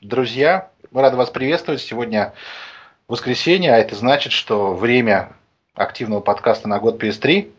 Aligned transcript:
друзья! 0.00 0.70
Мы 0.90 1.02
рады 1.02 1.16
вас 1.16 1.30
приветствовать. 1.30 1.80
Сегодня 1.80 2.32
воскресенье, 3.06 3.74
а 3.74 3.78
это 3.78 3.94
значит, 3.94 4.32
что 4.32 4.74
время 4.74 5.32
активного 5.74 6.20
подкаста 6.20 6.68
на 6.68 6.78
год 6.78 7.02
PS3. 7.02 7.50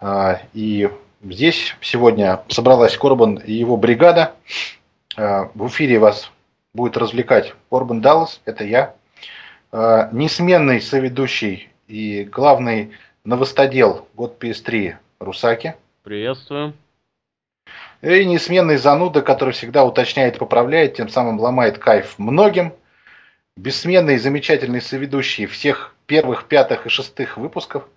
А, 0.00 0.40
и 0.52 0.90
здесь 1.22 1.76
сегодня 1.80 2.42
собралась 2.48 2.96
Корбан 2.96 3.36
и 3.36 3.52
его 3.52 3.76
бригада. 3.76 4.34
А, 5.16 5.50
в 5.54 5.66
эфире 5.68 5.98
вас 5.98 6.30
будет 6.72 6.96
развлекать 6.96 7.54
Корбан 7.70 8.00
Даллас, 8.00 8.40
это 8.44 8.64
я. 8.64 8.94
А, 9.72 10.08
несменный 10.12 10.80
соведущий 10.80 11.68
и 11.88 12.24
главный 12.24 12.92
новостодел 13.24 14.06
год 14.14 14.42
PS3 14.42 14.96
Русаки. 15.18 15.74
Приветствую. 16.04 16.74
И 18.02 18.24
несменный 18.24 18.76
зануда, 18.76 19.22
который 19.22 19.54
всегда 19.54 19.84
уточняет 19.84 20.38
поправляет, 20.38 20.94
тем 20.94 21.08
самым 21.08 21.40
ломает 21.40 21.78
кайф 21.78 22.18
многим. 22.18 22.72
Бессменный 23.56 24.16
и 24.16 24.18
замечательный 24.18 24.82
соведущий 24.82 25.46
всех 25.46 25.94
первых, 26.06 26.44
пятых 26.44 26.86
и 26.86 26.90
шестых 26.90 27.36
выпусков, 27.36 27.88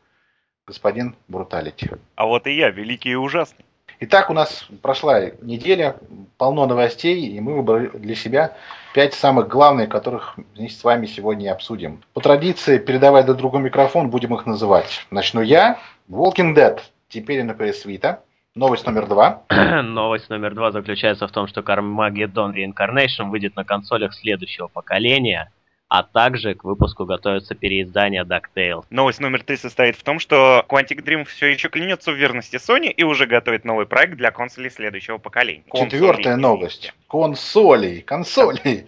господин 0.65 1.15
Бруталити. 1.27 1.89
А 2.15 2.25
вот 2.25 2.47
и 2.47 2.55
я, 2.55 2.69
великий 2.69 3.11
и 3.11 3.15
ужасный. 3.15 3.65
Итак, 4.01 4.29
у 4.29 4.33
нас 4.33 4.65
прошла 4.81 5.31
неделя, 5.41 5.97
полно 6.37 6.65
новостей, 6.65 7.27
и 7.27 7.39
мы 7.41 7.55
выбрали 7.55 7.89
для 7.89 8.15
себя 8.15 8.55
пять 8.93 9.13
самых 9.13 9.49
главных, 9.49 9.89
которых 9.89 10.37
вместе 10.55 10.79
с 10.79 10.83
вами 10.85 11.05
сегодня 11.05 11.51
обсудим. 11.51 12.01
По 12.13 12.21
традиции, 12.21 12.77
передавая 12.77 13.23
друг 13.23 13.37
другу 13.37 13.57
микрофон, 13.57 14.09
будем 14.09 14.33
их 14.33 14.45
называть. 14.45 15.05
Начну 15.11 15.41
я. 15.41 15.79
Walking 16.09 16.55
Dead. 16.55 16.79
Теперь 17.09 17.43
на 17.43 17.51
PS 17.51 17.85
Vita. 17.85 18.19
Новость 18.55 18.85
номер 18.87 19.07
два. 19.07 19.43
Новость 19.83 20.29
номер 20.29 20.55
два 20.55 20.71
заключается 20.71 21.27
в 21.27 21.31
том, 21.31 21.47
что 21.47 21.61
Carmageddon 21.61 22.53
Reincarnation 22.53 23.29
выйдет 23.29 23.55
на 23.55 23.63
консолях 23.63 24.13
следующего 24.15 24.67
поколения, 24.67 25.51
а 25.87 26.01
также 26.01 26.55
к 26.55 26.63
выпуску 26.63 27.05
готовится 27.05 27.53
переиздание 27.53 28.23
DuckTales. 28.23 28.85
Новость 28.89 29.19
номер 29.19 29.43
три 29.43 29.55
состоит 29.55 29.95
в 29.95 30.03
том, 30.03 30.17
что 30.17 30.65
Quantic 30.67 31.03
Dream 31.03 31.25
все 31.25 31.47
еще 31.47 31.69
клянется 31.69 32.11
в 32.11 32.15
верности 32.15 32.55
Sony 32.55 32.89
и 32.89 33.03
уже 33.03 33.27
готовит 33.27 33.65
новый 33.65 33.85
проект 33.85 34.15
для 34.15 34.31
консолей 34.31 34.71
следующего 34.71 35.19
поколения. 35.19 35.63
Четвертая 35.71 36.35
новость. 36.35 36.93
Консолей. 37.07 38.01
Консолей. 38.01 38.87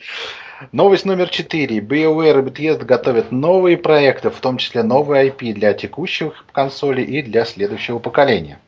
Новость 0.72 1.06
номер 1.06 1.30
четыре. 1.30 1.80
BioWare 1.80 2.40
и 2.40 2.50
Bethesda 2.50 2.84
готовят 2.84 3.32
новые 3.32 3.78
проекты, 3.78 4.32
в 4.32 4.40
том 4.40 4.58
числе 4.58 4.82
новые 4.82 5.30
IP 5.30 5.54
для 5.54 5.74
текущих 5.74 6.46
консолей 6.52 7.06
и 7.06 7.22
для 7.22 7.46
следующего 7.46 8.00
поколения. 8.00 8.60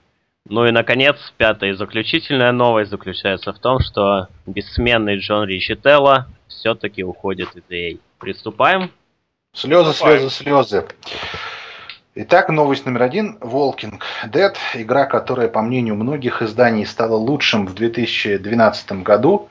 Ну 0.49 0.65
и, 0.65 0.71
наконец, 0.71 1.15
пятая 1.37 1.69
и 1.69 1.73
заключительная 1.73 2.51
новость 2.51 2.91
заключается 2.91 3.53
в 3.53 3.59
том, 3.59 3.79
что 3.79 4.27
бессменный 4.45 5.17
Джон 5.19 5.47
Ричителло 5.47 6.27
все-таки 6.49 7.01
уходит 7.01 7.55
из 7.55 7.63
EA. 7.69 7.99
Приступаем? 8.19 8.91
Слезы, 9.53 9.91
Приступаем. 9.91 10.29
слезы, 10.29 10.35
слезы. 10.35 10.85
Итак, 12.15 12.49
новость 12.49 12.85
номер 12.85 13.03
один. 13.03 13.37
Walking 13.39 14.01
Dead. 14.25 14.53
Игра, 14.73 15.05
которая, 15.05 15.47
по 15.47 15.61
мнению 15.61 15.95
многих 15.95 16.41
изданий, 16.41 16.85
стала 16.85 17.15
лучшим 17.15 17.65
в 17.65 17.73
2012 17.73 18.91
году. 19.03 19.49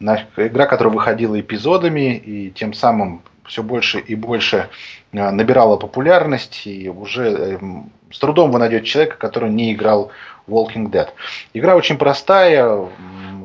Игра, 0.00 0.64
которая 0.66 0.94
выходила 0.94 1.38
эпизодами 1.38 2.16
и 2.16 2.50
тем 2.50 2.72
самым 2.72 3.22
все 3.50 3.62
больше 3.62 3.98
и 3.98 4.14
больше 4.14 4.68
э, 5.12 5.30
набирала 5.30 5.76
популярность, 5.76 6.66
и 6.66 6.88
уже 6.88 7.28
эм, 7.28 7.92
с 8.10 8.18
трудом 8.18 8.52
вы 8.52 8.58
найдете 8.58 8.86
человека, 8.86 9.16
который 9.16 9.50
не 9.50 9.72
играл 9.72 10.10
Walking 10.48 10.90
Dead. 10.90 11.08
Игра 11.52 11.76
очень 11.76 11.98
простая, 11.98 12.88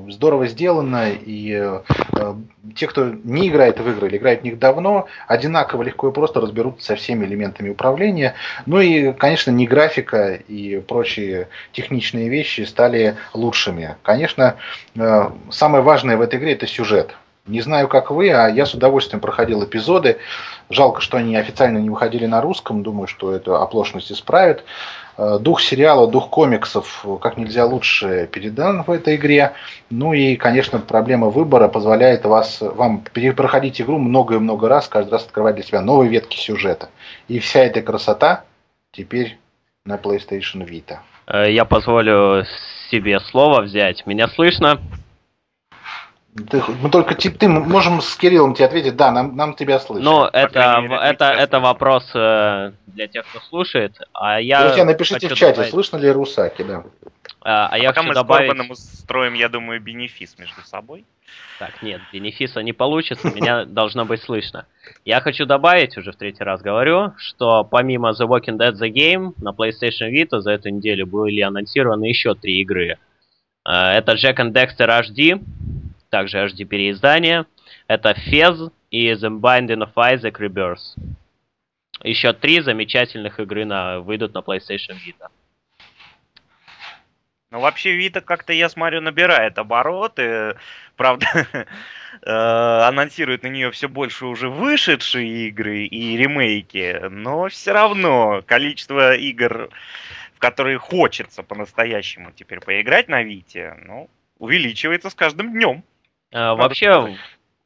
здорово 0.09 0.47
сделана, 0.47 1.09
и 1.09 1.51
э, 1.51 2.35
те, 2.75 2.87
кто 2.87 3.09
не 3.23 3.49
играет 3.49 3.79
в 3.79 3.89
игры 3.89 4.07
или 4.07 4.17
играет 4.17 4.41
в 4.41 4.43
них 4.43 4.59
давно, 4.59 5.07
одинаково 5.27 5.83
легко 5.83 6.09
и 6.09 6.13
просто 6.13 6.39
разберутся 6.39 6.85
со 6.85 6.95
всеми 6.95 7.25
элементами 7.25 7.69
управления. 7.69 8.35
Ну 8.67 8.79
и, 8.79 9.11
конечно, 9.13 9.49
не 9.51 9.65
графика 9.65 10.33
и 10.33 10.79
прочие 10.79 11.47
техничные 11.71 12.29
вещи 12.29 12.61
стали 12.61 13.15
лучшими. 13.33 13.95
Конечно, 14.03 14.55
э, 14.95 15.29
самое 15.49 15.83
важное 15.83 16.17
в 16.17 16.21
этой 16.21 16.39
игре 16.39 16.53
это 16.53 16.67
сюжет. 16.67 17.15
Не 17.47 17.61
знаю, 17.61 17.87
как 17.87 18.09
вы, 18.09 18.31
а 18.31 18.47
я 18.47 18.65
с 18.65 18.73
удовольствием 18.73 19.21
проходил 19.21 19.63
эпизоды. 19.63 20.17
Жалко, 20.71 20.99
что 21.01 21.17
они 21.17 21.35
официально 21.35 21.77
не 21.77 21.91
выходили 21.91 22.25
на 22.25 22.41
русском. 22.41 22.81
Думаю, 22.81 23.07
что 23.07 23.33
эту 23.33 23.55
оплошность 23.55 24.11
исправят. 24.11 24.63
Э, 25.17 25.37
дух 25.39 25.61
сериала, 25.61 26.07
дух 26.07 26.29
комиксов 26.31 27.05
как 27.21 27.37
нельзя 27.37 27.65
лучше 27.65 28.27
передан 28.31 28.83
в 28.83 28.89
этой 28.89 29.15
игре. 29.15 29.53
Ну 29.91 30.13
и, 30.13 30.35
конечно, 30.35 30.79
проблема 30.79 31.29
выбора 31.29 31.67
позволяет 31.67 32.25
вас, 32.25 32.61
вам 32.61 33.03
проходить 33.35 33.79
игру 33.79 33.99
много 33.99 34.35
и 34.35 34.39
много 34.39 34.67
раз, 34.67 34.87
каждый 34.87 35.11
раз 35.11 35.25
открывать 35.25 35.55
для 35.55 35.63
себя 35.63 35.81
новые 35.81 36.09
ветки 36.09 36.37
сюжета. 36.37 36.89
И 37.27 37.37
вся 37.37 37.59
эта 37.59 37.83
красота 37.83 38.43
теперь 38.91 39.37
на 39.85 39.97
PlayStation 39.97 40.67
Vita. 40.67 40.97
Э, 41.27 41.51
я 41.51 41.63
позволю 41.65 42.43
себе 42.89 43.19
слово 43.19 43.61
взять. 43.61 44.07
Меня 44.07 44.27
слышно? 44.29 44.79
Ты, 46.35 46.61
мы 46.81 46.89
только 46.89 47.15
ты 47.15 47.47
можем 47.47 48.01
с 48.01 48.13
Кириллом 48.17 48.55
тебе 48.55 48.65
ответить, 48.65 48.97
да, 48.97 49.09
нам, 49.09 49.37
нам 49.37 49.53
тебя 49.55 49.79
слышно. 49.79 50.03
Ну, 50.03 50.25
это, 50.25 50.81
мере, 50.81 50.99
это, 51.01 51.25
это 51.31 51.61
вопрос 51.61 52.11
э, 52.13 52.73
для 52.87 53.07
тех, 53.07 53.25
кто 53.25 53.39
слушает. 53.39 53.97
А 54.11 54.41
я 54.41 54.65
Друзья, 54.65 54.83
напишите 54.83 55.29
в 55.29 55.33
чате, 55.33 55.53
добавить... 55.53 55.71
слышно 55.71 55.95
ли 55.95 56.11
Русаки, 56.11 56.63
да. 56.63 56.83
А, 57.41 57.69
а 57.71 57.77
я 57.77 57.89
Пока 57.89 58.03
мы 58.03 58.13
добавить... 58.13 58.75
с 58.75 58.93
устроим, 58.95 59.33
я 59.33 59.47
думаю, 59.47 59.79
бенефис 59.79 60.37
между 60.37 60.61
собой. 60.63 61.05
Так, 61.57 61.81
нет, 61.81 62.01
бенефиса 62.11 62.61
не 62.61 62.73
получится, 62.73 63.31
меня 63.33 63.63
должно 63.65 64.03
быть 64.03 64.21
слышно. 64.21 64.65
Я 65.05 65.21
хочу 65.21 65.45
добавить, 65.45 65.97
уже 65.97 66.11
в 66.11 66.17
третий 66.17 66.43
раз 66.43 66.61
говорю, 66.61 67.13
что 67.17 67.63
помимо 67.63 68.09
The 68.09 68.27
Walking 68.27 68.57
Dead 68.57 68.73
The 68.73 68.91
Game 68.91 69.35
на 69.37 69.51
PlayStation 69.51 70.11
Vita 70.11 70.39
за 70.39 70.51
эту 70.51 70.67
неделю 70.67 71.07
были 71.07 71.39
анонсированы 71.39 72.05
еще 72.05 72.35
три 72.35 72.59
игры. 72.59 72.97
Э, 73.65 73.91
это 73.93 74.13
Jack 74.13 74.35
and 74.37 74.51
Dexter 74.51 74.89
HD, 74.89 75.41
также 76.15 76.37
HD 76.37 76.63
переиздание. 76.63 77.45
Это 77.87 78.11
Fez 78.11 78.71
и 78.89 79.11
The 79.11 79.37
Binding 79.37 79.83
of 79.83 79.93
Isaac 79.95 80.39
Rebirth. 80.39 80.95
Еще 82.03 82.31
три 82.31 82.61
замечательных 82.61 83.41
игры 83.41 83.65
на, 83.65 83.99
выйдут 83.99 84.33
на 84.33 84.37
PlayStation 84.37 84.95
Vita. 85.05 85.27
Ну, 87.51 87.59
вообще, 87.59 87.97
Vita 87.97 88.21
как-то, 88.21 88.53
я 88.53 88.69
смотрю, 88.69 89.01
набирает 89.01 89.57
обороты. 89.57 90.55
Правда, 90.95 91.27
э, 92.21 92.31
анонсирует 92.31 93.43
на 93.43 93.47
нее 93.47 93.71
все 93.71 93.89
больше 93.89 94.25
уже 94.25 94.47
вышедшие 94.47 95.49
игры 95.49 95.83
и 95.83 96.15
ремейки. 96.15 97.09
Но 97.09 97.49
все 97.49 97.73
равно 97.73 98.41
количество 98.47 99.17
игр, 99.17 99.67
в 100.33 100.39
которые 100.39 100.77
хочется 100.77 101.43
по-настоящему 101.43 102.31
теперь 102.31 102.61
поиграть 102.61 103.09
на 103.09 103.21
Вите, 103.21 103.75
ну, 103.85 104.09
увеличивается 104.39 105.09
с 105.09 105.13
каждым 105.13 105.51
днем. 105.51 105.83
Э, 106.31 106.53
вообще, 106.53 107.15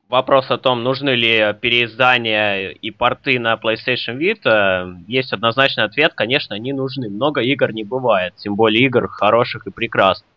вопрос 0.10 0.50
о 0.52 0.58
том, 0.58 0.84
нужны 0.84 1.12
ли 1.12 1.56
переиздания 1.62 2.70
и 2.70 2.92
порты 2.92 3.40
на 3.40 3.54
PlayStation 3.54 4.18
Vita, 4.18 4.96
есть 5.08 5.34
однозначный 5.34 5.84
ответ, 5.86 6.14
конечно, 6.14 6.56
не 6.56 6.74
нужны. 6.74 7.10
Много 7.10 7.42
игр 7.42 7.72
не 7.72 7.84
бывает, 7.84 8.34
тем 8.36 8.56
более 8.56 8.86
игр 8.86 9.08
хороших 9.08 9.68
и 9.68 9.72
прекрасных. 9.72 10.30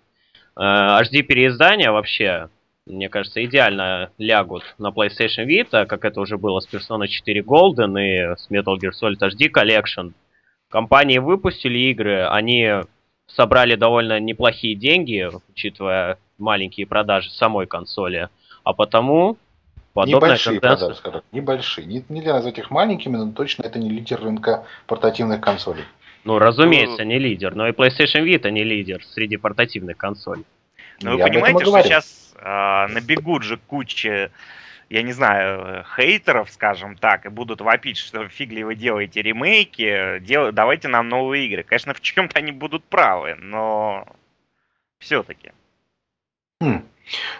HD 0.56 1.20
э, 1.20 1.22
переиздания 1.22 1.90
вообще, 1.90 2.48
мне 2.86 3.08
кажется, 3.08 3.42
идеально 3.44 4.10
лягут 4.18 4.62
на 4.78 4.88
PlayStation 4.90 5.46
Vita, 5.46 5.86
как 5.86 6.04
это 6.04 6.20
уже 6.20 6.36
было 6.36 6.60
с 6.60 6.68
Persona 6.68 7.06
4 7.06 7.40
Golden 7.40 8.00
и 8.00 8.36
с 8.36 8.50
Metal 8.50 8.76
Gear 8.76 8.92
Solid 9.00 9.18
HD 9.18 9.50
Collection. 9.50 10.12
Компании 10.68 11.18
выпустили 11.18 11.78
игры, 11.90 12.26
они 12.26 12.82
собрали 13.26 13.74
довольно 13.76 14.20
неплохие 14.20 14.74
деньги, 14.74 15.28
учитывая 15.48 16.18
маленькие 16.42 16.86
продажи 16.86 17.30
самой 17.30 17.66
консоли, 17.66 18.28
а 18.64 18.72
потому 18.74 19.38
подобная 19.94 20.30
Небольшие 20.30 20.60
тенденция... 20.60 20.76
продажи, 20.76 20.98
скажем. 20.98 21.22
Небольшие. 21.32 21.86
Не, 21.86 22.04
нельзя 22.08 22.34
назвать 22.34 22.58
их 22.58 22.70
маленькими, 22.70 23.16
но 23.16 23.32
точно 23.32 23.62
это 23.62 23.78
не 23.78 23.88
лидер 23.88 24.20
рынка 24.20 24.66
портативных 24.86 25.40
консолей. 25.40 25.84
Ну, 26.24 26.38
разумеется, 26.38 27.04
не 27.04 27.18
лидер, 27.18 27.54
но 27.54 27.66
и 27.66 27.72
PlayStation 27.72 28.24
Vita 28.24 28.50
не 28.50 28.62
лидер 28.62 29.02
среди 29.04 29.36
портативных 29.36 29.96
консолей. 29.96 30.44
Ну, 31.02 31.16
вы 31.16 31.18
понимаете, 31.18 31.64
что 31.64 31.82
сейчас 31.82 32.34
э, 32.36 32.86
набегут 32.92 33.42
же 33.42 33.56
куча, 33.56 34.30
я 34.88 35.02
не 35.02 35.12
знаю, 35.12 35.84
хейтеров, 35.96 36.50
скажем 36.50 36.96
так, 36.96 37.26
и 37.26 37.28
будут 37.28 37.60
вопить, 37.60 37.96
что 37.96 38.28
фиг 38.28 38.50
ли 38.50 38.62
вы 38.62 38.76
делаете 38.76 39.20
ремейки, 39.20 40.20
дел... 40.20 40.52
давайте 40.52 40.86
нам 40.86 41.08
новые 41.08 41.46
игры. 41.46 41.64
Конечно, 41.64 41.94
в 41.94 42.00
чем-то 42.00 42.38
они 42.38 42.52
будут 42.52 42.84
правы, 42.84 43.34
но 43.40 44.06
все-таки. 44.98 45.50
Хм. 46.62 46.84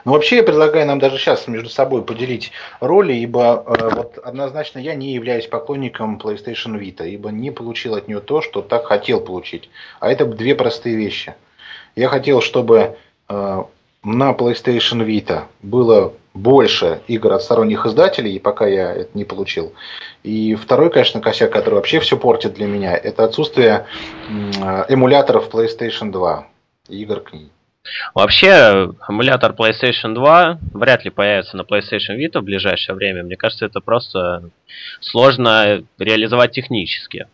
Ну, 0.04 0.12
вообще, 0.12 0.38
я 0.38 0.42
предлагаю 0.42 0.84
нам 0.84 0.98
даже 0.98 1.16
сейчас 1.16 1.46
между 1.46 1.68
собой 1.68 2.02
поделить 2.02 2.50
роли, 2.80 3.12
ибо 3.12 3.64
э, 3.64 3.94
вот 3.94 4.18
однозначно 4.18 4.80
я 4.80 4.96
не 4.96 5.12
являюсь 5.12 5.46
поклонником 5.46 6.20
PlayStation 6.22 6.76
Vita, 6.76 7.08
ибо 7.08 7.30
не 7.30 7.52
получил 7.52 7.94
от 7.94 8.08
нее 8.08 8.18
то, 8.18 8.42
что 8.42 8.62
так 8.62 8.86
хотел 8.86 9.20
получить. 9.20 9.70
А 10.00 10.10
это 10.10 10.24
две 10.26 10.56
простые 10.56 10.96
вещи. 10.96 11.36
Я 11.94 12.08
хотел, 12.08 12.40
чтобы 12.40 12.96
э, 13.28 13.62
на 14.02 14.32
PlayStation 14.32 15.06
Vita 15.06 15.44
было 15.62 16.12
больше 16.34 17.02
игр 17.06 17.32
от 17.32 17.42
сторонних 17.42 17.86
издателей, 17.86 18.40
пока 18.40 18.66
я 18.66 18.92
это 18.92 19.10
не 19.14 19.24
получил. 19.24 19.72
И 20.24 20.56
второй, 20.56 20.90
конечно, 20.90 21.20
косяк, 21.20 21.52
который 21.52 21.74
вообще 21.74 22.00
все 22.00 22.16
портит 22.16 22.54
для 22.54 22.66
меня, 22.66 22.96
это 22.96 23.22
отсутствие 23.22 23.86
эмуляторов 24.88 25.48
PlayStation 25.48 26.10
2 26.10 26.46
и 26.88 27.02
игр 27.02 27.20
к 27.20 27.32
ней. 27.32 27.52
Вообще, 28.14 28.92
эмулятор 29.08 29.52
PlayStation 29.52 30.14
2 30.14 30.58
вряд 30.74 31.04
ли 31.04 31.10
появится 31.10 31.56
на 31.56 31.62
PlayStation 31.62 32.16
Vita 32.16 32.40
в 32.40 32.44
ближайшее 32.44 32.94
время. 32.94 33.22
Мне 33.22 33.36
кажется, 33.36 33.66
это 33.66 33.80
просто 33.80 34.50
сложно 35.00 35.84
реализовать 35.98 36.52
технически, 36.52 37.26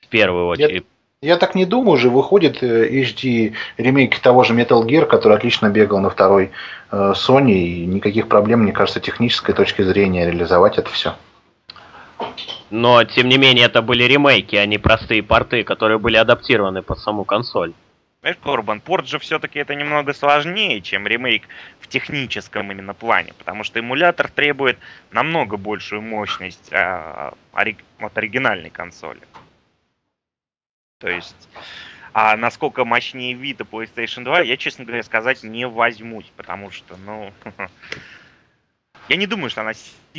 в 0.00 0.08
первую 0.08 0.46
очередь. 0.46 0.84
Я, 1.22 1.30
я 1.32 1.36
так 1.36 1.54
не 1.54 1.64
думаю, 1.64 1.94
уже 1.94 2.08
выходит 2.08 2.62
э, 2.62 2.88
HD 3.02 3.54
ремейк 3.78 4.18
того 4.20 4.44
же 4.44 4.54
Metal 4.54 4.82
Gear, 4.84 5.06
который 5.06 5.36
отлично 5.36 5.70
бегал 5.70 5.98
на 5.98 6.10
второй 6.10 6.52
э, 6.90 7.12
Sony, 7.16 7.54
и 7.54 7.86
никаких 7.86 8.28
проблем, 8.28 8.60
мне 8.60 8.72
кажется, 8.72 9.00
технической 9.00 9.54
точки 9.54 9.82
зрения 9.82 10.26
реализовать 10.26 10.78
это 10.78 10.90
все. 10.90 11.14
Но, 12.70 13.02
тем 13.04 13.28
не 13.28 13.38
менее, 13.38 13.66
это 13.66 13.82
были 13.82 14.04
ремейки, 14.04 14.56
а 14.56 14.66
не 14.66 14.78
простые 14.78 15.22
порты, 15.22 15.62
которые 15.64 15.98
были 15.98 16.16
адаптированы 16.16 16.82
под 16.82 16.98
саму 16.98 17.24
консоль. 17.24 17.72
Понимаешь, 18.20 18.40
Корбан, 18.42 18.80
порт 18.80 19.06
же 19.06 19.18
все-таки 19.18 19.58
это 19.58 19.74
немного 19.74 20.12
сложнее, 20.12 20.80
чем 20.80 21.06
ремейк 21.06 21.44
в 21.80 21.86
техническом 21.86 22.72
именно 22.72 22.94
плане, 22.94 23.34
потому 23.34 23.62
что 23.62 23.78
эмулятор 23.78 24.30
требует 24.30 24.78
намного 25.10 25.56
большую 25.56 26.02
мощность 26.02 26.72
а, 26.72 27.34
ори- 27.52 27.78
от 27.98 28.16
оригинальной 28.18 28.70
консоли. 28.70 29.20
То 30.98 31.08
есть, 31.08 31.48
а 32.14 32.36
насколько 32.36 32.84
мощнее 32.84 33.34
Vita 33.34 33.68
PlayStation 33.68 34.24
2, 34.24 34.40
я, 34.40 34.56
честно 34.56 34.84
говоря, 34.84 35.02
сказать 35.02 35.42
не 35.42 35.68
возьмусь, 35.68 36.32
потому 36.36 36.70
что, 36.70 36.96
ну, 36.96 37.32
я 39.08 39.16
не 39.16 39.26
думаю, 39.26 39.50
что 39.50 39.60
она 39.60 39.72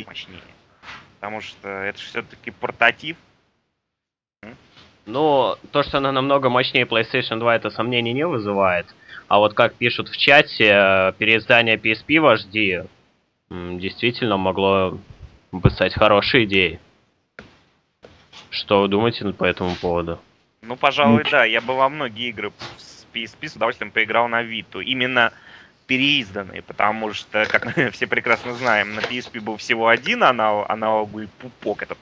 мощнее, 0.06 0.40
потому 1.16 1.40
что 1.40 1.68
это 1.68 1.98
все-таки 1.98 2.52
портатив, 2.52 3.16
ну, 5.08 5.56
то, 5.72 5.82
что 5.82 5.98
она 5.98 6.12
намного 6.12 6.50
мощнее 6.50 6.84
PlayStation 6.84 7.38
2, 7.38 7.56
это 7.56 7.70
сомнений 7.70 8.12
не 8.12 8.26
вызывает. 8.26 8.86
А 9.26 9.38
вот 9.38 9.54
как 9.54 9.74
пишут 9.74 10.08
в 10.08 10.16
чате, 10.16 10.70
э, 10.70 11.12
переиздание 11.18 11.76
PSP 11.76 12.20
в 12.20 12.26
HD 12.26 12.86
действительно 13.50 14.36
могло 14.36 14.98
бы 15.50 15.70
стать 15.70 15.94
хорошей 15.94 16.44
идеей. 16.44 16.78
Что 18.50 18.82
вы 18.82 18.88
думаете 18.88 19.32
по 19.32 19.44
этому 19.44 19.74
поводу? 19.76 20.20
Ну, 20.62 20.76
пожалуй, 20.76 21.24
да. 21.30 21.44
Я 21.44 21.60
бы 21.62 21.74
во 21.74 21.88
многие 21.88 22.28
игры 22.28 22.52
с 22.76 23.06
PSP 23.14 23.48
с 23.48 23.56
удовольствием 23.56 23.90
поиграл 23.90 24.28
на 24.28 24.42
Vita. 24.42 24.82
Именно 24.82 25.32
переизданные, 25.86 26.60
потому 26.60 27.14
что, 27.14 27.46
как 27.46 27.64
мы 27.76 27.90
все 27.92 28.06
прекрасно 28.06 28.52
знаем, 28.54 28.94
на 28.94 29.00
PSP 29.00 29.40
был 29.40 29.56
всего 29.56 29.88
один 29.88 30.22
аналог, 30.22 30.68
аналоговый 30.68 31.28
пупок 31.38 31.82
этот. 31.82 31.98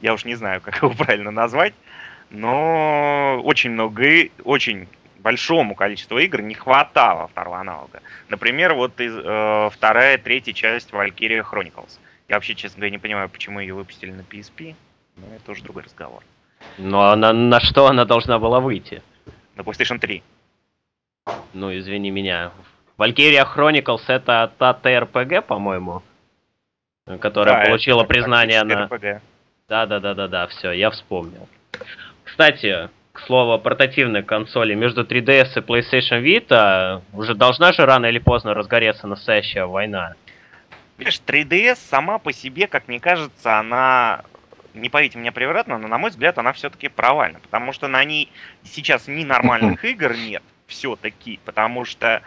Я 0.00 0.14
уж 0.14 0.24
не 0.24 0.34
знаю, 0.34 0.60
как 0.60 0.82
его 0.82 0.90
правильно 0.98 1.30
назвать 1.30 1.74
но 2.30 3.40
очень 3.42 3.70
много, 3.70 4.04
очень 4.44 4.88
большому 5.18 5.74
количеству 5.74 6.18
игр 6.18 6.42
не 6.42 6.54
хватало 6.54 7.28
второго 7.28 7.58
аналога. 7.58 8.00
Например, 8.28 8.74
вот 8.74 9.00
из, 9.00 9.14
э, 9.14 9.70
вторая, 9.72 10.18
третья 10.18 10.52
часть 10.52 10.90
Valkyria 10.90 11.44
Chronicles. 11.44 11.98
Я 12.28 12.36
вообще, 12.36 12.54
честно 12.54 12.80
говоря, 12.80 12.90
не 12.92 12.98
понимаю, 12.98 13.28
почему 13.28 13.60
ее 13.60 13.74
выпустили 13.74 14.10
на 14.10 14.20
PSP, 14.20 14.74
но 15.16 15.26
это 15.34 15.52
уже 15.52 15.62
другой 15.62 15.82
разговор. 15.84 16.22
Ну 16.76 17.00
а 17.00 17.16
на, 17.16 17.60
что 17.60 17.86
она 17.86 18.04
должна 18.04 18.38
была 18.38 18.60
выйти? 18.60 19.02
На 19.56 19.62
PlayStation 19.62 19.98
3. 19.98 20.22
Ну, 21.54 21.76
извини 21.76 22.10
меня. 22.10 22.52
Valkyria 22.98 23.46
Chronicles 23.46 24.02
это 24.08 24.50
та 24.58 24.74
ТРПГ, 24.74 25.46
по-моему, 25.46 26.02
которая 27.20 27.62
да, 27.62 27.64
получила 27.68 28.04
признание 28.04 28.62
на... 28.64 28.88
Да, 29.68 29.86
да, 29.86 30.00
да, 30.00 30.14
да, 30.14 30.28
да, 30.28 30.46
все, 30.46 30.72
я 30.72 30.90
вспомнил. 30.90 31.48
Кстати, 32.28 32.90
к 33.12 33.20
слову 33.20 33.52
о 33.52 33.58
портативной 33.58 34.22
консоли, 34.22 34.74
между 34.74 35.02
3DS 35.02 35.56
и 35.56 35.60
PlayStation 35.60 36.22
Vita 36.22 37.02
уже 37.14 37.34
должна 37.34 37.72
же 37.72 37.86
рано 37.86 38.06
или 38.06 38.18
поздно 38.18 38.54
разгореться 38.54 39.06
настоящая 39.06 39.64
война. 39.64 40.14
Видишь, 40.98 41.20
3DS 41.26 41.76
сама 41.76 42.18
по 42.18 42.32
себе, 42.32 42.66
как 42.66 42.86
мне 42.86 43.00
кажется, 43.00 43.58
она, 43.58 44.24
не 44.74 44.90
поверите 44.90 45.18
мне 45.18 45.32
превратно, 45.32 45.78
но 45.78 45.88
на 45.88 45.96
мой 45.96 46.10
взгляд 46.10 46.38
она 46.38 46.52
все-таки 46.52 46.88
провальна, 46.88 47.40
потому 47.40 47.72
что 47.72 47.88
на 47.88 48.04
ней 48.04 48.30
сейчас 48.62 49.08
ни 49.08 49.24
нормальных 49.24 49.84
игр 49.86 50.14
нет, 50.14 50.42
все-таки, 50.66 51.40
потому 51.46 51.86
что 51.86 52.20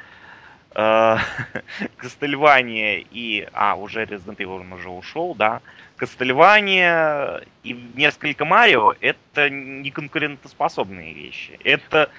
э, 0.73 1.17
Castlevania 2.01 3.05
и... 3.11 3.47
А, 3.53 3.75
уже 3.75 4.03
Resident 4.03 4.37
Evil 4.37 4.73
уже 4.73 4.89
ушел, 4.89 5.35
да. 5.35 5.61
Castlevania 6.01 7.45
и 7.63 7.73
несколько 7.93 8.43
Марио 8.43 8.95
это 8.99 9.51
не 9.51 9.91
конкурентоспособные 9.91 11.13
вещи. 11.13 11.59
Это 11.63 12.09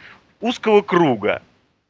узкого 0.40 0.82
круга 0.82 1.42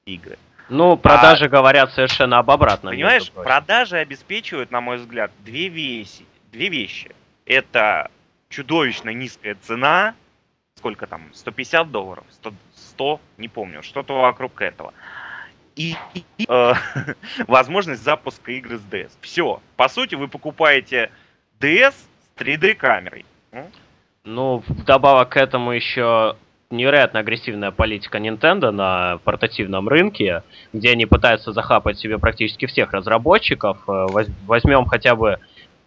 игры. 0.06 0.38
Ну, 0.70 0.96
продажи 0.96 1.46
а, 1.46 1.48
говорят 1.48 1.92
совершенно 1.92 2.38
об 2.38 2.50
обратном. 2.50 2.94
Понимаешь, 2.94 3.30
продажи 3.30 3.98
обеспечивают, 3.98 4.70
на 4.70 4.80
мой 4.80 4.96
взгляд, 4.96 5.30
две 5.40 5.68
вещи. 5.68 6.24
Две 6.50 6.70
вещи. 6.70 7.14
Это 7.44 8.10
чудовищно 8.48 9.10
низкая 9.10 9.56
цена, 9.60 10.14
сколько 10.76 11.06
там, 11.06 11.22
150 11.34 11.90
долларов, 11.90 12.24
100, 12.30 12.54
100 12.74 13.20
не 13.36 13.48
помню, 13.48 13.82
что-то 13.82 14.14
вокруг 14.14 14.62
этого. 14.62 14.94
И, 15.76 15.94
и 16.14 16.24
э, 16.48 16.72
возможность 17.46 18.02
запуска 18.02 18.52
игры 18.52 18.78
с 18.78 18.82
DS. 18.82 19.10
Все. 19.20 19.60
По 19.76 19.88
сути, 19.88 20.14
вы 20.14 20.28
покупаете 20.28 21.10
DS 21.62 21.94
с 21.94 22.40
3D 22.40 22.74
камерой. 22.74 23.24
Ну, 24.24 24.62
вдобавок 24.66 25.30
к 25.30 25.36
этому 25.36 25.72
еще 25.72 26.36
невероятно 26.70 27.20
агрессивная 27.20 27.70
политика 27.70 28.18
Nintendo 28.18 28.70
на 28.70 29.18
портативном 29.18 29.88
рынке, 29.88 30.42
где 30.72 30.90
они 30.90 31.06
пытаются 31.06 31.52
захапать 31.52 31.98
себе 31.98 32.18
практически 32.18 32.66
всех 32.66 32.92
разработчиков. 32.92 33.78
Э, 33.88 34.06
возьмем 34.46 34.86
хотя 34.86 35.14
бы 35.14 35.38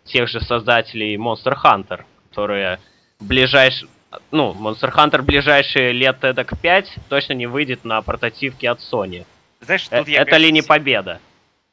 тех 0.05 0.29
же 0.29 0.39
создателей 0.41 1.15
Monster 1.15 1.55
Hunter, 1.61 2.03
которые 2.29 2.79
ближайшие... 3.19 3.89
Ну, 4.31 4.53
Monster 4.53 4.93
Hunter 4.93 5.23
ближайшие 5.23 5.91
лет 5.91 6.23
эдак 6.23 6.53
5 6.61 6.97
точно 7.09 7.33
не 7.33 7.47
выйдет 7.47 7.83
на 7.83 8.01
портативке 8.01 8.69
от 8.69 8.79
Sony. 8.79 9.25
Знаешь, 9.61 9.87
тут 9.87 10.07
э- 10.07 10.11
я, 10.11 10.21
это 10.21 10.37
ли 10.37 10.51
не 10.51 10.61
победа? 10.61 11.19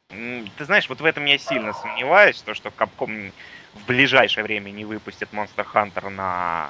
Ты 0.09 0.65
знаешь, 0.65 0.89
вот 0.89 1.01
в 1.01 1.05
этом 1.05 1.25
я 1.25 1.37
сильно 1.37 1.73
сомневаюсь, 1.73 2.41
то, 2.41 2.53
что 2.53 2.69
Capcom 2.69 3.31
в 3.73 3.85
ближайшее 3.85 4.43
время 4.43 4.71
не 4.71 4.85
выпустит 4.85 5.29
Monster 5.31 5.65
Hunter 5.73 6.09
на, 6.09 6.69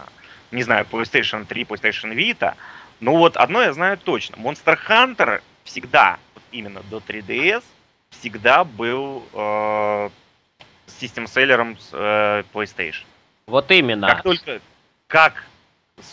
не 0.51 0.63
знаю, 0.63 0.85
PlayStation 0.89 1.45
3, 1.45 1.63
PlayStation 1.63 2.13
Vita. 2.13 2.55
Но 2.99 3.15
вот 3.15 3.37
одно 3.37 3.61
я 3.61 3.73
знаю 3.73 3.97
точно. 3.97 4.35
Monster 4.35 4.77
Hunter 4.87 5.41
всегда, 5.63 6.19
вот 6.33 6.43
именно 6.51 6.81
до 6.89 6.97
3DS, 6.97 7.63
всегда 8.09 8.63
был 8.63 9.23
э, 9.33 10.09
систем-селлером 10.87 11.77
с 11.77 11.89
э, 11.91 12.43
PlayStation. 12.53 13.05
Вот 13.47 13.69
именно. 13.71 14.07
Как 14.07 14.23
только, 14.23 14.61
как 15.07 15.45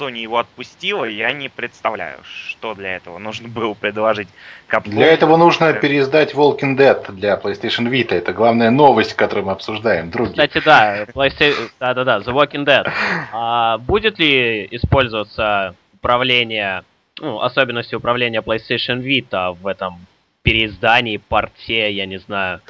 Sony 0.00 0.18
его 0.18 0.38
отпустила, 0.38 1.04
я 1.04 1.32
не 1.32 1.48
представляю, 1.48 2.18
что 2.24 2.74
для 2.74 2.96
этого 2.96 3.18
нужно 3.18 3.48
было 3.60 3.74
предложить 3.74 4.28
Capcom. 4.68 4.90
Для 4.90 5.06
этого 5.06 5.36
нужно 5.36 5.72
переиздать 5.72 6.34
Walking 6.34 6.76
Dead 6.76 7.12
для 7.12 7.34
PlayStation 7.34 7.88
Vita. 7.90 8.14
Это 8.14 8.32
главная 8.32 8.70
новость, 8.70 9.14
которую 9.14 9.46
мы 9.46 9.52
обсуждаем. 9.52 10.10
Другие. 10.10 10.48
Кстати, 10.48 10.64
да, 10.64 11.04
PlayStation... 11.04 11.70
да-да-да, 11.78 12.18
The 12.18 12.32
Walking 12.32 12.64
Dead. 12.64 12.90
А 13.32 13.78
будет 13.78 14.18
ли 14.18 14.66
использоваться 14.70 15.74
управление, 15.94 16.84
ну, 17.18 17.40
особенности 17.40 17.94
управления 17.94 18.40
PlayStation 18.40 19.02
Vita 19.02 19.52
в 19.52 19.66
этом 19.66 20.06
переиздании, 20.42 21.18
порте, 21.18 21.92
я 21.92 22.06
не 22.06 22.18
знаю. 22.18 22.60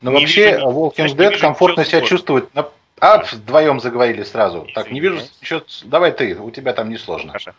Ну, 0.00 0.12
вообще, 0.12 0.52
вижу, 0.52 0.66
Walking 0.66 1.16
Dead 1.16 1.38
комфортно 1.38 1.84
себя 1.84 2.02
чувствует 2.02 2.54
на 2.54 2.68
а, 3.04 3.22
вдвоем 3.22 3.80
заговорили 3.80 4.22
сразу. 4.22 4.66
Так, 4.74 4.90
не 4.90 5.00
вижу 5.00 5.20
ничего. 5.40 5.62
Давай 5.84 6.12
ты, 6.12 6.36
у 6.36 6.50
тебя 6.50 6.72
там 6.72 6.88
не 6.88 6.96
сложно. 6.96 7.32
Хорошо. 7.32 7.52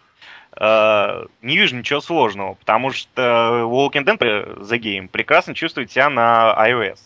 Uh, 0.58 1.30
не 1.42 1.58
вижу 1.58 1.76
ничего 1.76 2.00
сложного, 2.00 2.54
потому 2.54 2.92
что 2.92 3.64
Walking 3.66 4.06
Dead 4.06 4.18
The 4.18 4.80
Game 4.80 5.10
прекрасно 5.10 5.54
чувствует 5.54 5.92
себя 5.92 6.10
на 6.10 6.56
iOS. 6.58 7.00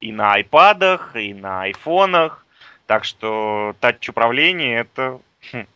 И 0.00 0.12
на 0.12 0.40
iPad, 0.40 1.20
и 1.20 1.34
на 1.34 1.62
айфонах. 1.62 2.44
Так 2.86 3.04
что 3.04 3.74
тач-управление 3.80 4.80
это... 4.80 5.20
Хм, 5.52 5.66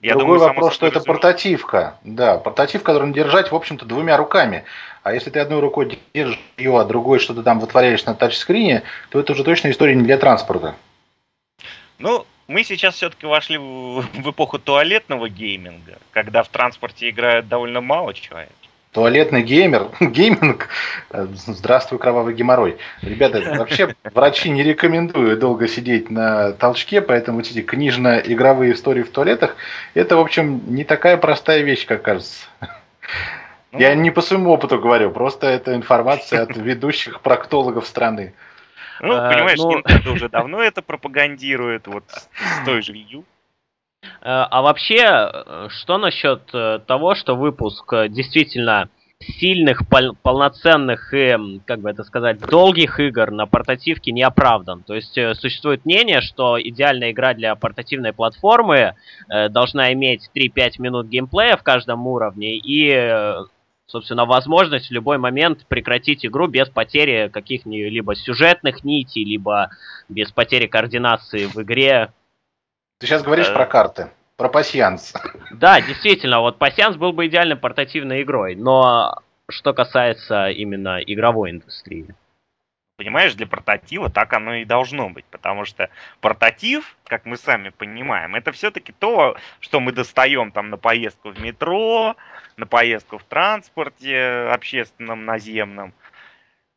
я 0.00 0.14
Другой 0.14 0.38
думаю, 0.38 0.54
вопрос, 0.54 0.74
что 0.74 0.86
это 0.86 1.00
портативка. 1.00 1.98
Да, 2.04 2.38
портативка, 2.38 2.86
которую 2.86 3.12
держать, 3.12 3.50
в 3.50 3.54
общем-то, 3.54 3.86
двумя 3.86 4.16
руками. 4.16 4.64
А 5.02 5.14
если 5.14 5.30
ты 5.30 5.40
одной 5.40 5.60
рукой 5.60 5.98
держишь 6.12 6.38
ее, 6.58 6.78
а 6.78 6.84
другой 6.84 7.18
что-то 7.18 7.42
там 7.42 7.60
вытворяешь 7.60 8.04
на 8.04 8.14
тачскрине, 8.14 8.82
то 9.08 9.20
это 9.20 9.32
уже 9.32 9.42
точно 9.42 9.70
история 9.70 9.94
не 9.94 10.02
для 10.02 10.18
транспорта. 10.18 10.74
Ну, 11.98 12.26
мы 12.46 12.62
сейчас 12.64 12.94
все-таки 12.94 13.26
вошли 13.26 13.58
в, 13.58 14.02
в 14.02 14.30
эпоху 14.30 14.58
туалетного 14.58 15.28
гейминга, 15.28 15.98
когда 16.12 16.42
в 16.42 16.48
транспорте 16.48 17.10
играют 17.10 17.48
довольно 17.48 17.80
мало 17.80 18.14
человек. 18.14 18.52
Туалетный 18.92 19.42
геймер, 19.42 19.88
гейминг, 20.00 20.68
здравствуй, 21.10 21.98
кровавый 21.98 22.34
геморрой. 22.34 22.78
Ребята, 23.02 23.42
вообще 23.58 23.94
врачи 24.14 24.48
не 24.48 24.62
рекомендуют 24.62 25.38
долго 25.38 25.68
сидеть 25.68 26.08
на 26.10 26.52
толчке, 26.52 27.02
поэтому 27.02 27.40
эти 27.40 27.60
книжно-игровые 27.60 28.72
истории 28.72 29.02
в 29.02 29.10
туалетах, 29.10 29.56
это, 29.94 30.16
в 30.16 30.20
общем, 30.20 30.62
не 30.74 30.84
такая 30.84 31.16
простая 31.18 31.60
вещь, 31.62 31.84
как 31.84 32.02
кажется. 32.02 32.46
Ну, 33.72 33.78
Я 33.80 33.94
не 33.94 34.10
по 34.10 34.22
своему 34.22 34.50
опыту 34.50 34.78
говорю, 34.78 35.10
просто 35.10 35.48
это 35.48 35.74
информация 35.74 36.42
от 36.42 36.56
ведущих 36.56 37.20
проктологов 37.20 37.86
страны. 37.86 38.32
Ну, 39.00 39.14
а, 39.14 39.32
понимаешь, 39.32 39.58
ну... 39.58 39.80
Nintendo 39.80 40.08
уже 40.12 40.28
давно 40.28 40.62
это 40.62 40.82
пропагандирует, 40.82 41.86
вот 41.86 42.04
с 42.08 42.64
той 42.64 42.82
же 42.82 42.92
Wii 42.92 43.06
U. 43.10 43.24
А, 44.22 44.46
а 44.50 44.62
вообще, 44.62 45.02
э, 45.02 45.68
что 45.70 45.98
насчет 45.98 46.42
э, 46.52 46.80
того, 46.86 47.14
что 47.14 47.36
выпуск 47.36 47.92
э, 47.92 48.08
действительно 48.08 48.88
сильных, 49.18 49.88
пол 49.88 50.14
полноценных 50.22 51.14
и, 51.14 51.36
как 51.64 51.80
бы 51.80 51.90
это 51.90 52.04
сказать, 52.04 52.38
долгих 52.38 53.00
игр 53.00 53.30
на 53.30 53.46
портативке 53.46 54.12
не 54.12 54.22
оправдан. 54.22 54.82
То 54.82 54.94
есть 54.94 55.18
существует 55.40 55.86
мнение, 55.86 56.20
что 56.20 56.60
идеальная 56.60 57.12
игра 57.12 57.32
для 57.32 57.54
портативной 57.54 58.12
платформы 58.12 58.94
должна 59.48 59.90
иметь 59.94 60.28
3-5 60.36 60.72
минут 60.80 61.06
геймплея 61.06 61.56
в 61.56 61.62
каждом 61.62 62.06
уровне 62.06 62.58
и, 62.58 62.90
собственно, 63.86 64.24
возможность 64.24 64.88
в 64.88 64.92
любой 64.92 65.18
момент 65.18 65.66
прекратить 65.66 66.26
игру 66.26 66.48
без 66.48 66.68
потери 66.68 67.28
каких-либо 67.28 68.14
сюжетных 68.14 68.84
нитей, 68.84 69.24
либо 69.24 69.70
без 70.08 70.30
потери 70.32 70.66
координации 70.66 71.46
в 71.46 71.56
игре. 71.62 72.12
Ты 72.98 73.06
сейчас 73.06 73.22
говоришь 73.22 73.48
э... 73.48 73.54
про 73.54 73.66
карты. 73.66 74.10
Про 74.36 74.48
пассианс. 74.48 75.14
Да, 75.50 75.80
действительно, 75.80 76.40
вот 76.40 76.58
пассианс 76.58 76.96
был 76.96 77.12
бы 77.12 77.26
идеальной 77.26 77.56
портативной 77.56 78.22
игрой, 78.22 78.56
но 78.56 79.22
что 79.48 79.72
касается 79.72 80.48
именно 80.50 81.00
игровой 81.00 81.52
индустрии. 81.52 82.14
Понимаешь, 82.98 83.34
для 83.34 83.46
портатива 83.46 84.08
так 84.08 84.32
оно 84.32 84.54
и 84.54 84.64
должно 84.64 85.10
быть, 85.10 85.26
потому 85.26 85.66
что 85.66 85.90
портатив, 86.20 86.96
как 87.04 87.26
мы 87.26 87.36
сами 87.36 87.68
понимаем, 87.68 88.34
это 88.34 88.52
все-таки 88.52 88.92
то, 88.92 89.36
что 89.60 89.80
мы 89.80 89.92
достаем 89.92 90.50
там 90.50 90.70
на 90.70 90.78
поездку 90.78 91.30
в 91.30 91.38
метро, 91.38 92.16
на 92.56 92.66
поездку 92.66 93.18
в 93.18 93.24
транспорте 93.24 94.48
общественном, 94.52 95.24
наземном, 95.24 95.92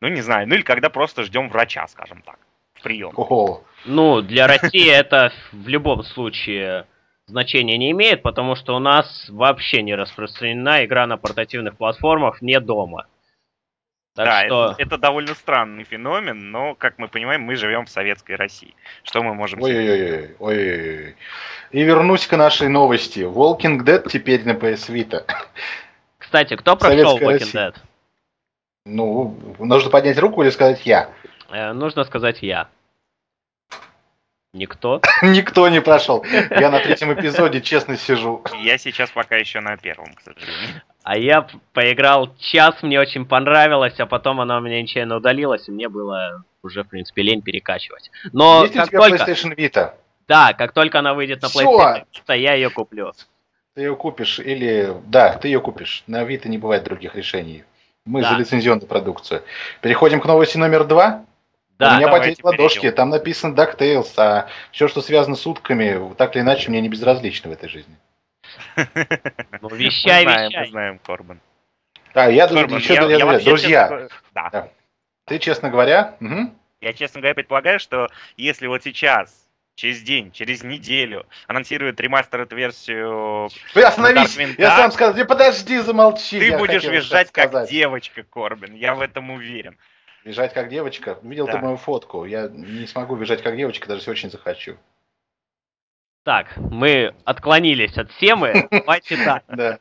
ну 0.01 0.09
не 0.09 0.21
знаю, 0.21 0.47
ну 0.47 0.55
или 0.55 0.61
когда 0.61 0.89
просто 0.89 1.23
ждем 1.23 1.49
врача, 1.49 1.87
скажем 1.87 2.21
так, 2.21 2.37
в 2.73 2.81
прием. 2.81 3.13
Ого. 3.15 3.63
Ну, 3.85 4.21
для 4.21 4.47
России 4.47 4.89
это 4.89 5.31
в 5.51 5.67
любом 5.67 6.03
случае 6.03 6.85
значения 7.27 7.77
не 7.77 7.91
имеет, 7.91 8.21
потому 8.21 8.55
что 8.55 8.75
у 8.75 8.79
нас 8.79 9.27
вообще 9.29 9.81
не 9.81 9.95
распространена 9.95 10.83
игра 10.85 11.07
на 11.07 11.17
портативных 11.17 11.77
платформах 11.77 12.41
не 12.41 12.59
дома. 12.59 13.07
Так 14.15 14.25
да, 14.25 14.45
что... 14.45 14.71
это, 14.71 14.81
это 14.81 14.97
довольно 14.97 15.33
странный 15.35 15.83
феномен, 15.83 16.51
но, 16.51 16.75
как 16.75 16.97
мы 16.97 17.07
понимаем, 17.07 17.41
мы 17.41 17.55
живем 17.55 17.85
в 17.85 17.89
советской 17.89 18.35
России. 18.35 18.73
Что 19.03 19.23
мы 19.23 19.33
можем 19.33 19.61
Ой-ой-ой. 19.61 20.35
Ой-ой-ой. 20.39 21.15
И 21.71 21.83
вернусь 21.83 22.27
к 22.27 22.35
нашей 22.35 22.67
новости. 22.67 23.19
Walking 23.19 23.83
Dead 23.83 24.09
теперь 24.09 24.45
на 24.45 24.51
PS 24.51 24.89
Vita. 24.89 25.25
Кстати, 26.17 26.55
кто 26.55 26.75
прошел 26.75 27.17
Walking 27.17 27.27
Россия. 27.27 27.69
Dead? 27.69 27.75
Ну, 28.85 29.55
нужно 29.59 29.89
поднять 29.89 30.17
руку 30.17 30.41
или 30.41 30.49
сказать 30.49 30.85
я? 30.85 31.09
Э, 31.51 31.73
нужно 31.73 32.03
сказать 32.03 32.41
я. 32.41 32.69
Никто? 34.53 34.99
Никто 35.21 35.69
не 35.69 35.79
прошел. 35.79 36.25
Я 36.49 36.71
на 36.71 36.79
третьем 36.79 37.13
эпизоде 37.13 37.61
честно 37.61 37.97
сижу. 37.97 38.43
Я 38.63 38.77
сейчас 38.77 39.11
пока 39.11 39.37
еще 39.37 39.59
на 39.59 39.77
первом, 39.77 40.13
к 40.13 40.21
сожалению. 40.21 40.81
А 41.09 41.17
я 41.17 41.47
поиграл 41.73 42.35
час, 42.37 42.83
мне 42.83 42.99
очень 42.99 43.25
понравилось, 43.25 43.99
а 43.99 44.05
потом 44.05 44.41
она 44.41 44.59
у 44.59 44.61
меня 44.61 44.79
нечаянно 44.79 45.15
удалилась, 45.15 45.67
и 45.67 45.71
мне 45.71 45.89
было 45.89 46.43
уже, 46.61 46.83
в 46.83 46.87
принципе, 46.87 47.23
лень 47.23 47.41
перекачивать. 47.41 48.11
Но 48.31 48.61
Есть 48.61 48.75
как 48.75 48.85
у 48.85 48.89
тебя 48.89 48.99
только... 48.99 49.23
PlayStation 49.23 49.55
Vita? 49.55 49.93
Да, 50.27 50.53
как 50.53 50.71
только 50.71 50.99
она 50.99 51.15
выйдет 51.15 51.41
на 51.41 51.47
PlayStation 51.47 52.03
Vita, 52.13 52.37
я 52.37 52.53
ее 52.53 52.69
куплю. 52.69 53.11
Ты 53.73 53.81
ее 53.81 53.95
купишь 53.95 54.37
или... 54.37 54.93
Да, 55.07 55.33
ты 55.33 55.47
ее 55.47 55.59
купишь. 55.61 56.03
На 56.05 56.21
Vita 56.21 56.47
не 56.47 56.59
бывает 56.59 56.83
других 56.83 57.15
решений. 57.15 57.63
Мы 58.05 58.21
да. 58.21 58.29
за 58.29 58.35
лицензионную 58.35 58.87
продукцию. 58.87 59.41
Переходим 59.81 60.21
к 60.21 60.25
новости 60.27 60.57
номер 60.57 60.83
два. 60.83 61.25
Да, 61.79 61.95
У 61.95 61.97
меня 61.97 62.09
потеют 62.09 62.43
ладошки, 62.43 62.81
перейдем. 62.81 62.97
там 62.97 63.09
написано 63.09 63.55
DuckTales, 63.55 64.13
а 64.17 64.47
все, 64.71 64.87
что 64.87 65.01
связано 65.01 65.35
с 65.35 65.47
утками, 65.47 66.13
так 66.19 66.35
или 66.35 66.43
иначе, 66.43 66.69
мне 66.69 66.81
не 66.81 66.89
безразлично 66.89 67.49
в 67.49 67.53
этой 67.53 67.67
жизни. 67.67 67.95
Ну, 69.61 69.69
вещай, 69.69 70.25
мы 70.25 70.31
знаем, 70.31 70.49
вещай. 70.49 70.61
Мы 70.61 70.71
знаем, 70.71 70.99
Корбан. 70.99 71.39
Да, 72.13 72.27
я, 72.27 72.47
Корбан, 72.47 72.79
еще, 72.79 72.93
я, 72.95 73.05
я, 73.05 73.17
я 73.17 73.39
друзья, 73.39 73.87
честно... 73.89 74.09
да. 74.33 74.49
да. 74.51 74.69
ты, 75.25 75.39
честно 75.39 75.69
говоря... 75.69 76.15
Угу. 76.21 76.55
Я, 76.81 76.93
честно 76.93 77.19
говоря, 77.19 77.35
предполагаю, 77.35 77.79
что 77.79 78.09
если 78.37 78.67
вот 78.67 78.83
сейчас 78.83 79.49
через 79.79 80.01
день, 80.01 80.31
через 80.31 80.63
неделю 80.63 81.25
анонсируют 81.47 81.99
ремастеред 81.99 82.51
версию. 82.51 83.49
Вы 83.73 83.83
остановись! 83.83 84.37
Я 84.57 84.75
сам 84.75 84.91
сказал, 84.91 85.15
не 85.15 85.25
подожди, 85.25 85.79
замолчи. 85.79 86.39
Ты 86.39 86.57
будешь 86.57 86.83
визжать 86.83 87.31
как 87.31 87.67
девочка, 87.67 88.23
Корбин. 88.23 88.75
Я 88.75 88.95
в 88.95 89.01
этом 89.01 89.31
уверен. 89.31 89.77
Бежать 90.25 90.53
как 90.53 90.69
девочка? 90.69 91.17
Видел 91.23 91.45
да. 91.47 91.53
ты 91.53 91.59
мою 91.59 91.77
фотку? 91.77 92.25
Я 92.25 92.49
не 92.49 92.85
смогу 92.87 93.15
бежать 93.15 93.41
как 93.41 93.55
девочка, 93.55 93.87
даже 93.87 94.01
если 94.01 94.11
очень 94.11 94.29
захочу. 94.29 94.75
Так, 96.29 96.45
мы 96.57 97.15
отклонились 97.25 97.97
от 97.97 98.15
темы. 98.17 98.67
Давайте 98.71 99.17
так. 99.17 99.41
Да. 99.47 99.79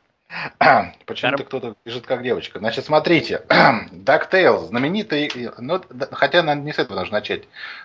Почему-то 1.05 1.43
кто-то 1.43 1.75
бежит 1.85 2.07
как 2.07 2.23
девочка. 2.23 2.57
Значит, 2.57 2.85
смотрите, 2.85 3.43
DuckTales, 3.91 4.69
знаменитый, 4.69 5.29
ну, 5.59 5.79
хотя 6.11 6.41
надо 6.41 6.61
не 6.61 6.73
с 6.73 6.79
этого 6.79 7.01
нужно 7.01 7.19
начать. 7.19 7.43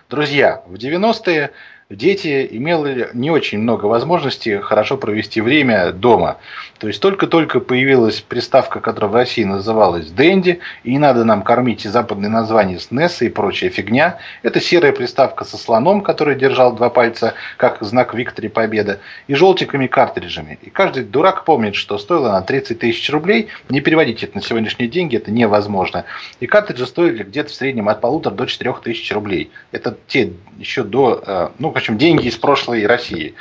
Друзья, 0.09 0.63
в 0.65 0.73
90-е 0.73 1.51
дети 1.89 2.47
имели 2.51 3.09
не 3.13 3.29
очень 3.29 3.59
много 3.59 3.85
возможностей 3.85 4.57
хорошо 4.57 4.97
провести 4.97 5.39
время 5.39 5.91
дома. 5.91 6.37
То 6.79 6.87
есть 6.87 6.99
только-только 6.99 7.59
появилась 7.59 8.21
приставка, 8.21 8.79
которая 8.79 9.11
в 9.11 9.15
России 9.15 9.43
называлась 9.43 10.09
Дэнди, 10.09 10.59
и 10.83 10.91
не 10.91 10.99
надо 10.99 11.23
нам 11.23 11.43
кормить 11.43 11.83
западные 11.83 12.29
названия 12.29 12.79
с 12.79 12.89
NES 12.89 13.25
и 13.25 13.29
прочая 13.29 13.69
фигня. 13.69 14.17
Это 14.41 14.59
серая 14.59 14.93
приставка 14.93 15.45
со 15.45 15.57
слоном, 15.57 16.01
который 16.01 16.35
держал 16.35 16.75
два 16.75 16.89
пальца, 16.89 17.35
как 17.57 17.77
знак 17.81 18.15
Виктори 18.15 18.49
Победа, 18.49 18.99
и 19.27 19.35
желтиками 19.35 19.85
картриджами. 19.85 20.57
И 20.63 20.71
каждый 20.71 21.03
дурак 21.03 21.45
помнит, 21.45 21.75
что 21.75 21.99
стоила 21.99 22.29
она 22.29 22.41
30 22.41 22.79
тысяч 22.79 23.09
рублей. 23.11 23.49
Не 23.69 23.81
переводите 23.81 24.25
это 24.25 24.37
на 24.37 24.43
сегодняшние 24.43 24.89
деньги, 24.89 25.17
это 25.17 25.29
невозможно. 25.29 26.05
И 26.39 26.47
картриджи 26.47 26.87
стоили 26.87 27.23
где-то 27.23 27.51
в 27.51 27.55
среднем 27.55 27.89
от 27.89 28.01
полутора 28.01 28.33
до 28.33 28.47
четырех 28.47 28.81
тысяч 28.81 29.11
рублей. 29.11 29.51
Это 29.71 29.95
те 30.07 30.33
еще 30.57 30.83
до, 30.83 31.21
э, 31.25 31.49
ну, 31.59 31.74
общем, 31.77 31.97
деньги 31.97 32.27
из 32.27 32.37
прошлой 32.37 32.85
России. 32.85 33.35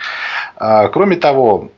А, 0.56 0.88
кроме 0.88 1.16
того, 1.16 1.70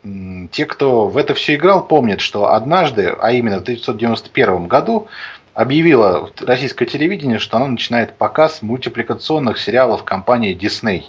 те, 0.51 0.67
кто 0.67 1.09
в 1.09 1.17
это 1.17 1.35
все 1.35 1.57
играл, 1.57 1.87
помнят, 1.87 2.21
что 2.21 2.53
однажды, 2.53 3.09
а 3.09 3.33
именно 3.33 3.59
в 3.59 3.63
1991 3.63 4.67
году, 4.67 5.09
объявило 5.55 6.31
российское 6.41 6.87
телевидение, 6.87 7.39
что 7.39 7.57
оно 7.57 7.69
начинает 7.69 8.15
показ 8.15 8.63
мультипликационных 8.63 9.59
сериалов 9.59 10.05
компании 10.05 10.57
Disney. 10.57 11.05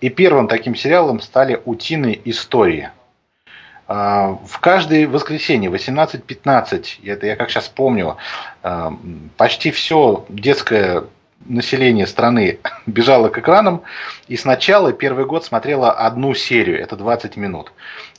И 0.00 0.08
первым 0.08 0.48
таким 0.48 0.74
сериалом 0.74 1.20
стали 1.20 1.60
«Утиные 1.64 2.20
истории». 2.28 2.90
А, 3.86 4.38
в 4.46 4.58
каждое 4.60 5.06
воскресенье 5.06 5.70
18-15, 5.70 7.00
это 7.04 7.26
я 7.26 7.36
как 7.36 7.50
сейчас 7.50 7.68
помню, 7.68 8.16
а, 8.62 8.96
почти 9.36 9.70
все 9.70 10.24
детское 10.30 11.04
население 11.46 12.06
страны 12.06 12.58
бежало 12.86 13.28
к 13.28 13.38
экранам 13.38 13.82
и 14.28 14.36
сначала 14.36 14.92
первый 14.92 15.26
год 15.26 15.44
смотрела 15.44 15.92
одну 15.92 16.34
серию, 16.34 16.80
это 16.80 16.96
20 16.96 17.36
минут. 17.36 17.72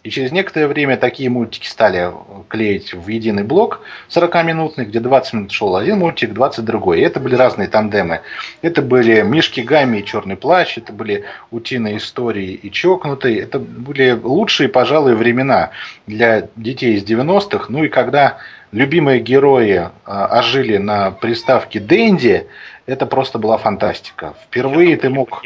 И 0.06 0.12
через 0.12 0.32
некоторое 0.32 0.68
время 0.68 0.98
такие 0.98 1.32
мультики 1.32 1.66
стали 1.66 2.12
клеить 2.48 2.94
в 2.94 3.08
единый 3.08 3.44
блок 3.44 3.82
40-минутный, 4.10 4.86
где 4.86 5.00
20 5.00 5.34
минут 5.34 5.52
шел 5.52 5.76
один 5.76 5.98
мультик, 5.98 6.32
20 6.32 6.64
другой. 6.64 7.00
И 7.00 7.02
это 7.02 7.20
были 7.20 7.34
разные 7.34 7.68
тандемы. 7.68 8.22
Это 8.62 8.84
были 8.84 9.24
Мишки 9.24 9.62
Гамми 9.62 9.98
и 9.98 10.06
Черный 10.06 10.36
плащ, 10.36 10.78
это 10.78 10.94
были 10.94 11.24
Утиные 11.50 11.98
истории 11.98 12.52
и 12.52 12.70
Чокнутые. 12.70 13.40
Это 13.40 13.58
были 13.58 14.12
лучшие, 14.12 14.70
пожалуй, 14.70 15.16
времена 15.16 15.72
для 16.06 16.50
детей 16.56 16.98
из 16.98 17.04
90-х. 17.04 17.66
Ну 17.70 17.84
и 17.84 17.90
когда 17.90 18.38
любимые 18.72 19.22
герои 19.22 19.90
а, 20.06 20.26
ожили 20.38 20.78
на 20.78 21.10
приставке 21.10 21.80
Дэнди, 21.80 22.46
это 22.86 23.06
просто 23.06 23.40
была 23.40 23.58
фантастика. 23.58 24.36
Впервые 24.46 24.98
ты 24.98 25.10
мог... 25.10 25.44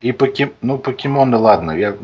И 0.00 0.12
покем... 0.12 0.52
ну, 0.60 0.76
покемоны, 0.76 1.38
ладно. 1.38 1.70
Я... 1.70 1.96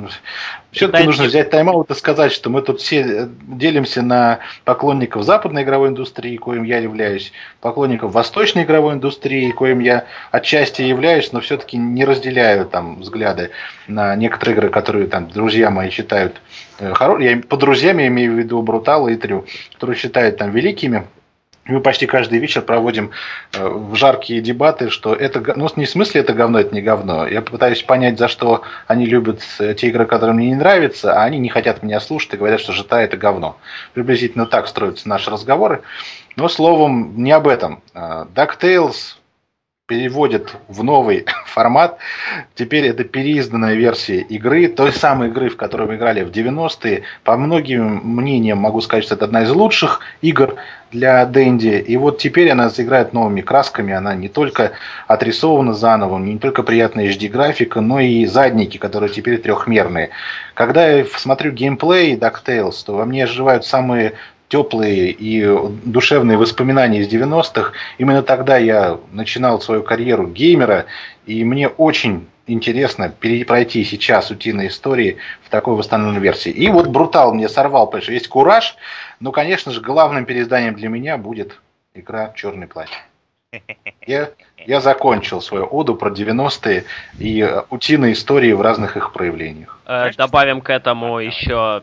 Все-таки 0.73 1.05
нужно 1.05 1.25
взять 1.25 1.51
тайм-аут 1.51 1.91
и 1.91 1.95
сказать, 1.95 2.33
что 2.33 2.49
мы 2.49 2.63
тут 2.63 2.81
все 2.81 3.01
э, 3.03 3.29
делимся 3.43 4.01
на 4.01 4.39
поклонников 4.65 5.23
западной 5.23 5.65
игровой 5.65 5.91
индустрии, 5.91 6.39
коим 6.39 6.63
я 6.63 6.79
являюсь, 6.79 7.31
поклонников 7.61 8.13
восточной 8.13 8.63
игровой 8.63 8.95
индустрии, 8.95 9.51
коим 9.51 9.81
я 9.81 10.07
отчасти 10.31 10.81
являюсь, 10.81 11.33
но 11.33 11.41
все-таки 11.41 11.77
не 11.77 12.07
разделяю 12.07 12.65
там 12.65 13.01
взгляды 13.01 13.51
на 13.87 14.17
некоторые 14.17 14.57
игры, 14.57 14.71
которые 14.71 15.07
там 15.07 15.29
друзья 15.29 15.69
мои 15.69 15.91
считают 15.91 16.41
э, 16.79 16.95
хорошими. 16.95 17.29
Я 17.29 17.43
по 17.43 17.59
друзьям 17.59 17.99
я 17.99 18.07
имею 18.07 18.35
в 18.35 18.39
виду 18.39 18.63
Брутала 18.63 19.09
и 19.09 19.17
Трю, 19.17 19.45
которые 19.75 19.97
считают 19.97 20.39
там 20.39 20.53
великими 20.53 21.07
мы 21.71 21.81
почти 21.81 22.07
каждый 22.07 22.39
вечер 22.39 22.63
проводим 22.63 23.11
э, 23.53 23.67
в 23.67 23.95
жаркие 23.95 24.41
дебаты, 24.41 24.91
что 24.91 25.15
это, 25.15 25.43
ну 25.57 25.69
не 25.77 25.85
в 25.85 25.91
смысле 25.91 26.21
это 26.21 26.33
говно, 26.33 26.61
это 26.61 26.75
не 26.75 26.83
говно. 26.83 27.27
Я 27.27 27.43
пытаюсь 27.43 27.83
понять, 27.83 28.19
за 28.19 28.29
что 28.29 28.63
они 28.87 29.07
любят 29.07 29.41
э, 29.59 29.75
те 29.75 29.89
игры, 29.89 30.07
которые 30.07 30.35
мне 30.35 30.49
не 30.49 30.57
нравятся, 30.57 31.15
а 31.15 31.25
они 31.25 31.39
не 31.39 31.49
хотят 31.49 31.83
меня 31.83 32.01
слушать 32.01 32.35
и 32.35 32.37
говорят, 32.37 32.61
что 32.61 32.73
жита 32.73 33.01
это 33.01 33.17
говно. 33.17 33.57
Приблизительно 33.95 34.47
так 34.47 34.67
строятся 34.67 35.09
наши 35.09 35.31
разговоры. 35.31 35.83
Но 36.37 36.49
словом, 36.49 37.15
не 37.23 37.33
об 37.33 37.49
этом. 37.49 37.83
Э, 37.95 38.27
DuckTales 38.35 39.20
переводит 39.91 40.55
в 40.69 40.85
новый 40.85 41.27
формат. 41.47 41.99
Теперь 42.55 42.87
это 42.87 43.03
переизданная 43.03 43.75
версия 43.75 44.21
игры, 44.21 44.69
той 44.69 44.93
самой 44.93 45.31
игры, 45.31 45.49
в 45.49 45.57
которой 45.57 45.89
мы 45.89 45.97
играли 45.97 46.23
в 46.23 46.31
90-е. 46.31 47.03
По 47.25 47.37
многим 47.37 48.01
мнениям 48.05 48.59
могу 48.59 48.81
сказать, 48.83 49.03
что 49.03 49.17
это 49.17 49.25
одна 49.25 49.43
из 49.43 49.51
лучших 49.51 49.99
игр 50.23 50.55
для 50.93 51.27
Дэнди. 51.27 51.85
И 51.89 51.97
вот 51.97 52.19
теперь 52.19 52.51
она 52.51 52.69
заиграет 52.69 53.13
новыми 53.13 53.41
красками. 53.41 53.93
Она 53.93 54.15
не 54.15 54.29
только 54.29 54.71
отрисована 55.09 55.75
заново, 55.75 56.19
не 56.19 56.39
только 56.39 56.63
приятная 56.63 57.11
HD-графика, 57.11 57.81
но 57.81 57.99
и 57.99 58.27
задники, 58.27 58.79
которые 58.79 59.11
теперь 59.11 59.39
трехмерные. 59.39 60.11
Когда 60.55 60.87
я 60.89 61.05
смотрю 61.05 61.51
геймплей 61.51 62.15
DuckTales, 62.15 62.77
то 62.87 62.95
во 62.95 63.05
мне 63.05 63.25
оживают 63.25 63.65
самые 63.65 64.13
теплые 64.51 65.13
и 65.13 65.47
душевные 65.85 66.37
воспоминания 66.37 67.01
из 67.01 67.09
90-х. 67.09 67.73
Именно 67.99 68.23
тогда 68.23 68.59
я 68.59 68.99
начинал 69.13 69.61
свою 69.61 69.83
карьеру 69.83 70.27
геймера, 70.27 70.87
и 71.25 71.45
мне 71.45 71.69
очень 71.69 72.27
интересно 72.49 73.13
пройти 73.47 73.85
сейчас 73.85 74.31
утиные 74.33 74.69
истории 74.69 75.19
в 75.45 75.51
такой 75.51 75.77
восстановленной 75.77 76.21
версии. 76.21 76.51
И 76.51 76.69
вот 76.69 76.89
Брутал 76.89 77.33
мне 77.33 77.49
сорвал, 77.49 77.87
потому 77.87 78.03
что 78.03 78.13
есть 78.13 78.29
Кураж, 78.29 78.77
но, 79.21 79.31
конечно 79.31 79.71
же, 79.71 79.81
главным 79.81 80.25
переизданием 80.25 80.75
для 80.75 80.89
меня 80.89 81.17
будет 81.17 81.61
игра 81.95 82.33
«Черный 82.35 82.67
плащ». 82.67 82.91
Я, 84.07 84.31
я 84.67 84.81
закончил 84.81 85.41
свою 85.41 85.65
оду 85.65 85.95
про 85.95 86.11
90-е 86.11 86.85
и 87.19 87.63
утиные 87.71 88.15
истории 88.15 88.53
в 88.53 88.61
разных 88.61 88.97
их 88.97 89.13
проявлениях. 89.13 89.79
Э, 89.87 90.11
добавим 90.17 90.61
к 90.61 90.71
этому 90.71 91.19
еще 91.19 91.83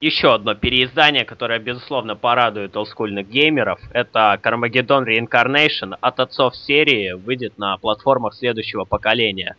еще 0.00 0.32
одно 0.32 0.54
переиздание, 0.54 1.26
которое, 1.26 1.58
безусловно, 1.58 2.16
порадует 2.16 2.74
олдскульных 2.74 3.28
геймеров. 3.28 3.78
Это 3.92 4.40
Carmageddon 4.42 5.04
Reincarnation 5.04 5.94
от 6.00 6.20
отцов 6.20 6.56
серии 6.56 7.12
выйдет 7.12 7.58
на 7.58 7.76
платформах 7.76 8.34
следующего 8.34 8.84
поколения. 8.86 9.56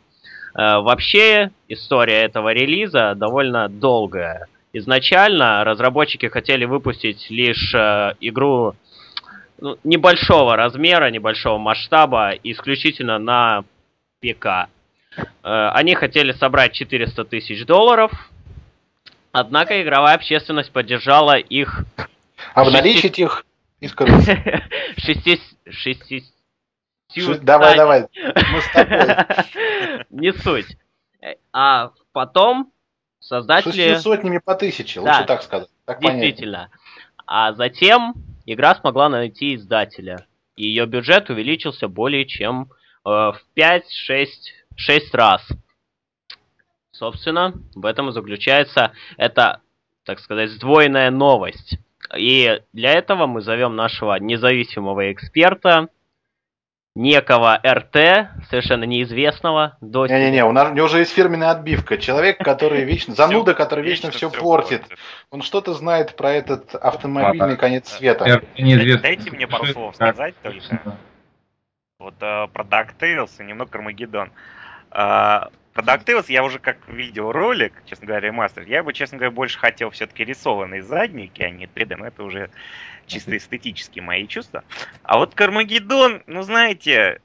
Э, 0.56 0.80
вообще, 0.80 1.52
история 1.68 2.24
этого 2.24 2.54
релиза 2.54 3.14
довольно 3.16 3.70
долгая. 3.70 4.48
Изначально 4.74 5.64
разработчики 5.64 6.26
хотели 6.26 6.66
выпустить 6.66 7.30
лишь 7.30 7.76
э, 7.76 8.16
игру 8.20 8.74
ну, 9.60 9.78
небольшого 9.84 10.56
размера, 10.56 11.12
небольшого 11.12 11.60
масштаба, 11.60 12.32
исключительно 12.44 13.20
на 13.20 13.64
ПК. 14.22 14.70
Э, 15.44 15.70
они 15.74 15.94
хотели 15.94 16.32
собрать 16.32 16.74
400 16.74 17.26
тысяч 17.26 17.64
долларов, 17.68 18.31
Однако 19.32 19.82
игровая 19.82 20.16
общественность 20.16 20.72
поддержала 20.72 21.38
их... 21.38 21.86
Обналичить 22.54 23.16
шести... 23.16 23.22
их 23.24 23.46
и 23.80 23.88
Шести... 24.98 25.40
Шести... 25.70 26.24
Давай, 27.42 27.76
давай, 27.76 28.08
мы 28.14 28.62
с 28.62 28.72
тобой. 28.72 30.06
Не 30.10 30.34
суть. 30.34 30.78
А 31.52 31.92
потом 32.14 32.72
создатели... 33.20 33.72
Шестью 33.72 34.00
сотнями 34.00 34.38
по 34.38 34.56
тысяче, 34.56 35.00
лучше 35.00 35.26
так 35.26 35.42
сказать. 35.42 35.70
Действительно. 36.00 36.70
А 37.26 37.54
затем 37.54 38.16
игра 38.46 38.76
смогла 38.76 39.10
найти 39.10 39.56
издателя. 39.56 40.26
И 40.56 40.68
ее 40.68 40.86
бюджет 40.86 41.30
увеличился 41.30 41.88
более 41.88 42.26
чем 42.26 42.70
э, 43.06 43.10
в 43.10 43.42
5-6 43.56 43.84
раз. 45.14 45.48
Собственно, 47.02 47.56
в 47.74 47.88
этом 47.88 48.10
и 48.10 48.12
заключается 48.12 48.92
эта, 49.18 49.62
так 50.06 50.20
сказать, 50.20 50.52
сдвоенная 50.52 51.10
новость. 51.10 51.80
И 52.16 52.62
для 52.74 52.92
этого 52.92 53.26
мы 53.26 53.42
зовем 53.42 53.76
нашего 53.76 54.20
независимого 54.20 55.12
эксперта, 55.12 55.88
некого 56.94 57.60
РТ, 57.66 58.30
совершенно 58.52 58.84
неизвестного. 58.84 59.78
До 59.82 60.06
Не-не-не, 60.06 60.46
у, 60.46 60.52
нас, 60.52 60.70
у 60.70 60.76
него 60.76 60.86
уже 60.86 61.00
есть 61.00 61.12
фирменная 61.12 61.50
отбивка. 61.50 61.98
Человек, 61.98 62.38
который 62.38 62.84
вечно, 62.84 63.16
зануда, 63.16 63.56
который 63.56 63.84
вечно 63.84 64.12
все 64.12 64.30
портит. 64.30 64.84
Он 65.32 65.42
что-то 65.42 65.74
знает 65.74 66.16
про 66.16 66.34
этот 66.34 66.76
автомобильный 66.76 67.58
конец 67.58 67.90
света. 67.90 68.44
Дайте 68.56 69.32
мне 69.32 69.48
пару 69.48 69.66
слов 69.66 69.96
сказать 69.96 70.36
только. 70.44 71.00
Вот 71.98 72.14
э, 72.20 72.48
про 72.54 72.64
DuckTales 72.64 73.32
и 73.40 73.44
немного 73.44 73.76
Армагеддон. 73.76 74.32
Про 75.74 75.84
DuckTales 75.84 76.26
я 76.28 76.44
уже 76.44 76.60
как 76.60 76.88
видел 76.90 77.32
ролик, 77.32 77.74
честно 77.86 78.08
говоря, 78.08 78.28
ремастер, 78.28 78.64
я 78.64 78.84
бы, 78.84 78.92
честно 78.92 79.18
говоря, 79.18 79.32
больше 79.32 79.58
хотел 79.58 79.90
все-таки 79.92 80.26
рисованные 80.26 80.84
задники, 80.84 81.42
а 81.42 81.50
не 81.50 81.66
3D, 81.66 81.96
но 81.96 82.08
это 82.08 82.24
уже 82.24 82.50
чисто 83.06 83.36
эстетические 83.38 84.04
мои 84.04 84.28
чувства. 84.28 84.64
А 85.04 85.18
вот 85.18 85.34
Кармагеддон, 85.34 86.24
ну 86.28 86.42
знаете, 86.44 87.22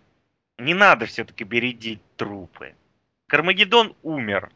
не 0.59 0.75
надо 0.75 1.07
все-таки 1.07 1.45
бередить 1.45 2.01
трупы. 2.17 2.75
Кармагеддон 3.27 3.97
умер. 4.03 4.51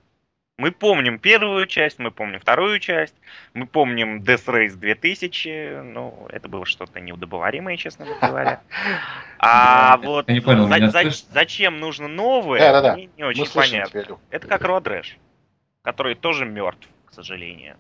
Мы 0.61 0.73
помним 0.73 1.19
первую 1.19 1.67
часть, 1.67 1.99
мы 1.99 2.11
помним 2.11 2.39
вторую 2.39 2.81
часть, 2.81 3.15
мы 3.55 3.65
помним 3.65 4.21
Death 4.21 4.45
Race 4.45 4.77
2000, 4.77 5.85
ну, 5.85 6.27
это 6.29 6.51
было 6.51 6.67
что-то 6.67 7.01
неудобоваримое, 7.01 7.79
честно 7.79 8.07
говоря. 8.21 8.61
А 9.39 9.97
вот 9.97 10.27
зачем 11.33 11.81
нужно 11.81 12.09
новое, 12.09 12.95
мне 12.95 13.09
не 13.17 13.25
очень 13.25 13.51
понятно. 13.51 14.19
Это 14.31 14.47
как 14.47 14.61
Родрэш, 14.61 15.17
который 15.81 16.15
тоже 16.15 16.45
мертв, 16.45 16.87
к 17.07 17.15
сожалению. 17.15 17.77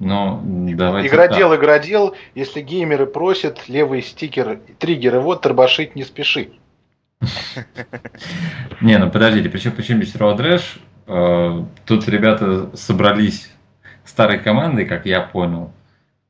Но 0.00 0.42
давайте 0.42 1.08
игродел, 1.08 1.50
так. 1.50 1.60
игродел, 1.60 2.16
если 2.34 2.62
геймеры 2.62 3.06
просят, 3.06 3.68
левый 3.68 4.02
стикер, 4.02 4.58
триггеры, 4.80 5.20
вот, 5.20 5.42
торбашить 5.42 5.94
не 5.94 6.02
спеши. 6.02 6.50
Не, 8.80 8.98
ну 8.98 9.08
подождите, 9.08 9.48
причем 9.50 9.72
почему 9.72 10.02
здесь 10.02 10.16
Road 10.16 10.38
Rash? 10.38 10.80
Э, 11.12 11.64
тут 11.86 12.08
ребята 12.08 12.70
собрались 12.76 13.50
старой 14.04 14.38
командой, 14.38 14.84
как 14.84 15.06
я 15.06 15.20
понял, 15.20 15.72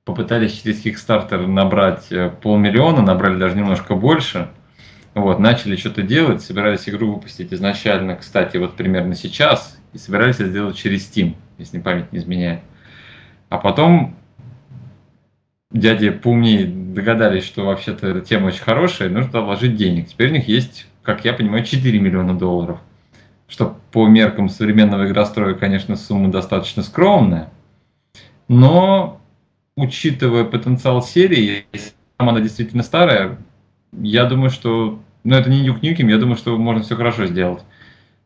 попытались 0.06 0.62
через 0.62 0.82
Kickstarter 0.82 1.46
набрать 1.46 2.10
э, 2.10 2.30
полмиллиона, 2.30 3.02
набрали 3.02 3.38
даже 3.38 3.56
немножко 3.56 3.94
больше, 3.94 4.48
вот, 5.12 5.38
начали 5.38 5.76
что-то 5.76 6.00
делать, 6.00 6.40
собирались 6.40 6.88
игру 6.88 7.12
выпустить 7.12 7.52
изначально, 7.52 8.16
кстати, 8.16 8.56
вот 8.56 8.74
примерно 8.74 9.14
сейчас, 9.14 9.78
и 9.92 9.98
собирались 9.98 10.36
это 10.36 10.48
сделать 10.48 10.76
через 10.78 11.06
Steam, 11.10 11.34
если 11.58 11.78
память 11.78 12.10
не 12.10 12.18
изменяет. 12.20 12.60
А 13.50 13.58
потом 13.58 14.16
дяди 15.70 16.08
поумнее 16.08 16.64
догадались, 16.64 17.44
что 17.44 17.66
вообще-то 17.66 18.06
эта 18.06 18.22
тема 18.22 18.46
очень 18.46 18.62
хорошая, 18.62 19.10
нужно 19.10 19.42
вложить 19.42 19.76
денег. 19.76 20.08
Теперь 20.08 20.30
у 20.30 20.34
них 20.34 20.48
есть, 20.48 20.86
как 21.02 21.26
я 21.26 21.34
понимаю, 21.34 21.64
4 21.66 21.98
миллиона 21.98 22.34
долларов 22.38 22.78
что 23.50 23.76
по 23.92 24.06
меркам 24.06 24.48
современного 24.48 25.06
игростроя, 25.06 25.54
конечно, 25.54 25.96
сумма 25.96 26.30
достаточно 26.30 26.82
скромная, 26.82 27.50
но 28.48 29.20
учитывая 29.76 30.44
потенциал 30.44 31.02
серии, 31.02 31.66
если 31.72 31.92
она 32.16 32.40
действительно 32.40 32.82
старая, 32.82 33.38
я 33.92 34.24
думаю, 34.24 34.50
что, 34.50 35.00
ну 35.24 35.36
это 35.36 35.50
не 35.50 35.62
Нюк 35.62 35.82
Нюким, 35.82 36.08
я 36.08 36.18
думаю, 36.18 36.36
что 36.36 36.56
можно 36.56 36.82
все 36.82 36.96
хорошо 36.96 37.26
сделать. 37.26 37.62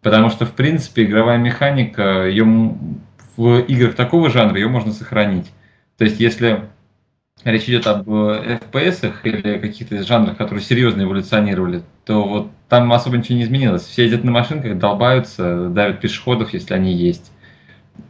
Потому 0.03 0.29
что, 0.29 0.45
в 0.45 0.53
принципе, 0.53 1.05
игровая 1.05 1.39
механика, 1.39 2.27
ее 2.27 2.45
в 3.37 3.61
играх 3.61 3.95
такого 3.95 4.29
жанра 4.29 4.57
ее 4.57 4.69
можно 4.69 4.93
сохранить. 4.93 5.51
То 5.97 6.05
есть, 6.05 6.21
если 6.21 6.65
речь 7.45 7.65
идет 7.65 7.87
об 7.87 8.09
FPS 8.09 9.15
или 9.23 9.59
каких-то 9.59 10.03
жанрах, 10.03 10.37
которые 10.37 10.63
серьезно 10.63 11.03
эволюционировали, 11.03 11.83
то 12.05 12.23
вот 12.23 12.51
там 12.75 12.93
особо 12.93 13.19
ничего 13.19 13.39
не 13.39 13.45
изменилось. 13.45 13.83
Все 13.83 14.05
едят 14.05 14.25
на 14.25 14.33
машинках, 14.33 14.79
долбаются, 14.79 15.69
давят 15.69 16.01
пешеходов, 16.01 16.53
если 16.53 16.75
они 16.75 16.93
есть. 16.93 17.31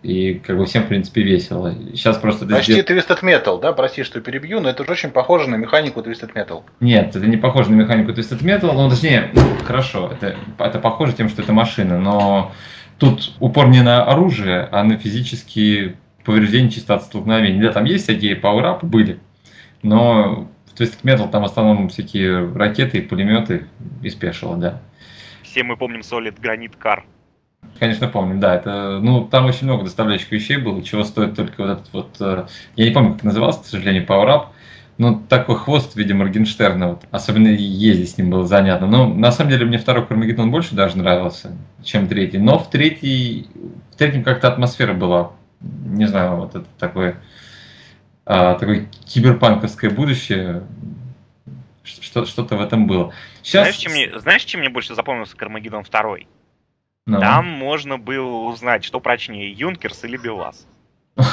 И 0.03 0.35
как 0.35 0.57
бы 0.57 0.65
всем, 0.65 0.85
в 0.85 0.89
принципе, 0.89 1.23
весело. 1.23 1.75
Сейчас 1.93 2.17
просто... 2.17 2.47
Почти 2.47 2.73
сдел... 2.73 2.85
Twisted 2.85 3.21
Metal, 3.23 3.61
да? 3.61 3.75
Прости, 3.75 4.03
что 4.05 4.23
перебью, 4.23 4.61
но 4.61 4.71
это 4.71 4.85
же 4.85 4.93
очень 4.93 5.11
похоже 5.11 5.51
на 5.51 5.57
механику 5.57 6.01
Twisted 6.01 6.33
Metal. 6.33 6.63
Нет, 6.81 7.15
это 7.15 7.27
не 7.27 7.37
похоже 7.37 7.73
на 7.73 7.75
механику 7.75 8.13
Twisted 8.13 8.43
Metal. 8.43 8.73
Ну, 8.73 8.89
точнее, 8.89 9.31
хорошо, 9.67 10.11
это, 10.11 10.35
это 10.59 10.79
похоже 10.79 11.13
тем, 11.13 11.29
что 11.29 11.43
это 11.43 11.53
машина, 11.53 11.99
но 11.99 12.53
тут 12.99 13.35
упор 13.41 13.69
не 13.69 13.83
на 13.83 14.03
оружие, 14.03 14.67
а 14.73 14.83
на 14.83 14.97
физические 14.97 15.97
повреждения 16.25 16.71
чисто 16.71 16.95
от 16.95 17.03
столкновений. 17.03 17.61
Да, 17.61 17.73
там 17.73 17.85
есть 17.85 18.05
всякие 18.05 18.37
пауэрапы, 18.37 18.87
были, 18.87 19.19
но 19.83 20.49
Twisted 20.77 21.03
Metal 21.03 21.31
там 21.31 21.43
в 21.43 21.47
основном 21.47 21.89
всякие 21.89 22.53
ракеты 22.53 23.03
пулеметы 23.03 23.67
и 24.03 24.11
спешило, 24.11 24.57
да. 24.57 24.81
Все 25.43 25.63
мы 25.63 25.77
помним 25.77 26.01
Solid 26.01 26.41
Granite 26.41 26.75
Car. 26.83 27.03
Конечно, 27.79 28.09
помню, 28.09 28.41
да. 28.41 28.55
Это, 28.55 28.99
ну, 29.01 29.25
там 29.25 29.47
очень 29.47 29.67
много 29.67 29.85
доставляющих 29.85 30.31
вещей 30.31 30.57
было, 30.57 30.83
чего 30.83 31.05
стоит 31.05 31.37
только 31.37 31.63
вот 31.63 31.71
этот 31.71 31.93
вот... 31.93 32.17
Э, 32.21 32.47
я 32.77 32.85
не 32.85 32.91
помню, 32.93 33.15
как 33.15 33.25
назывался, 33.25 33.63
к 33.63 33.67
сожалению, 33.67 34.07
Power 34.07 34.27
Up. 34.27 34.47
Ну, 34.97 35.21
такой 35.29 35.57
хвост 35.57 35.95
в 35.95 35.97
виде 35.97 36.15
Моргенштерна, 36.15 36.91
вот. 36.91 37.03
особенно 37.11 37.49
ездить 37.49 38.11
с 38.11 38.19
ним 38.19 38.31
было 38.31 38.47
занятно. 38.47 38.87
Но 38.87 39.09
на 39.09 39.33
самом 39.33 39.51
деле 39.51 39.67
мне 39.67 39.79
второй 39.79 40.07
Кармагеддон 40.07 40.53
больше 40.53 40.77
даже 40.77 40.97
нравился, 40.97 41.57
чем 41.83 42.07
третий. 42.07 42.39
Но 42.39 42.59
в 42.61 42.71
третий, 42.71 43.49
в 43.93 43.97
третьем 43.97 44.23
как-то 44.23 44.49
атмосфера 44.49 44.93
была, 44.95 45.33
не 45.61 46.07
знаю, 46.07 46.37
вот 46.37 46.55
это 46.55 46.67
такое, 46.79 47.17
а, 48.27 48.55
такое 48.55 48.89
киберпанковское 49.07 49.91
будущее, 49.91 50.63
что-то 51.83 52.57
в 52.57 52.61
этом 52.61 52.87
было. 52.87 53.13
Сейчас... 53.43 53.63
Знаешь, 53.63 53.77
чем 53.77 53.93
мне, 53.93 54.19
знаешь, 54.19 54.45
чем 54.45 54.61
мне 54.61 54.71
больше 54.71 54.95
запомнился 54.95 55.37
Кармагеддон 55.37 55.85
второй? 55.85 56.27
Ну. 57.07 57.21
Там 57.21 57.47
можно 57.47 57.99
было 57.99 58.49
узнать, 58.49 58.85
что 58.85 58.99
прочнее, 59.01 59.53
Юнкерс 59.53 60.05
или 60.05 60.17
Белаз. 60.17 60.67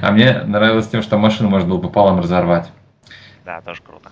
А 0.00 0.12
мне 0.12 0.42
нравилось 0.42 0.88
тем, 0.88 1.02
что 1.02 1.18
машину 1.18 1.50
можно 1.50 1.68
было 1.68 1.78
пополам 1.78 2.20
разорвать. 2.20 2.70
Да, 3.44 3.60
тоже 3.60 3.82
круто. 3.82 4.10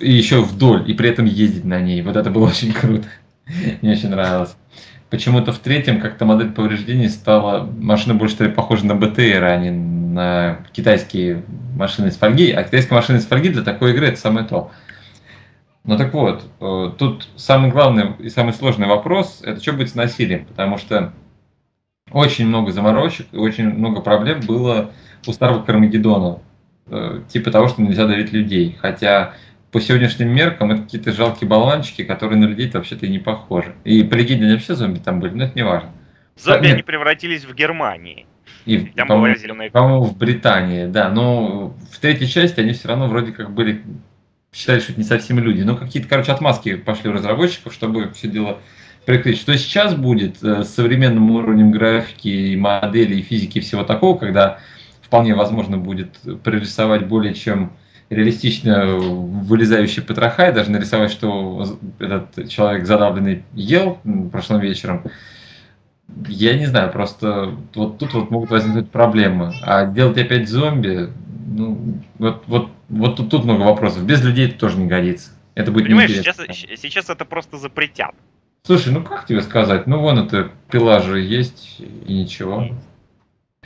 И 0.00 0.10
еще 0.10 0.42
вдоль, 0.42 0.90
и 0.90 0.94
при 0.94 1.08
этом 1.08 1.24
ездить 1.24 1.64
на 1.64 1.80
ней. 1.80 2.02
Вот 2.02 2.16
это 2.16 2.30
было 2.30 2.48
очень 2.48 2.72
круто. 2.72 3.08
Мне 3.82 3.92
очень 3.92 4.10
нравилось. 4.10 4.56
Почему-то 5.12 5.52
в 5.52 5.58
третьем 5.58 6.00
как-то 6.00 6.24
модель 6.24 6.52
повреждений 6.52 7.10
стала 7.10 7.70
машина 7.78 8.14
больше 8.14 8.48
похожа 8.48 8.86
на 8.86 8.94
БТР, 8.94 9.44
а 9.44 9.58
не 9.58 9.70
на 9.70 10.64
китайские 10.72 11.42
машины 11.76 12.08
из 12.08 12.16
фольги. 12.16 12.50
А 12.50 12.62
китайские 12.62 12.96
машины 12.96 13.18
из 13.18 13.26
фольги 13.26 13.50
для 13.50 13.60
такой 13.60 13.92
игры 13.92 14.06
это 14.06 14.18
самое 14.18 14.46
то. 14.46 14.70
Ну 15.84 15.98
так 15.98 16.14
вот, 16.14 16.46
э, 16.60 16.92
тут 16.96 17.28
самый 17.36 17.70
главный 17.70 18.14
и 18.20 18.30
самый 18.30 18.54
сложный 18.54 18.86
вопрос, 18.86 19.42
это 19.44 19.60
что 19.60 19.74
будет 19.74 19.90
с 19.90 19.94
насилием, 19.94 20.46
потому 20.46 20.78
что 20.78 21.12
очень 22.10 22.46
много 22.46 22.72
заморочек 22.72 23.26
и 23.32 23.36
очень 23.36 23.68
много 23.68 24.00
проблем 24.00 24.40
было 24.40 24.92
у 25.26 25.32
старого 25.34 25.62
Кармагеддона, 25.62 26.38
э, 26.86 27.20
типа 27.28 27.50
того, 27.50 27.68
что 27.68 27.82
нельзя 27.82 28.06
давить 28.06 28.32
людей, 28.32 28.78
хотя 28.80 29.34
по 29.72 29.80
сегодняшним 29.80 30.28
меркам 30.28 30.70
это 30.70 30.82
какие-то 30.82 31.12
жалкие 31.12 31.48
болванчики, 31.48 32.04
которые 32.04 32.38
на 32.38 32.44
людей 32.44 32.70
вообще-то 32.72 33.06
и 33.06 33.08
не 33.08 33.18
похожи. 33.18 33.74
И 33.84 34.04
по 34.04 34.14
легенде 34.14 34.44
они 34.44 34.52
вообще 34.52 34.74
зомби 34.74 34.98
там 34.98 35.18
были, 35.18 35.32
но 35.32 35.44
это 35.44 35.52
не 35.54 35.62
важно. 35.62 35.90
Зомби 36.36 36.66
Нет. 36.66 36.74
они 36.74 36.82
превратились 36.82 37.44
в 37.44 37.54
Германии. 37.54 38.26
И, 38.66 38.78
там 38.78 39.08
по-моему, 39.08 39.70
по-моему, 39.72 40.04
в 40.04 40.16
Британии, 40.16 40.86
да. 40.86 41.08
Но 41.08 41.74
в 41.90 41.98
третьей 41.98 42.28
части 42.28 42.60
они 42.60 42.74
все 42.74 42.88
равно 42.88 43.08
вроде 43.08 43.32
как 43.32 43.50
были 43.50 43.82
считали, 44.52 44.80
что 44.80 44.92
это 44.92 45.00
не 45.00 45.06
совсем 45.06 45.38
люди. 45.38 45.62
Но 45.62 45.74
какие-то, 45.74 46.08
короче, 46.08 46.32
отмазки 46.32 46.76
пошли 46.76 47.08
у 47.08 47.14
разработчиков, 47.14 47.72
чтобы 47.72 48.12
все 48.12 48.28
дело 48.28 48.58
прикрыть. 49.06 49.40
Что 49.40 49.56
сейчас 49.56 49.94
будет 49.94 50.42
э, 50.44 50.64
с 50.64 50.74
современным 50.74 51.30
уровнем 51.30 51.70
графики, 51.70 52.28
и 52.28 52.56
модели, 52.56 53.16
и 53.16 53.22
физики, 53.22 53.58
и 53.58 53.62
всего 53.62 53.84
такого, 53.84 54.18
когда 54.18 54.58
вполне 55.00 55.34
возможно 55.34 55.78
будет 55.78 56.18
прорисовать 56.44 57.06
более 57.06 57.32
чем 57.34 57.72
реалистично 58.14 58.96
вылезающий 58.96 60.02
потроха, 60.02 60.48
и 60.48 60.54
даже 60.54 60.70
нарисовать, 60.70 61.10
что 61.10 61.78
этот 61.98 62.48
человек 62.48 62.86
задавленный 62.86 63.44
ел 63.54 63.98
прошлым 64.30 64.60
вечером, 64.60 65.02
я 66.28 66.58
не 66.58 66.66
знаю, 66.66 66.92
просто 66.92 67.54
вот 67.74 67.98
тут 67.98 68.12
вот 68.12 68.30
могут 68.30 68.50
возникнуть 68.50 68.90
проблемы. 68.90 69.54
А 69.62 69.86
делать 69.86 70.18
опять 70.18 70.48
зомби, 70.48 71.08
ну, 71.46 71.98
вот, 72.18 72.44
вот, 72.46 72.68
вот 72.88 73.16
тут, 73.16 73.30
тут 73.30 73.44
много 73.44 73.62
вопросов. 73.62 74.04
Без 74.04 74.22
людей 74.22 74.48
это 74.48 74.58
тоже 74.58 74.78
не 74.78 74.86
годится. 74.86 75.30
Это 75.54 75.70
будет 75.70 75.86
Понимаешь, 75.86 76.10
сейчас, 76.10 76.36
сейчас 76.80 77.10
это 77.10 77.24
просто 77.24 77.58
запретят. 77.58 78.14
Слушай, 78.64 78.92
ну 78.92 79.02
как 79.02 79.26
тебе 79.26 79.42
сказать? 79.42 79.86
Ну 79.86 80.00
вон 80.00 80.20
это 80.20 80.50
пила 80.70 81.00
же 81.00 81.20
есть 81.20 81.80
и 81.80 82.14
ничего. 82.14 82.68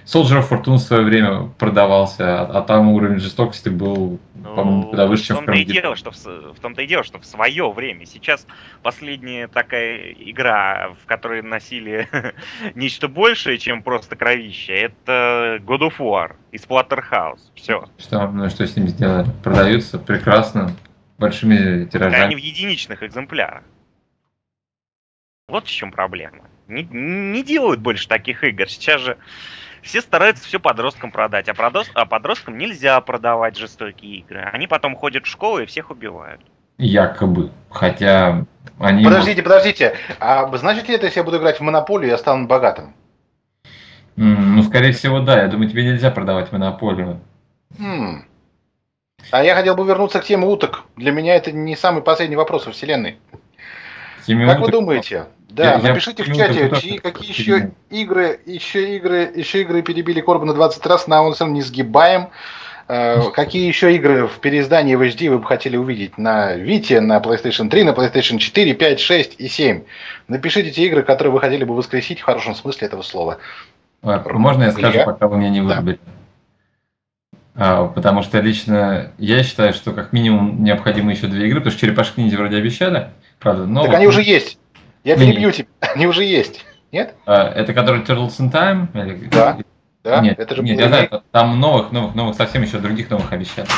Soldier 0.06 0.38
of 0.38 0.48
Fortune 0.48 0.76
в 0.76 0.78
свое 0.78 1.02
время 1.02 1.50
продавался, 1.58 2.42
а, 2.42 2.58
а 2.58 2.62
там 2.62 2.90
уровень 2.90 3.18
жестокости 3.18 3.68
был, 3.68 4.20
ну, 4.36 4.54
по-моему, 4.54 4.90
куда 4.90 5.06
выше, 5.06 5.24
чем 5.26 5.38
в, 5.38 5.44
том 5.44 5.54
-то 5.54 5.58
и 5.58 5.64
дело, 5.64 5.96
что 5.96 6.12
в, 6.12 6.16
в 6.54 6.60
том-то 6.60 6.82
и 6.82 6.86
дело, 6.86 7.02
что 7.02 7.18
в 7.18 7.26
свое 7.26 7.68
время. 7.72 8.06
Сейчас 8.06 8.46
последняя 8.84 9.48
такая 9.48 10.12
игра, 10.12 10.90
в 11.02 11.06
которой 11.06 11.42
носили 11.42 12.08
нечто 12.76 13.08
большее, 13.08 13.58
чем 13.58 13.82
просто 13.82 14.14
кровище, 14.14 14.74
это 14.74 15.60
God 15.66 15.80
of 15.80 15.94
War 15.98 16.36
из 16.52 16.64
Splatterhouse. 16.64 17.40
Все. 17.56 17.86
Что, 17.98 18.30
ну, 18.30 18.48
что 18.48 18.64
с 18.64 18.76
ними 18.76 18.86
сделали? 18.86 19.26
Продаются 19.42 19.98
прекрасно, 19.98 20.70
большими 21.18 21.84
тиражами. 21.86 22.22
Они 22.22 22.36
в 22.36 22.38
единичных 22.38 23.02
экземплярах. 23.02 23.64
Вот 25.48 25.66
в 25.66 25.70
чем 25.70 25.90
проблема. 25.90 26.44
Не, 26.68 26.84
не 26.84 27.42
делают 27.42 27.80
больше 27.80 28.06
таких 28.06 28.44
игр. 28.44 28.68
Сейчас 28.68 29.00
же 29.00 29.16
все 29.86 30.00
стараются 30.00 30.44
все 30.44 30.58
подросткам 30.58 31.10
продать, 31.10 31.48
а, 31.48 31.54
продос... 31.54 31.90
а 31.94 32.04
подросткам 32.04 32.58
нельзя 32.58 33.00
продавать 33.00 33.56
жестокие 33.56 34.16
игры. 34.18 34.42
Они 34.52 34.66
потом 34.66 34.96
ходят 34.96 35.24
в 35.24 35.28
школу 35.28 35.60
и 35.60 35.66
всех 35.66 35.90
убивают. 35.90 36.40
Якобы. 36.76 37.50
Хотя 37.70 38.44
они... 38.78 39.04
Подождите, 39.04 39.42
подождите. 39.42 39.96
А 40.18 40.54
значит 40.58 40.88
ли 40.88 40.96
это, 40.96 41.06
если 41.06 41.20
я 41.20 41.24
буду 41.24 41.38
играть 41.38 41.58
в 41.58 41.62
монополию, 41.62 42.10
я 42.10 42.18
стану 42.18 42.46
богатым? 42.46 42.94
ну, 44.16 44.62
скорее 44.62 44.92
всего, 44.92 45.20
да. 45.20 45.42
Я 45.42 45.48
думаю, 45.48 45.70
тебе 45.70 45.84
нельзя 45.84 46.10
продавать 46.10 46.50
монополию. 46.50 47.20
Mm. 47.78 48.22
А 49.30 49.44
я 49.44 49.54
хотел 49.54 49.76
бы 49.76 49.86
вернуться 49.86 50.20
к 50.20 50.24
теме 50.24 50.46
уток. 50.46 50.84
Для 50.96 51.12
меня 51.12 51.36
это 51.36 51.52
не 51.52 51.76
самый 51.76 52.02
последний 52.02 52.36
вопрос 52.36 52.66
во 52.66 52.72
вселенной. 52.72 53.18
Теме 54.26 54.46
как 54.46 54.58
уток... 54.58 54.66
вы 54.66 54.72
думаете, 54.72 55.26
да, 55.56 55.72
я, 55.72 55.78
напишите 55.78 56.22
я, 56.26 56.32
в 56.32 56.36
чате, 56.36 56.70
чьи, 56.80 56.98
какие 56.98 57.30
еще 57.30 57.70
игры, 57.88 58.40
еще 58.44 58.96
игры, 58.96 59.32
еще 59.34 59.62
игры 59.62 59.80
перебили 59.80 60.20
Корбана 60.20 60.52
20 60.52 60.84
раз, 60.86 61.06
на 61.06 61.22
он 61.22 61.34
сам 61.34 61.54
не 61.54 61.62
сгибаем. 61.62 62.28
Э, 62.88 63.30
какие 63.32 63.66
еще 63.66 63.96
игры 63.96 64.26
в 64.26 64.38
переиздании 64.38 64.94
в 64.96 65.02
HD 65.02 65.30
вы 65.30 65.38
бы 65.38 65.46
хотели 65.46 65.78
увидеть 65.78 66.18
на 66.18 66.56
Vita, 66.56 67.00
на 67.00 67.18
PlayStation 67.20 67.70
3, 67.70 67.84
на 67.84 67.90
PlayStation 67.90 68.36
4, 68.36 68.74
5, 68.74 69.00
6 69.00 69.34
и 69.38 69.48
7? 69.48 69.82
Напишите 70.28 70.70
те 70.70 70.86
игры, 70.86 71.02
которые 71.02 71.32
вы 71.32 71.40
хотели 71.40 71.64
бы 71.64 71.74
воскресить 71.74 72.20
в 72.20 72.24
хорошем 72.24 72.54
смысле 72.54 72.86
этого 72.86 73.00
слова. 73.00 73.38
Можно 74.02 74.64
я 74.64 74.72
скажу, 74.72 75.04
пока 75.06 75.26
вы 75.26 75.38
меня 75.38 75.48
не 75.48 75.62
вырубили? 75.62 75.98
Да. 76.04 76.12
А, 77.58 77.86
потому 77.86 78.22
что 78.22 78.38
лично 78.40 79.12
я 79.16 79.42
считаю, 79.42 79.72
что 79.72 79.92
как 79.92 80.12
минимум 80.12 80.62
необходимы 80.62 81.12
еще 81.12 81.26
две 81.26 81.46
игры, 81.46 81.60
потому 81.60 81.72
что 81.72 81.80
черепашки 81.80 82.20
ниндзя 82.20 82.36
вроде 82.36 82.58
обещали, 82.58 83.08
правда. 83.40 83.66
Но 83.66 83.80
так 83.80 83.90
вот, 83.90 83.96
они 83.96 84.06
уже 84.06 84.22
есть. 84.22 84.58
Я 85.06 85.16
перебью 85.16 85.52
тебя, 85.52 85.68
они 85.80 86.06
уже 86.06 86.24
есть. 86.24 86.64
Нет? 86.90 87.14
А, 87.26 87.48
это 87.48 87.72
который 87.72 88.02
Turtles 88.02 88.40
in 88.40 88.50
Time? 88.50 88.88
Или... 88.92 89.28
Да. 89.28 89.58
Да, 90.02 90.20
нет, 90.20 90.38
это 90.38 90.54
же 90.54 90.62
нет, 90.62 90.78
я 90.78 90.88
знаю, 90.88 91.22
там 91.32 91.58
новых, 91.58 91.90
новых, 91.90 92.14
новых, 92.14 92.36
совсем 92.36 92.62
еще 92.62 92.78
других 92.78 93.10
новых 93.10 93.32
обещали. 93.32 93.68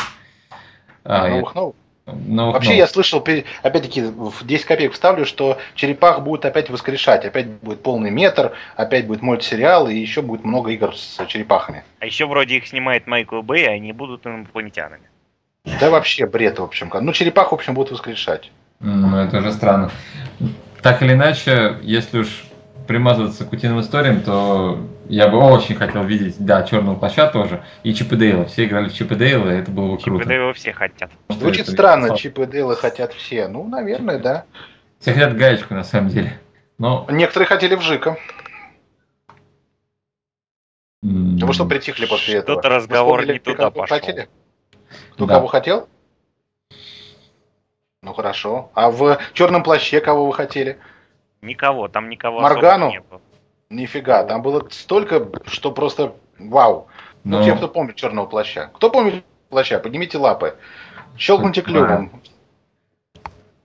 А, 1.05 1.29
новых, 1.29 1.55
новых? 1.55 1.75
Новых, 2.07 2.55
Вообще 2.55 2.71
новых. 2.71 2.81
я 2.81 2.87
слышал, 2.87 3.21
опять-таки, 3.21 4.03
в 4.03 4.47
10 4.47 4.65
копеек 4.65 4.93
вставлю, 4.93 5.27
что 5.27 5.59
черепах 5.75 6.23
будет 6.23 6.47
опять 6.47 6.71
воскрешать. 6.71 7.27
Опять 7.27 7.47
будет 7.47 7.83
полный 7.83 8.11
метр, 8.11 8.53
опять 8.77 9.07
будет 9.07 9.21
мультсериал, 9.21 9.89
и 9.89 9.95
еще 9.95 10.23
будет 10.23 10.45
много 10.45 10.71
игр 10.71 10.95
с 10.97 11.25
черепахами. 11.27 11.85
А 12.01 12.07
еще 12.07 12.27
вроде 12.27 12.57
их 12.57 12.67
снимает 12.67 13.07
Майкл 13.07 13.43
Бэй, 13.43 13.65
и 13.65 13.67
они 13.67 13.93
будут 13.93 14.27
инопланетянами. 14.27 15.09
Да 15.81 15.91
вообще 15.91 16.27
бред, 16.27 16.59
в 16.59 16.63
общем. 16.63 16.91
Ну, 16.99 17.13
черепах, 17.13 17.53
в 17.53 17.55
общем, 17.55 17.75
будут 17.75 17.93
воскрешать. 17.93 18.51
Ну, 18.81 19.17
это 19.17 19.39
уже 19.39 19.53
странно. 19.53 19.91
Так 20.83 21.03
или 21.03 21.13
иначе, 21.13 21.79
если 21.83 22.19
уж 22.21 22.45
примазываться 22.87 23.45
к 23.45 23.53
утиным 23.53 23.81
историям, 23.81 24.23
то 24.23 24.79
я 25.09 25.29
бы 25.29 25.39
очень 25.39 25.75
хотел 25.75 26.05
видеть, 26.05 26.37
да, 26.39 26.63
черного 26.63 26.97
плаща 26.97 27.29
тоже, 27.29 27.63
и 27.83 27.93
Чип 27.95 28.13
и 28.13 28.17
Дейла. 28.17 28.47
Все 28.47 28.65
играли 28.65 28.89
в 28.89 28.95
Чип 28.95 29.13
и 29.13 29.15
Дейла, 29.15 29.49
это 29.51 29.71
было 29.71 29.93
бы 29.93 29.99
круто. 29.99 30.23
Чип 30.23 30.27
и 30.27 30.29
Дейла 30.29 30.53
все 30.55 30.73
хотят. 30.73 31.11
Звучит 31.29 31.63
это 31.63 31.73
странно, 31.73 32.07
это... 32.07 32.17
Чип 32.17 32.39
и 32.39 32.47
Дейла 32.47 32.75
хотят 32.77 33.13
все. 33.13 33.49
Ну, 33.49 33.67
наверное, 33.69 34.19
да. 34.19 34.45
Все 35.01 35.13
хотят 35.13 35.37
гаечку, 35.37 35.75
на 35.75 35.85
самом 35.85 36.09
деле. 36.09 36.39
Но... 36.79 37.07
Некоторые 37.11 37.47
хотели 37.47 37.75
в 37.75 37.83
Жика. 37.83 38.17
Mm. 41.05 41.45
Вы 41.45 41.53
что 41.53 41.67
притихли 41.67 42.07
после 42.07 42.37
этого? 42.37 42.61
Что-то 42.61 42.75
разговор 42.75 43.25
не 43.25 43.39
туда 43.39 43.71
пошел. 43.71 43.99
Хотели? 43.99 44.29
Кто 45.13 45.27
да. 45.27 45.35
кого 45.35 45.47
хотел? 45.47 45.89
Ну 48.03 48.15
хорошо. 48.15 48.71
А 48.75 48.91
в 48.91 49.19
черном 49.33 49.63
плаще 49.63 50.01
кого 50.01 50.27
вы 50.27 50.33
хотели? 50.33 50.79
Никого, 51.43 51.89
там 51.89 52.09
никого 52.09 52.41
Маргану? 52.41 52.91
не 52.91 53.01
было. 53.01 53.21
Нифига, 53.71 54.25
там 54.25 54.43
было 54.43 54.67
столько, 54.71 55.29
что 55.47 55.73
просто 55.73 56.15
вау. 56.39 56.89
Ну, 57.25 57.39
Но... 57.39 57.45
те, 57.45 57.55
кто 57.55 57.69
помнит 57.69 57.97
черного 57.97 58.27
плаща. 58.27 58.71
Кто 58.75 58.91
помнит 58.91 59.25
плаща? 59.51 59.79
Поднимите 59.79 60.17
лапы. 60.17 60.57
Щелкните 61.17 61.63
клювом. 61.63 62.23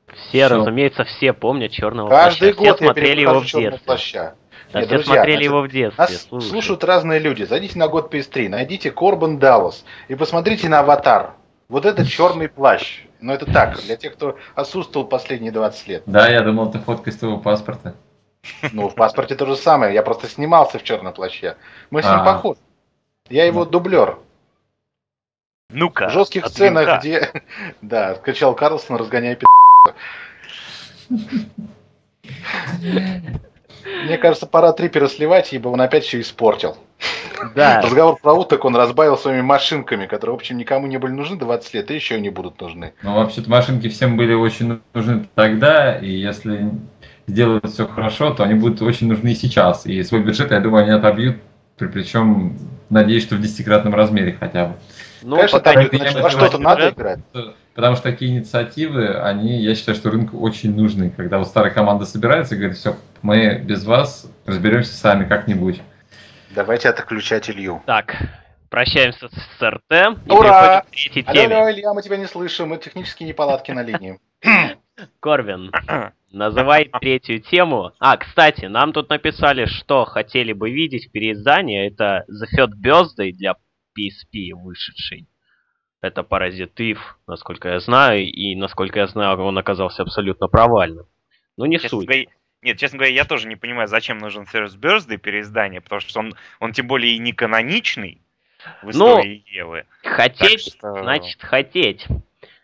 Все, 0.08 0.30
все, 0.30 0.48
разумеется, 0.48 1.04
все 1.06 1.34
помнят 1.34 1.72
черного 1.72 2.10
Каждый 2.10 2.54
плаща. 2.54 2.69
год 2.69 2.76
все 2.78 2.86
смотрели 2.86 3.22
его 3.22 3.39
в 3.39 3.46
детстве. 3.46 3.86
Плаща. 3.86 4.36
Да, 4.74 4.80
Нет, 4.80 4.88
все 4.88 4.98
друзья, 4.98 5.13
смотрели 5.13 5.36
значит, 5.36 5.52
его 5.52 5.62
в 5.62 5.67
детстве. 5.69 6.02
Нас 6.02 6.22
слушай. 6.28 6.50
слушают 6.50 6.84
разные 6.84 7.19
люди. 7.19 7.43
Зайдите 7.43 7.78
на 7.78 7.88
год 7.88 8.13
PS3, 8.13 8.50
найдите 8.50 8.91
Корбан 8.91 9.38
Даллас 9.38 9.86
и 10.08 10.15
посмотрите 10.15 10.67
на 10.67 10.80
аватар. 10.80 11.36
Вот 11.73 11.86
это 11.88 12.05
черный 12.05 12.49
плащ. 12.49 13.01
Но 13.19 13.33
это 13.33 13.51
так, 13.51 13.81
для 13.81 13.97
тех, 13.97 14.13
кто 14.13 14.38
отсутствовал 14.53 15.07
последние 15.07 15.51
20 15.51 15.88
лет. 15.88 16.03
Да, 16.05 16.29
я 16.29 16.43
думал, 16.43 16.69
это 16.69 16.77
фотка 16.77 17.09
из 17.09 17.17
твоего 17.17 17.39
паспорта. 17.39 17.95
Ну, 18.71 18.89
в 18.89 18.93
паспорте 18.93 19.33
то 19.33 19.47
же 19.47 19.55
самое. 19.55 19.91
Я 19.91 20.03
просто 20.03 20.27
снимался 20.27 20.77
в 20.77 20.83
черном 20.83 21.13
плаще. 21.13 21.57
Мы 21.89 22.03
с 22.03 22.05
ним 22.05 22.19
а. 22.19 22.25
похожи. 22.25 22.59
Я 23.27 23.45
его 23.45 23.65
дублер. 23.65 24.19
Ну-ка. 25.71 26.09
В 26.09 26.12
жестких 26.12 26.45
сценах, 26.45 26.99
где... 26.99 27.41
Да, 27.81 28.17
скачал 28.17 28.53
Карлсон, 28.53 28.97
разгоняя 28.97 29.36
пи***. 29.36 29.47
Мне 34.06 34.17
кажется, 34.17 34.46
пора 34.46 34.72
трипера 34.74 35.08
сливать, 35.08 35.54
ибо 35.54 35.69
он 35.69 35.82
опять 35.82 36.06
все 36.06 36.22
испортил. 36.22 36.78
Да. 37.56 37.82
Разговор 37.82 38.17
про 38.22 38.34
уток 38.34 38.65
он 38.65 38.76
разбавил 38.76 39.17
своими 39.17 39.41
машинками, 39.41 40.06
которые, 40.06 40.36
в 40.36 40.39
общем, 40.39 40.58
никому 40.58 40.88
не 40.88 40.98
были 40.98 41.12
нужны 41.12 41.38
20 41.38 41.74
лет, 41.74 41.91
и 41.91 41.96
еще 41.96 42.19
не 42.19 42.30
будут 42.30 42.60
нужны. 42.62 42.93
Ну, 43.02 43.15
вообще-то 43.15 43.50
машинки 43.50 43.89
всем 43.89 44.15
были 44.17 44.34
очень 44.34 44.80
нужны 44.93 45.28
тогда, 45.36 45.98
и 45.98 46.10
если 46.10 46.72
сделают 47.28 47.69
все 47.72 47.88
хорошо, 47.88 48.34
то 48.34 48.43
они 48.43 48.56
будут 48.56 48.82
очень 48.82 49.08
нужны 49.08 49.30
и 49.30 49.36
сейчас. 49.36 49.86
И 49.86 50.02
свой 50.04 50.22
бюджет, 50.22 50.52
я 50.52 50.60
думаю, 50.60 50.84
они 50.84 50.91
отобьют, 50.91 51.38
причем, 51.78 52.58
надеюсь, 52.89 53.24
что 53.24 53.36
в 53.36 53.41
десятикратном 53.41 53.93
размере 53.93 54.38
хотя 54.39 54.67
бы. 54.67 54.76
Ну, 55.23 55.38
Конечно, 55.38 55.59
пока 55.59 55.83
не, 55.83 56.21
во 56.21 56.29
что-то 56.29 56.57
надо 56.57 56.89
играть. 56.89 57.19
Потому 57.73 57.95
что 57.95 58.03
такие 58.03 58.31
инициативы, 58.31 59.19
они, 59.19 59.59
я 59.62 59.73
считаю, 59.73 59.95
что 59.95 60.12
рынку 60.12 60.39
очень 60.39 60.75
нужны. 60.75 61.09
Когда 61.09 61.39
вот 61.39 61.47
старая 61.47 61.71
команда 61.71 62.05
собирается 62.05 62.53
и 62.53 62.57
говорит, 62.57 62.77
все, 62.77 62.95
мы 63.21 63.57
без 63.57 63.83
вас 63.86 64.29
разберемся 64.45 64.93
сами 64.93 65.27
как-нибудь. 65.27 65.81
Давайте 66.51 66.89
отключать 66.89 67.49
Илью. 67.49 67.81
Так, 67.88 68.15
прощаемся 68.69 69.29
с 69.29 69.62
РТ. 69.62 70.19
Ура! 70.29 70.83
третьей 70.91 71.23
алло, 71.25 71.71
Илья, 71.71 71.93
мы 71.93 72.03
тебя 72.03 72.17
не 72.17 72.27
слышим, 72.27 72.69
мы 72.69 72.77
технические 72.77 73.27
неполадки 73.29 73.71
на 73.71 73.81
линии. 73.81 74.19
Корвин, 75.19 75.71
называй 76.31 76.91
третью 76.99 77.41
тему. 77.41 77.93
А, 77.99 78.17
кстати, 78.17 78.65
нам 78.65 78.93
тут 78.93 79.09
написали, 79.09 79.65
что 79.65 80.05
хотели 80.05 80.53
бы 80.53 80.69
видеть 80.69 81.07
в 81.07 81.12
переиздании. 81.12 81.88
Это 81.88 82.25
The 82.29 82.45
Third 82.55 82.73
Birthday 82.83 83.31
для 83.31 83.55
PSP 83.97 84.53
вышедший. 84.53 85.27
Это 86.01 86.23
Паразитив, 86.23 87.17
насколько 87.27 87.69
я 87.69 87.79
знаю, 87.79 88.25
и 88.25 88.56
насколько 88.56 88.99
я 88.99 89.08
знаю, 89.08 89.39
он 89.39 89.58
оказался 89.58 90.01
абсолютно 90.01 90.47
провальным. 90.47 91.06
Ну, 91.56 91.65
не 91.65 91.77
Честно 91.77 91.99
суть. 91.99 92.08
Говоря, 92.08 92.25
нет, 92.62 92.77
честно 92.77 92.97
говоря, 92.97 93.13
я 93.13 93.25
тоже 93.25 93.47
не 93.47 93.56
понимаю, 93.56 93.88
зачем 93.88 94.17
нужен 94.17 94.43
First 94.43 94.79
Birthday 94.79 95.17
переиздание, 95.17 95.82
потому 95.82 96.01
что 96.01 96.19
он, 96.19 96.34
он 96.60 96.73
тем 96.73 96.88
более 96.88 97.13
и 97.13 97.19
не 97.19 97.32
каноничный 97.32 98.21
в 98.82 98.86
ну, 98.86 98.91
истории 98.91 99.43
ну, 99.45 99.53
Евы. 99.53 99.86
Хотеть, 100.03 100.73
что... 100.73 100.93
значит 100.93 101.41
хотеть. 101.41 102.08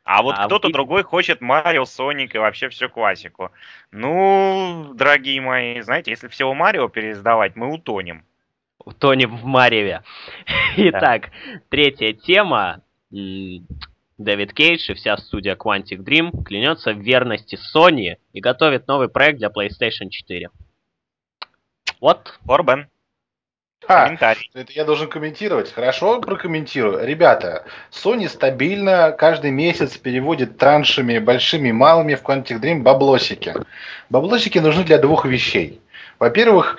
А 0.04 0.24
вот 0.24 0.36
а 0.38 0.46
кто-то 0.48 0.70
вы... 0.70 0.74
другой 0.74 1.04
хочет 1.04 1.40
Марио, 1.40 1.86
Соник 1.86 2.34
и 2.34 2.40
вообще 2.40 2.70
всю 2.70 2.90
классику. 2.90 3.52
Ну, 3.92 4.92
дорогие 4.96 5.40
мои, 5.40 5.82
знаете, 5.82 6.12
если 6.12 6.28
всего 6.30 6.54
Марио 6.54 6.88
переиздавать, 6.88 7.56
мы 7.56 7.72
утонем. 7.72 8.26
Утонем 8.86 9.36
в 9.36 9.46
Мареве. 9.46 10.04
Итак, 10.78 11.32
третья 11.70 12.14
тема. 12.14 12.82
Дэвид 13.12 14.54
Кейдж 14.54 14.92
и 14.92 14.94
вся 14.94 15.18
студия 15.18 15.56
Quantic 15.56 16.04
Dream 16.04 16.44
клянется 16.44 16.94
в 16.94 17.00
верности 17.00 17.58
Sony 17.74 18.18
и 18.34 18.42
готовит 18.42 18.88
новый 18.88 19.10
проект 19.10 19.40
для 19.40 19.48
PlayStation 19.48 20.10
4. 20.10 20.50
Вот. 22.02 22.40
Орбен. 22.48 22.90
А, 23.88 24.10
это 24.12 24.72
я 24.74 24.84
должен 24.84 25.10
комментировать. 25.10 25.72
Хорошо, 25.72 26.22
прокомментирую. 26.22 27.04
Ребята, 27.06 27.66
Sony 27.92 28.28
стабильно 28.28 29.12
каждый 29.12 29.52
месяц 29.52 29.98
переводит 29.98 30.58
траншами 30.58 31.18
большими 31.18 31.70
и 31.70 31.72
малыми 31.72 32.16
в 32.16 32.24
Quantic 32.24 32.60
Dream 32.60 32.82
баблосики. 32.82 33.54
Баблосики 34.10 34.60
нужны 34.60 34.84
для 34.84 35.00
двух 35.00 35.26
вещей. 35.26 35.82
Во-первых, 36.20 36.78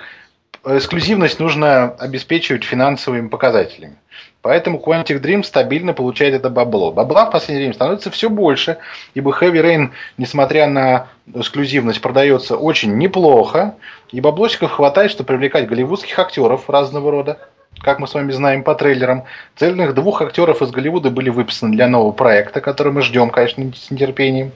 эксклюзивность 0.65 1.39
нужно 1.39 1.91
обеспечивать 1.99 2.63
финансовыми 2.63 3.27
показателями. 3.27 3.95
Поэтому 4.41 4.81
Quantic 4.83 5.21
Dream 5.21 5.43
стабильно 5.43 5.93
получает 5.93 6.33
это 6.33 6.49
бабло. 6.49 6.91
Бабла 6.91 7.25
в 7.25 7.31
последнее 7.31 7.65
время 7.65 7.75
становится 7.75 8.09
все 8.09 8.29
больше, 8.29 8.77
ибо 9.13 9.31
Heavy 9.31 9.61
Rain, 9.61 9.89
несмотря 10.17 10.67
на 10.67 11.07
эксклюзивность, 11.33 12.01
продается 12.01 12.57
очень 12.57 12.97
неплохо, 12.97 13.75
и 14.11 14.19
баблосиков 14.19 14.71
хватает, 14.71 15.11
чтобы 15.11 15.27
привлекать 15.27 15.67
голливудских 15.67 16.17
актеров 16.17 16.69
разного 16.69 17.11
рода, 17.11 17.37
как 17.81 17.99
мы 17.99 18.07
с 18.07 18.13
вами 18.15 18.31
знаем 18.31 18.63
по 18.63 18.73
трейлерам. 18.73 19.25
Цельных 19.55 19.93
двух 19.93 20.21
актеров 20.23 20.61
из 20.61 20.71
Голливуда 20.71 21.11
были 21.11 21.29
выписаны 21.29 21.73
для 21.73 21.87
нового 21.87 22.11
проекта, 22.11 22.61
который 22.61 22.91
мы 22.91 23.01
ждем, 23.03 23.29
конечно, 23.29 23.71
с 23.73 23.91
нетерпением. 23.91 24.51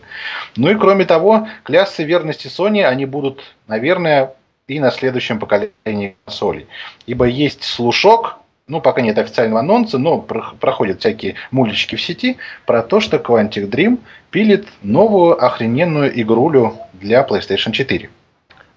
Ну 0.56 0.70
и 0.70 0.76
кроме 0.76 1.06
того, 1.06 1.48
клясться 1.64 2.04
верности 2.04 2.48
Sony 2.48 2.84
они 2.84 3.06
будут, 3.06 3.42
наверное, 3.68 4.34
и 4.68 4.80
на 4.80 4.92
следующем 4.92 5.40
поколении 5.40 6.16
консолей. 6.26 6.68
Ибо 7.06 7.26
есть 7.26 7.64
слушок, 7.64 8.38
ну, 8.68 8.82
пока 8.82 9.02
нет 9.02 9.18
официального 9.18 9.60
анонса, 9.60 10.00
но 10.00 10.20
проходят 10.20 11.00
всякие 11.00 11.36
мульчики 11.52 11.96
в 11.96 12.02
сети 12.02 12.38
про 12.66 12.82
то, 12.82 13.00
что 13.00 13.18
Quantic 13.18 13.70
Dream 13.70 14.00
пилит 14.32 14.68
новую 14.82 15.44
охрененную 15.44 16.20
игрулю 16.20 16.74
для 16.94 17.26
PlayStation 17.26 17.72
4. 17.72 18.10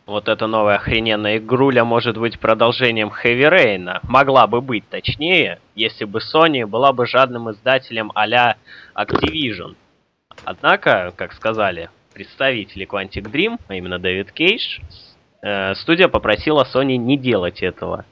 Вот 0.05 0.29
эта 0.29 0.47
новая 0.47 0.77
охрененная 0.77 1.39
игруля 1.39 1.85
может 1.85 2.17
быть 2.19 2.39
продолжением 2.39 3.09
Heavy 3.09 3.51
Rain. 3.51 3.99
Могла 4.03 4.47
бы 4.47 4.61
быть 4.61 4.89
точнее, 4.89 5.59
если 5.75 6.05
бы 6.05 6.21
Sony 6.21 6.67
была 6.67 6.93
бы 6.93 7.07
жадным 7.07 7.51
издателем 7.51 8.13
а-ля 8.15 8.57
Activision. 8.95 9.75
Однако, 10.45 11.13
как 11.17 11.33
сказали 11.33 11.91
представители 12.13 12.87
Quantic 12.87 13.31
Dream, 13.31 13.59
а 13.69 13.75
именно 13.75 13.99
Дэвид 13.99 14.33
Кейдж, 14.33 14.81
студия 15.77 16.09
попросила 16.09 16.67
Sony 16.73 16.97
не 16.97 17.17
делать 17.17 17.63
этого 17.63 18.05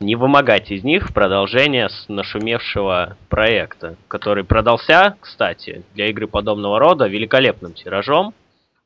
не 0.00 0.16
вымогать 0.16 0.70
из 0.70 0.84
них 0.84 1.12
продолжение 1.12 1.88
нашумевшего 2.08 3.16
проекта, 3.28 3.96
который 4.08 4.44
продался, 4.44 5.16
кстати, 5.20 5.82
для 5.94 6.08
игры 6.08 6.26
подобного 6.26 6.78
рода 6.78 7.06
великолепным 7.06 7.72
тиражом. 7.72 8.34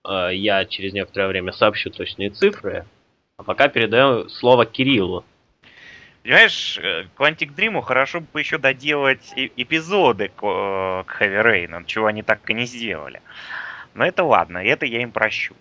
Э, 0.09 0.31
я 0.33 0.64
через 0.64 0.92
некоторое 0.92 1.29
время 1.29 1.53
сообщу 1.53 1.90
точные 1.90 2.31
цифры, 2.31 2.87
а 3.37 3.42
пока 3.42 3.68
передаю 3.68 4.29
слово 4.29 4.66
Кириллу. 4.66 5.24
Понимаешь, 6.22 6.79
э, 6.79 7.05
Quantic 7.16 7.55
Dream 7.55 7.81
хорошо 7.81 8.20
бы 8.20 8.40
еще 8.40 8.59
доделать 8.59 9.33
эпизоды 9.35 10.27
э, 10.27 10.31
к 10.31 10.42
Heavy 10.42 11.42
Rain, 11.42 11.85
чего 11.87 12.07
они 12.07 12.22
так 12.22 12.48
и 12.51 12.55
не 12.55 12.66
сделали. 12.66 13.22
Но 13.94 14.05
это 14.05 14.24
ладно, 14.24 14.59
это 14.59 14.87
я 14.87 15.03
им 15.03 15.11
прощу. 15.11 15.55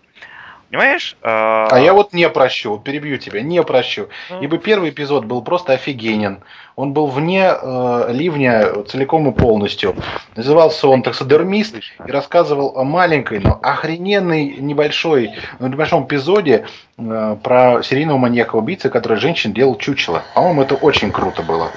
Понимаешь? 0.70 1.16
А... 1.22 1.68
а 1.72 1.80
я 1.80 1.94
вот 1.94 2.12
не 2.12 2.28
прощу, 2.30 2.78
перебью 2.78 3.18
тебя, 3.18 3.42
не 3.42 3.64
прощу. 3.64 4.10
Ну... 4.30 4.42
Ибо 4.42 4.58
первый 4.58 4.90
эпизод 4.90 5.24
был 5.24 5.42
просто 5.42 5.74
офигенен. 5.74 6.42
Он 6.76 6.94
был 6.94 7.08
вне 7.08 7.50
э, 7.50 8.08
ливня 8.12 8.84
целиком 8.84 9.30
и 9.30 9.34
полностью. 9.34 9.96
Назывался 10.36 10.88
он 10.90 11.04
таксодермист 11.04 11.76
и 11.76 12.12
рассказывал 12.12 12.78
о 12.78 12.84
маленькой, 12.84 13.40
но 13.40 13.60
охрененной 13.64 14.58
небольшой, 14.58 15.32
небольшом 15.60 16.06
эпизоде 16.06 16.68
э, 16.98 17.38
про 17.42 17.82
серийного 17.82 18.18
маньяка-убийцы, 18.18 18.90
который 18.90 19.18
женщин 19.18 19.54
делал 19.54 19.76
чучело. 19.76 20.24
По-моему, 20.36 20.64
это 20.64 20.76
очень 20.76 21.12
круто 21.12 21.44
было. 21.44 21.72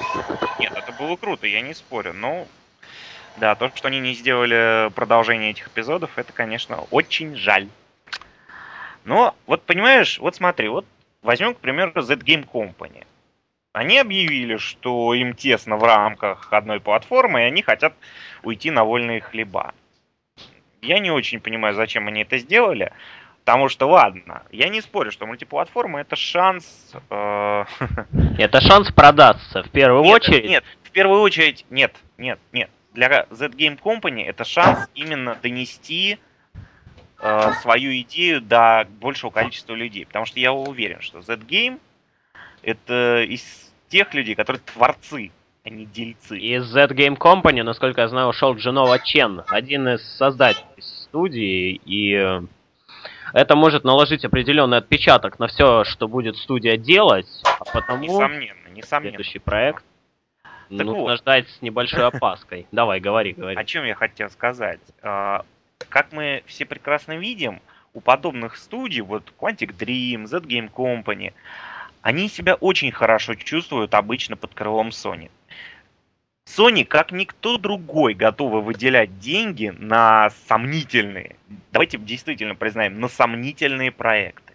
Нет, 0.58 0.72
это 0.76 0.92
было 0.98 1.16
круто, 1.16 1.46
я 1.46 1.60
не 1.60 1.74
спорю. 1.74 2.12
Но 2.12 2.44
да, 3.36 3.54
то, 3.54 3.70
что 3.74 3.88
они 3.88 4.00
не 4.00 4.14
сделали 4.14 4.90
продолжение 4.90 5.52
этих 5.52 5.68
эпизодов, 5.68 6.10
это, 6.16 6.32
конечно, 6.32 6.80
очень 6.90 7.36
жаль. 7.36 7.68
Но 9.04 9.34
вот 9.46 9.62
понимаешь, 9.62 10.18
вот 10.18 10.36
смотри, 10.36 10.68
вот 10.68 10.86
возьмем, 11.22 11.54
к 11.54 11.58
примеру, 11.58 12.00
Z 12.00 12.14
Game 12.16 12.48
Company. 12.48 13.04
Они 13.72 13.98
объявили, 13.98 14.56
что 14.56 15.14
им 15.14 15.34
тесно 15.34 15.76
в 15.76 15.84
рамках 15.84 16.52
одной 16.52 16.80
платформы, 16.80 17.40
и 17.40 17.44
они 17.44 17.62
хотят 17.62 17.94
уйти 18.42 18.70
на 18.70 18.84
вольные 18.84 19.20
хлеба. 19.20 19.74
Я 20.82 20.98
не 20.98 21.10
очень 21.10 21.40
понимаю, 21.40 21.74
зачем 21.74 22.08
они 22.08 22.22
это 22.22 22.38
сделали. 22.38 22.92
Потому 23.44 23.68
что, 23.68 23.88
ладно, 23.88 24.42
я 24.50 24.68
не 24.68 24.80
спорю, 24.80 25.10
что 25.10 25.26
мультиплатформа 25.26 26.00
это 26.00 26.14
шанс... 26.14 26.94
Э... 27.10 27.64
Это 28.38 28.60
шанс 28.60 28.92
продаться, 28.92 29.62
в 29.62 29.70
первую 29.70 30.04
нет, 30.04 30.14
очередь. 30.14 30.48
Нет, 30.48 30.64
в 30.84 30.90
первую 30.90 31.20
очередь, 31.20 31.64
нет, 31.70 31.96
нет, 32.18 32.38
нет. 32.52 32.70
Для 32.92 33.26
Z 33.30 33.48
Game 33.48 33.80
Company 33.80 34.24
это 34.24 34.44
шанс 34.44 34.88
именно 34.94 35.36
донести 35.42 36.18
э, 37.22 37.52
свою 37.62 37.92
идею 38.00 38.40
до 38.40 38.86
большего 39.00 39.30
количества 39.30 39.74
людей. 39.74 40.06
Потому 40.06 40.26
что 40.26 40.40
я 40.40 40.52
уверен, 40.52 41.00
что 41.00 41.20
Z-Game 41.20 41.78
это 42.62 43.22
из 43.22 43.72
тех 43.88 44.12
людей, 44.14 44.34
которые 44.34 44.60
творцы, 44.60 45.30
а 45.64 45.70
не 45.70 45.86
дельцы. 45.86 46.38
Из 46.38 46.64
Z-Game 46.64 47.16
Company, 47.16 47.62
насколько 47.62 48.00
я 48.02 48.08
знаю, 48.08 48.28
ушел 48.28 48.54
Джинова 48.54 48.98
Чен, 48.98 49.42
один 49.48 49.88
из 49.88 50.02
создателей 50.16 50.64
студии, 50.80 51.80
и 51.84 52.40
это 53.32 53.56
может 53.56 53.84
наложить 53.84 54.24
определенный 54.24 54.78
отпечаток 54.78 55.38
на 55.38 55.48
все, 55.48 55.84
что 55.84 56.08
будет 56.08 56.36
студия 56.36 56.76
делать, 56.76 57.28
а 57.44 57.64
потому 57.64 58.04
Несомненно, 58.04 58.68
несомненно. 58.74 59.10
следующий 59.10 59.38
проект 59.38 59.84
Так 60.42 60.86
нужно 60.86 61.02
вот. 61.02 61.18
ждать 61.18 61.48
с 61.48 61.62
небольшой 61.62 62.06
опаской. 62.06 62.66
Давай, 62.72 63.00
говори, 63.00 63.32
говори. 63.32 63.56
О 63.56 63.64
чем 63.64 63.84
я 63.84 63.94
хотел 63.94 64.30
сказать? 64.30 64.80
Как 65.88 66.12
мы 66.12 66.42
все 66.46 66.66
прекрасно 66.66 67.16
видим, 67.16 67.60
у 67.94 68.00
подобных 68.00 68.56
студий, 68.56 69.00
вот 69.00 69.32
Quantic 69.38 69.76
Dream, 69.76 70.26
Z 70.26 70.38
Game 70.40 70.70
Company, 70.70 71.32
они 72.02 72.28
себя 72.28 72.54
очень 72.54 72.92
хорошо 72.92 73.34
чувствуют 73.34 73.94
обычно 73.94 74.36
под 74.36 74.54
крылом 74.54 74.88
Sony. 74.88 75.30
Sony, 76.46 76.84
как 76.84 77.12
никто 77.12 77.58
другой, 77.58 78.14
готовы 78.14 78.60
выделять 78.60 79.18
деньги 79.18 79.72
на 79.76 80.30
сомнительные, 80.46 81.36
давайте 81.72 81.98
действительно 81.98 82.54
признаем, 82.54 83.00
на 83.00 83.08
сомнительные 83.08 83.92
проекты. 83.92 84.54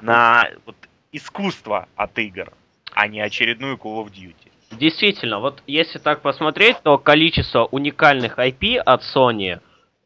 На 0.00 0.48
вот, 0.64 0.76
искусство 1.12 1.88
от 1.96 2.18
игр, 2.18 2.52
а 2.92 3.08
не 3.08 3.20
очередную 3.20 3.76
Call 3.76 4.04
of 4.04 4.12
Duty. 4.12 4.50
Действительно, 4.72 5.38
вот 5.38 5.62
если 5.66 5.98
так 5.98 6.22
посмотреть, 6.22 6.78
то 6.82 6.98
количество 6.98 7.64
уникальных 7.66 8.38
IP 8.38 8.76
от 8.78 9.02
Sony, 9.02 9.60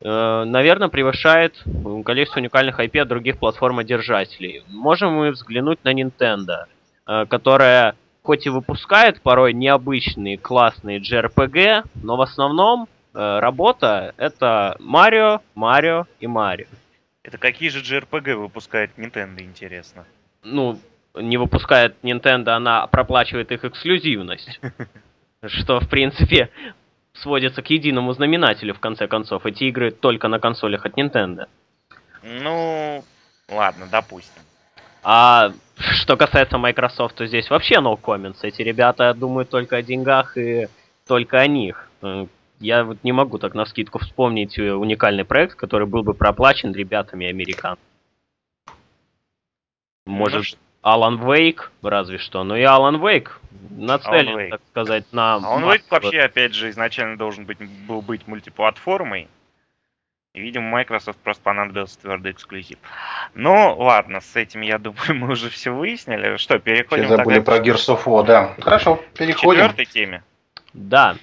наверное, 0.08 0.88
превышает 0.88 1.62
количество 2.04 2.40
уникальных 2.40 2.80
IP 2.80 3.00
от 3.00 3.08
других 3.08 3.38
платформодержателей. 3.38 4.62
Можем 4.68 5.12
мы 5.14 5.30
взглянуть 5.30 5.82
на 5.84 5.92
Nintendo, 5.92 6.66
э, 7.06 7.26
которая 7.26 7.94
хоть 8.22 8.46
и 8.46 8.50
выпускает 8.50 9.20
порой 9.22 9.52
необычные 9.52 10.38
классные 10.38 11.00
JRPG, 11.00 11.84
но 12.02 12.16
в 12.16 12.20
основном 12.22 12.88
э, 13.14 13.38
работа 13.40 14.14
это 14.16 14.76
Марио, 14.78 15.40
Марио 15.54 16.06
и 16.20 16.26
Марио. 16.26 16.66
Это 17.22 17.38
какие 17.38 17.68
же 17.68 17.80
JRPG 17.80 18.34
выпускает 18.36 18.90
Nintendo, 18.96 19.42
интересно? 19.42 20.06
ну, 20.42 20.78
не 21.14 21.36
выпускает 21.36 21.96
Nintendo, 22.02 22.50
она 22.50 22.86
проплачивает 22.86 23.52
их 23.52 23.64
эксклюзивность. 23.64 24.60
Что, 25.46 25.80
в 25.80 25.88
принципе, 25.88 26.50
сводится 27.20 27.62
к 27.62 27.70
единому 27.70 28.12
знаменателю, 28.12 28.74
в 28.74 28.80
конце 28.80 29.06
концов. 29.06 29.46
Эти 29.46 29.64
игры 29.64 29.90
только 29.90 30.28
на 30.28 30.38
консолях 30.38 30.86
от 30.86 30.98
Nintendo. 30.98 31.46
Ну, 32.22 33.04
ладно, 33.48 33.86
допустим. 33.90 34.42
А 35.02 35.52
что 35.78 36.16
касается 36.16 36.58
Microsoft, 36.58 37.16
то 37.16 37.26
здесь 37.26 37.48
вообще 37.48 37.76
no 37.76 37.98
comments. 38.00 38.38
Эти 38.42 38.62
ребята 38.62 39.14
думают 39.14 39.48
только 39.48 39.76
о 39.76 39.82
деньгах 39.82 40.36
и 40.36 40.68
только 41.06 41.38
о 41.38 41.46
них. 41.46 41.88
Э, 42.02 42.26
Я 42.58 42.84
вот 42.84 43.02
не 43.02 43.12
могу 43.12 43.38
так 43.38 43.54
на 43.54 43.64
скидку 43.64 43.98
вспомнить 43.98 44.58
э, 44.58 44.72
уникальный 44.72 45.24
проект, 45.24 45.54
который 45.54 45.86
был 45.86 46.02
бы 46.02 46.12
проплачен 46.12 46.72
ребятами 46.72 47.26
американ. 47.26 47.78
Может, 50.04 50.44
Ну, 50.52 50.69
Алан 50.82 51.16
Вейк, 51.18 51.72
разве 51.82 52.18
что. 52.18 52.42
Но 52.44 52.56
и 52.56 52.62
Алан 52.62 53.04
Вейк 53.06 53.38
нацелен, 53.70 54.36
Wake. 54.36 54.48
так 54.50 54.60
сказать, 54.70 55.04
на... 55.12 55.34
А 55.34 55.36
он 55.36 55.62
массовое- 55.62 55.82
вообще, 55.90 56.20
опять 56.20 56.54
же, 56.54 56.70
изначально 56.70 57.16
должен 57.16 57.44
быть, 57.44 57.58
был 57.86 58.00
быть 58.02 58.26
мультиплатформой. 58.26 59.28
И, 60.32 60.40
видимо, 60.40 60.70
Microsoft 60.70 61.18
просто 61.18 61.42
понадобился 61.42 61.98
твердый 62.00 62.32
эксклюзив. 62.32 62.78
Ну, 63.34 63.76
ладно, 63.78 64.20
с 64.20 64.36
этим, 64.36 64.60
я 64.60 64.78
думаю, 64.78 65.14
мы 65.14 65.32
уже 65.32 65.50
все 65.50 65.70
выяснили. 65.70 66.36
Что, 66.36 66.58
переходим 66.58 67.06
Все 67.06 67.16
забыли 67.16 67.40
тогда 67.40 67.56
про 67.58 67.64
Gears 67.64 67.88
of 67.88 68.04
War, 68.04 68.24
да. 68.24 68.54
Хорошо, 68.60 68.96
к 68.96 69.18
переходим. 69.18 69.62
четвертой 69.62 69.86
теме. 69.86 70.22
Да. 70.72 71.16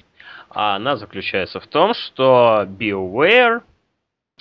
А 0.49 0.75
она 0.75 0.97
заключается 0.97 1.59
в 1.59 1.67
том, 1.67 1.93
что 1.93 2.65
BioWare 2.67 3.61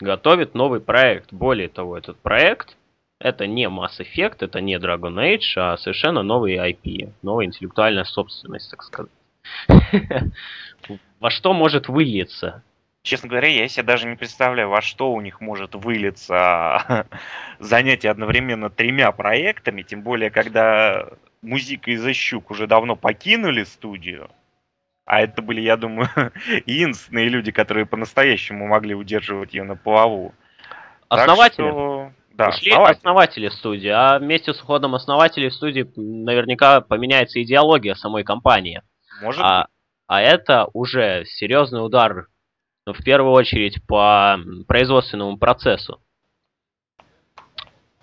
готовит 0.01 0.55
новый 0.55 0.81
проект. 0.81 1.33
Более 1.33 1.69
того, 1.69 1.97
этот 1.97 2.19
проект 2.19 2.77
это 3.19 3.47
не 3.47 3.65
Mass 3.69 4.01
Effect, 4.01 4.39
это 4.41 4.61
не 4.61 4.79
Dragon 4.79 5.15
Age, 5.15 5.57
а 5.57 5.77
совершенно 5.77 6.23
новый 6.23 6.57
IP, 6.57 7.13
новая 7.23 7.47
интеллектуальная 7.47 8.05
собственность, 8.05 8.71
так 8.71 8.83
сказать. 8.83 9.13
Во 11.21 11.31
что 11.31 11.53
может 11.55 11.89
выльется? 11.89 12.63
Честно 13.03 13.29
говоря, 13.29 13.49
я 13.49 13.69
себе 13.69 13.85
даже 13.85 14.09
не 14.09 14.17
представляю, 14.17 14.69
во 14.69 14.83
что 14.83 15.13
у 15.13 15.21
них 15.21 15.41
может 15.41 15.77
вылиться 15.77 17.07
занятие 17.61 18.11
одновременно 18.11 18.69
тремя 18.69 19.13
проектами, 19.13 19.83
тем 19.83 20.03
более, 20.03 20.29
когда 20.29 21.07
музыка 21.41 21.93
и 21.93 21.97
Защук 21.97 22.51
уже 22.51 22.67
давно 22.67 22.97
покинули 22.97 23.63
студию. 23.63 24.29
А 25.05 25.21
это 25.21 25.41
были, 25.41 25.61
я 25.61 25.77
думаю, 25.77 26.09
единственные 26.67 27.29
люди, 27.29 27.53
которые 27.53 27.87
по-настоящему 27.87 28.67
могли 28.67 28.97
удерживать 28.97 29.55
ее 29.55 29.63
на 29.63 29.77
плаву. 29.77 30.35
Так 31.09 31.21
Основатели? 31.21 31.69
что, 31.69 32.13
Да, 32.37 32.49
Ушли 32.49 32.71
основатели. 32.71 32.99
основатели 32.99 33.49
студии, 33.49 33.89
а 33.89 34.19
вместе 34.19 34.53
с 34.53 34.61
уходом 34.61 34.95
основателей 34.95 35.51
студии 35.51 35.91
наверняка 35.97 36.83
поменяется 36.83 37.43
идеология 37.43 37.95
самой 37.95 38.25
компании. 38.25 38.83
Может 39.23 39.43
А, 39.43 39.69
а 40.07 40.21
это 40.21 40.69
уже 40.75 41.25
серьезный 41.25 41.85
удар, 41.85 42.27
ну, 42.87 42.93
в 42.93 43.03
первую 43.03 43.33
очередь, 43.33 43.83
по 43.87 44.39
производственному 44.69 45.39
процессу. 45.39 45.99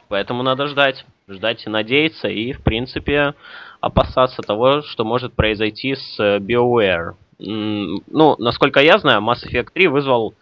Поэтому 0.07 0.41
надо 0.41 0.65
ждать. 0.65 1.05
Ждать 1.27 1.65
и 1.65 1.69
надеяться, 1.69 2.27
и, 2.27 2.53
в 2.53 2.63
принципе, 2.63 3.35
опасаться 3.81 4.41
того, 4.41 4.81
что 4.81 5.05
может 5.05 5.33
произойти 5.33 5.95
с 5.95 6.19
э, 6.19 6.39
BioWare. 6.39 7.13
Ну, 7.39 8.35
насколько 8.39 8.81
я 8.81 8.97
знаю, 8.97 9.21
Mass 9.21 9.45
Effect 9.47 9.69
3 9.73 9.87
вызвал 9.87 10.33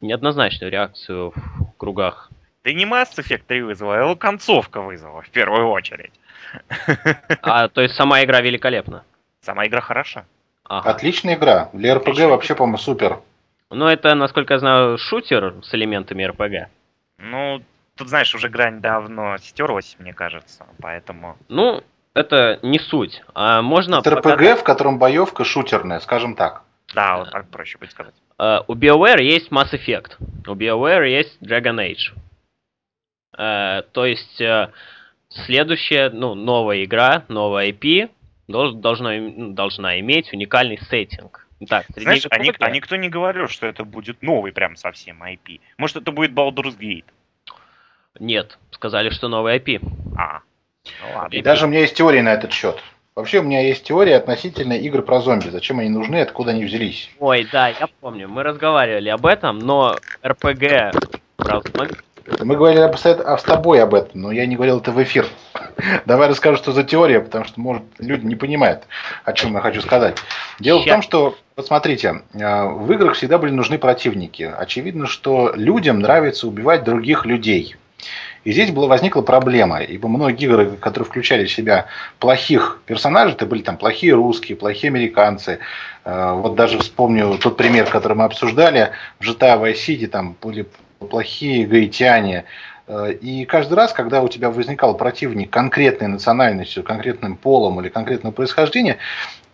неоднозначную 0.00 0.70
реакцию 0.70 1.32
в 1.32 1.76
кругах. 1.76 2.30
Да 2.66 2.72
не 2.72 2.84
Mass 2.84 3.16
Effect 3.16 3.44
3 3.46 3.62
вызвала, 3.62 3.94
а 3.94 4.00
его 4.00 4.16
концовка 4.16 4.80
вызвала 4.80 5.22
в 5.22 5.30
первую 5.30 5.68
очередь. 5.68 6.10
А, 7.40 7.68
то 7.68 7.80
есть 7.80 7.94
сама 7.94 8.24
игра 8.24 8.40
великолепна. 8.40 9.04
Сама 9.40 9.66
игра 9.68 9.80
хороша. 9.80 10.24
Ага. 10.64 10.90
Отличная 10.90 11.36
игра. 11.36 11.70
Для 11.72 11.94
РПГ 11.94 12.08
Отличная. 12.08 12.28
вообще, 12.28 12.54
по-моему, 12.56 12.78
супер. 12.78 13.20
Ну, 13.70 13.86
это, 13.86 14.16
насколько 14.16 14.54
я 14.54 14.58
знаю, 14.58 14.98
шутер 14.98 15.54
с 15.62 15.72
элементами 15.76 16.24
РПГ. 16.24 16.68
Ну, 17.18 17.62
тут, 17.94 18.08
знаешь, 18.08 18.34
уже 18.34 18.48
грань 18.48 18.80
давно 18.80 19.36
стерлась, 19.38 19.94
мне 20.00 20.12
кажется, 20.12 20.66
поэтому... 20.82 21.36
Ну, 21.48 21.84
это 22.14 22.58
не 22.62 22.80
суть. 22.80 23.22
А 23.34 23.62
можно 23.62 24.00
Это 24.00 24.10
показать- 24.16 24.40
РПГ, 24.40 24.60
в 24.60 24.64
котором 24.64 24.98
боевка 24.98 25.44
шутерная, 25.44 26.00
скажем 26.00 26.34
так. 26.34 26.62
Да, 26.96 27.18
вот 27.18 27.30
так 27.30 27.48
проще 27.48 27.78
будет 27.78 27.92
сказать. 27.92 28.14
Э, 28.40 28.58
у 28.66 28.74
BioWare 28.74 29.22
есть 29.22 29.52
Mass 29.52 29.72
Effect, 29.72 30.16
у 30.48 30.54
BioWare 30.56 31.06
есть 31.08 31.40
Dragon 31.40 31.76
Age. 31.76 32.12
Э, 33.36 33.82
то 33.92 34.06
есть 34.06 34.40
э, 34.40 34.70
следующая, 35.30 36.10
ну, 36.10 36.34
новая 36.34 36.84
игра, 36.84 37.24
новая 37.28 37.68
IP 37.70 38.10
дол- 38.48 38.72
должно, 38.74 39.12
им- 39.12 39.34
ну, 39.36 39.52
должна 39.52 39.98
иметь 40.00 40.32
уникальный 40.32 40.78
сеттинг. 40.78 41.46
Так, 41.68 41.86
среди 41.86 42.02
Знаешь, 42.02 42.26
а, 42.30 42.38
ник- 42.38 42.56
а 42.60 42.70
никто 42.70 42.96
не 42.96 43.08
говорил, 43.08 43.48
что 43.48 43.66
это 43.66 43.84
будет 43.84 44.22
новый 44.22 44.52
прям 44.52 44.76
совсем 44.76 45.22
IP. 45.22 45.60
Может, 45.78 45.96
это 45.96 46.12
будет 46.12 46.32
Baldur's 46.32 46.76
Gate. 46.78 47.04
Нет, 48.18 48.58
сказали, 48.70 49.10
что 49.10 49.28
новый 49.28 49.56
IP. 49.58 49.80
А, 50.16 50.40
ну 51.02 51.12
ладно. 51.14 51.34
И 51.34 51.42
даже 51.42 51.66
у 51.66 51.68
меня 51.68 51.80
есть 51.80 51.94
теория 51.96 52.22
на 52.22 52.32
этот 52.34 52.52
счет. 52.52 52.82
Вообще 53.14 53.40
у 53.40 53.42
меня 53.42 53.60
есть 53.62 53.84
теория 53.84 54.16
относительно 54.16 54.74
игр 54.74 55.00
про 55.02 55.20
зомби. 55.20 55.48
Зачем 55.48 55.78
они 55.78 55.88
нужны, 55.88 56.16
откуда 56.20 56.50
они 56.50 56.64
взялись. 56.64 57.10
Ой, 57.18 57.46
да, 57.50 57.68
я 57.68 57.86
помню, 58.00 58.28
мы 58.28 58.42
разговаривали 58.42 59.08
об 59.08 59.24
этом, 59.24 59.58
но 59.58 59.96
RPG 60.22 60.92
про 61.38 61.60
зомби- 61.62 61.96
Мы 62.40 62.56
говорили 62.56 62.80
об- 62.80 62.96
с 62.96 63.42
тобой 63.42 63.80
об 63.82 63.94
этом, 63.94 64.20
но 64.22 64.32
я 64.32 64.46
не 64.46 64.56
говорил 64.56 64.78
это 64.78 64.90
в 64.90 65.02
эфир. 65.02 65.26
Давай 66.06 66.28
расскажу, 66.28 66.56
что 66.56 66.72
за 66.72 66.82
теория, 66.82 67.20
потому 67.20 67.44
что, 67.44 67.60
может, 67.60 67.82
люди 67.98 68.24
не 68.26 68.34
понимают, 68.34 68.84
о 69.24 69.32
чем 69.32 69.54
я 69.54 69.60
хочу 69.60 69.80
сказать. 69.80 70.16
Дело 70.58 70.80
в 70.80 70.84
Ща. 70.84 70.92
том, 70.92 71.02
что, 71.02 71.36
вот 71.56 71.66
смотрите, 71.66 72.22
э, 72.34 72.64
в 72.64 72.90
играх 72.92 73.14
всегда 73.14 73.38
были 73.38 73.52
нужны 73.52 73.78
противники. 73.78 74.42
Очевидно, 74.58 75.06
что 75.06 75.52
людям 75.54 76.00
нравится 76.00 76.48
убивать 76.48 76.84
других 76.84 77.26
людей. 77.26 77.76
И 78.44 78.52
здесь 78.52 78.70
была, 78.70 78.86
возникла 78.86 79.22
проблема, 79.22 79.80
ибо 79.80 80.08
многие 80.08 80.44
игры, 80.46 80.70
которые 80.80 81.04
включали 81.08 81.46
в 81.46 81.52
себя 81.52 81.86
плохих 82.20 82.80
персонажей, 82.86 83.34
это 83.34 83.44
были 83.44 83.62
там 83.62 83.76
плохие 83.76 84.14
русские, 84.14 84.56
плохие 84.56 84.88
американцы. 84.90 85.58
Э, 86.04 86.32
Вот 86.34 86.54
даже 86.56 86.78
вспомню 86.78 87.38
тот 87.38 87.56
пример, 87.56 87.86
который 87.86 88.16
мы 88.16 88.24
обсуждали, 88.24 88.90
в 89.20 89.24
GTA 89.28 89.60
Vice 89.60 89.74
City 89.86 90.06
там 90.06 90.36
были 90.40 90.66
плохие 91.06 91.66
гаитяне. 91.66 92.44
Э, 92.86 93.12
И 93.20 93.44
каждый 93.44 93.74
раз, 93.74 93.92
когда 93.92 94.22
у 94.22 94.28
тебя 94.28 94.50
возникал 94.50 94.96
противник 94.96 95.50
конкретной 95.50 96.08
национальностью, 96.08 96.82
конкретным 96.82 97.36
полом 97.36 97.80
или 97.80 97.88
конкретного 97.88 98.32
происхождения, 98.32 98.98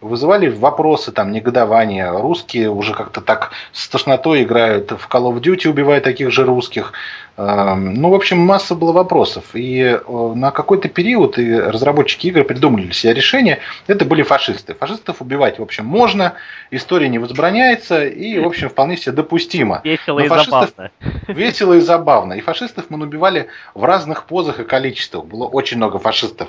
вызывали 0.03 0.49
вопросы, 0.49 1.13
там, 1.13 1.33
негодования. 1.33 2.13
Русские 2.13 2.71
уже 2.71 2.93
как-то 2.93 3.21
так 3.21 3.53
с 3.73 3.89
тошнотой 3.89 4.43
играют 4.43 4.91
в 4.91 5.09
Call 5.09 5.33
of 5.33 5.41
Duty, 5.41 5.69
убивая 5.69 6.01
таких 6.01 6.31
же 6.31 6.45
русских. 6.45 6.93
Эм, 7.39 7.95
ну, 7.95 8.11
в 8.11 8.15
общем, 8.15 8.39
масса 8.39 8.75
было 8.75 8.93
вопросов. 8.93 9.45
И 9.55 9.81
э, 9.81 10.33
на 10.35 10.51
какой-то 10.51 10.89
период 10.89 11.39
и 11.39 11.59
разработчики 11.59 12.27
игр 12.27 12.45
придумали 12.45 12.85
для 12.85 12.93
себя 12.93 13.15
решение. 13.15 13.61
Это 13.87 14.05
были 14.05 14.23
фашисты. 14.23 14.75
Фашистов 14.75 15.23
убивать, 15.23 15.59
в 15.59 15.63
общем, 15.63 15.87
можно, 15.87 16.35
история 16.71 17.09
не 17.09 17.19
возбраняется 17.19 18.05
и, 18.05 18.39
в 18.39 18.47
общем, 18.47 18.69
вполне 18.69 18.97
себе 18.97 19.13
допустимо. 19.13 19.81
Весело 19.85 20.19
Но 20.19 20.25
и 20.25 20.29
забавно. 20.29 20.91
Весело 21.29 21.73
и 21.75 21.81
забавно. 21.81 22.33
И 22.35 22.41
фашистов 22.41 22.87
мы 22.91 23.03
убивали 23.03 23.47
в 23.75 23.85
разных 23.85 24.25
позах 24.25 24.61
и 24.61 24.65
количествах. 24.65 25.25
Было 25.25 25.47
очень 25.47 25.79
много 25.79 25.99
фашистов. 25.99 26.49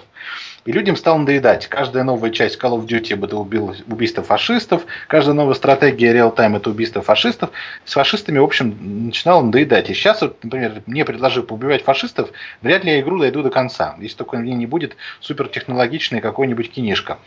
И 0.65 0.71
людям 0.71 0.95
стало 0.95 1.17
надоедать. 1.17 1.67
Каждая 1.67 2.03
новая 2.03 2.29
часть 2.29 2.57
Call 2.57 2.79
of 2.79 2.85
Duty 2.85 3.21
это 3.23 3.37
убийство 3.37 4.23
фашистов, 4.23 4.85
каждая 5.07 5.35
новая 5.35 5.55
стратегия 5.55 6.13
Real-Time 6.13 6.57
это 6.57 6.69
убийство 6.69 7.01
фашистов. 7.01 7.49
С 7.83 7.93
фашистами, 7.93 8.39
в 8.39 8.43
общем, 8.43 9.05
начинало 9.07 9.43
надоедать. 9.43 9.89
И 9.89 9.93
сейчас, 9.93 10.21
вот, 10.21 10.41
например, 10.43 10.81
мне 10.85 11.03
предложили 11.03 11.43
поубивать 11.43 11.83
фашистов, 11.83 12.29
вряд 12.61 12.85
ли 12.85 12.91
я 12.91 13.01
игру 13.01 13.19
дойду 13.19 13.43
до 13.43 13.49
конца, 13.49 13.95
если 13.99 14.17
только 14.17 14.37
мне 14.37 14.55
не 14.55 14.65
будет 14.65 14.95
супертехнологичной 15.19 16.21
какой-нибудь 16.21 16.71
кинишка. 16.71 17.19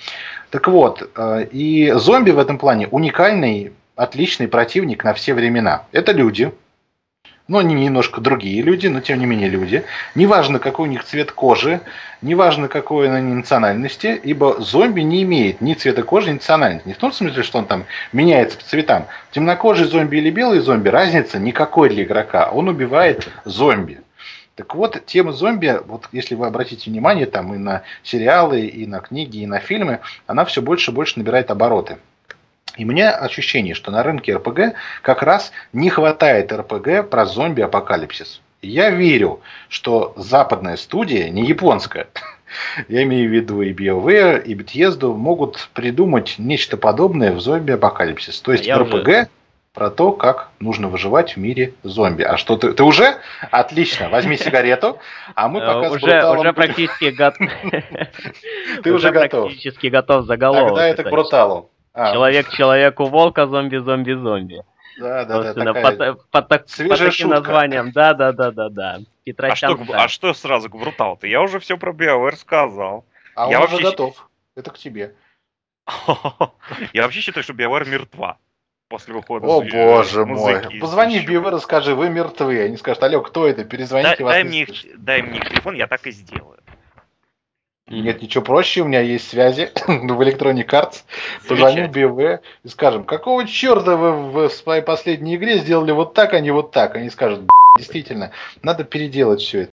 Так 0.51 0.68
вот, 0.68 1.11
э, 1.14 1.47
и 1.53 1.93
зомби 1.93 2.30
в 2.30 2.39
этом 2.39 2.57
плане 2.57 2.89
уникальный, 2.89 3.72
отличный 3.97 4.49
противник 4.49 5.05
на 5.05 5.12
все 5.12 5.34
времена. 5.34 5.84
Это 5.93 6.12
люди, 6.12 6.53
но 7.49 7.59
они 7.59 7.74
немножко 7.74 8.20
другие 8.20 8.62
люди, 8.62 8.86
но 8.88 9.01
тем 9.01 9.18
не 9.18 9.26
менее 9.26 9.49
люди. 9.49 9.84
Неважно, 10.14 10.59
какой 10.59 10.88
у 10.88 10.90
них 10.90 11.05
цвет 11.05 11.32
кожи, 11.32 11.80
неважно, 12.22 12.68
какой 12.68 13.09
они 13.14 13.34
национальности, 13.34 14.18
ибо 14.22 14.61
зомби 14.61 15.03
не 15.03 15.22
имеет 15.22 15.61
ни 15.61 15.74
цвета 15.74 16.03
кожи, 16.03 16.30
ни 16.30 16.34
национальности. 16.34 16.88
Не 16.88 16.94
в 16.94 16.99
том 16.99 17.12
смысле, 17.12 17.42
что 17.42 17.59
он 17.59 17.66
там 17.66 17.84
меняется 18.12 18.59
по 18.59 18.64
цветам. 18.64 19.07
Темнокожий 19.30 19.86
зомби 19.86 20.16
или 20.16 20.30
белый 20.30 20.61
зомби, 20.61 20.88
разница 20.88 21.38
никакой 21.38 21.90
для 21.90 22.05
игрока. 22.05 22.51
Он 22.51 22.68
убивает 22.68 23.28
зомби. 23.44 24.01
Так 24.57 24.74
вот, 24.74 25.05
тема 25.05 25.32
зомби, 25.32 25.78
вот 25.86 26.09
если 26.12 26.34
вы 26.34 26.47
обратите 26.47 26.90
внимание 26.90 27.26
там 27.26 27.55
и 27.55 27.59
на 27.59 27.82
сериалы, 28.03 28.62
и 28.62 28.86
на 28.86 29.01
книги, 29.01 29.38
и 29.38 29.47
на 29.47 29.59
фильмы, 29.61 30.01
она 30.26 30.47
все 30.47 30.62
больше 30.62 30.90
и 30.90 30.94
больше 30.94 31.18
набирает 31.18 31.51
обороты. 31.51 31.99
И 32.77 32.85
у 32.85 32.89
меня 32.89 33.12
ощущение, 33.12 33.74
что 33.74 33.91
на 33.91 34.03
рынке 34.03 34.35
РПГ 34.35 34.74
как 35.03 35.22
раз 35.22 35.53
не 35.72 35.89
хватает 35.91 36.53
РПГ 36.53 37.09
про 37.09 37.24
зомби-апокалипсис. 37.24 38.41
Я 38.62 38.91
верю, 38.91 39.41
что 39.68 40.12
западная 40.16 40.77
студия, 40.77 41.31
не 41.31 41.45
японская, 41.45 42.09
я 42.89 43.03
имею 43.05 43.29
в 43.31 43.33
виду 43.33 43.62
и 43.62 43.72
BioWare, 43.72 44.43
и 44.45 44.55
Bethesda, 44.55 45.14
могут 45.14 45.70
придумать 45.72 46.37
нечто 46.39 46.77
подобное 46.77 47.33
в 47.33 47.41
зомби-апокалипсис. 47.41 48.41
То 48.41 48.53
есть 48.53 48.68
а 48.68 48.79
РПГ 48.79 49.09
уже... 49.09 49.29
про 49.72 49.91
то, 49.91 50.12
как 50.12 50.51
нужно 50.61 50.89
выживать 50.89 51.37
в 51.37 51.39
мире 51.39 51.74
зомби. 51.83 52.22
А 52.22 52.37
что 52.37 52.57
ты? 52.57 52.72
Ты 52.72 52.83
уже? 52.83 53.16
Отлично. 53.51 54.11
Возьми 54.11 54.37
сигарету, 54.39 54.99
а 55.35 55.49
мы 55.49 55.61
пока 55.61 55.91
уже, 55.91 56.31
уже 56.31 56.53
практически 56.55 57.07
готов. 57.07 57.49
Ты 58.83 58.93
уже 58.93 59.12
готов. 59.12 59.47
Практически 59.47 59.87
готов 59.87 60.27
заголовок. 60.27 60.68
Тогда 60.70 60.89
это 60.89 61.05
к 61.05 61.11
бруталу. 61.11 61.70
А, 61.97 62.12
Человек 62.12 62.51
человеку 62.51 63.07
волка, 63.07 63.47
зомби 63.47 63.78
зомби 63.78 64.12
зомби. 64.12 64.62
Да, 64.99 65.24
да, 65.24 65.55
да. 65.55 65.55
Такая 65.55 65.82
под, 65.82 65.99
под, 65.99 66.30
под, 66.30 66.49
под 66.49 66.99
таким 66.99 67.30
названием. 67.30 67.90
Да, 67.92 68.12
да, 68.12 68.32
да, 68.32 68.51
да, 68.51 68.68
да. 68.68 68.99
А 69.38 69.57
что, 69.57 69.78
а 69.94 70.09
что 70.09 70.34
сразу 70.34 70.68
к 70.68 70.76
брутал-то? 70.76 71.26
Я 71.26 71.40
уже 71.40 71.59
все 71.59 71.78
про 71.78 71.92
BioWare 71.92 72.36
сказал. 72.36 73.07
А 73.34 73.51
я 73.51 73.57
он 73.57 73.62
вообще... 73.62 73.76
уже 73.76 73.84
готов. 73.84 74.28
Это 74.55 74.70
к 74.70 74.78
тебе. 74.78 75.14
Я 76.92 77.03
вообще 77.03 77.20
считаю, 77.20 77.44
что 77.44 77.53
BioWare 77.53 77.88
мертва 77.88 78.38
после 78.88 79.14
выхода 79.14 79.47
О, 79.47 79.62
боже 79.62 80.26
мой. 80.26 80.80
Позвони 80.80 81.20
в 81.20 81.28
BioWare, 81.28 81.61
скажи, 81.61 81.94
вы 81.94 82.11
мертвы. 82.11 82.61
Они 82.62 82.76
скажут, 82.76 83.03
алло, 83.03 83.22
кто 83.22 83.47
это? 83.47 83.64
Перезвоните 83.64 84.16
дай, 84.16 84.24
дай, 84.24 84.44
мне 84.44 84.62
их, 84.62 84.99
дай 84.99 85.22
мне 85.22 85.38
их 85.38 85.49
телефон, 85.49 85.74
я 85.74 85.86
так 85.86 86.07
и 86.07 86.11
сделаю. 86.11 86.59
Нет 87.89 88.20
ничего 88.20 88.43
проще, 88.43 88.82
у 88.82 88.87
меня 88.87 89.01
есть 89.01 89.28
связи 89.28 89.70
в 89.87 90.20
Electronic 90.20 90.66
Arts. 90.66 91.05
Позвоню 91.47 91.89
БВ 91.89 92.41
и 92.64 92.68
скажем, 92.68 93.05
какого 93.05 93.47
черта 93.47 93.97
вы 93.97 94.49
в 94.49 94.51
своей 94.51 94.82
последней 94.82 95.37
игре 95.37 95.59
сделали 95.59 95.93
вот 95.93 96.12
так, 96.12 96.34
а 96.34 96.41
не 96.41 96.51
вот 96.51 96.72
так? 96.72 96.97
Они 96.97 97.11
скажут, 97.11 97.49
действительно, 97.78 98.32
надо 98.62 98.82
переделать 98.82 99.41
все 99.41 99.62
это. 99.62 99.70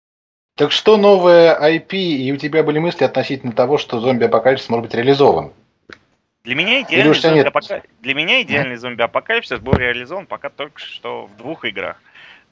Так 0.56 0.72
что 0.72 0.96
новое 0.96 1.56
IP, 1.56 1.92
и 1.92 2.32
у 2.32 2.36
тебя 2.36 2.62
были 2.62 2.78
мысли 2.78 3.04
относительно 3.04 3.52
того, 3.52 3.76
что 3.76 4.00
зомби-апокалипсис 4.00 4.70
может 4.70 4.86
быть 4.86 4.94
реализован? 4.94 5.52
Для 6.44 6.54
меня 6.54 6.80
идеальный 6.80 7.14
зомби-апокалипсис 7.14 7.90
Для 8.00 8.14
меня 8.14 8.42
идеальный 8.42 8.76
зомби-апокалипсис 8.76 9.58
был 9.58 9.74
реализован 9.74 10.26
пока 10.26 10.48
только 10.48 10.80
что 10.80 11.26
в 11.26 11.36
двух 11.36 11.66
играх. 11.66 12.00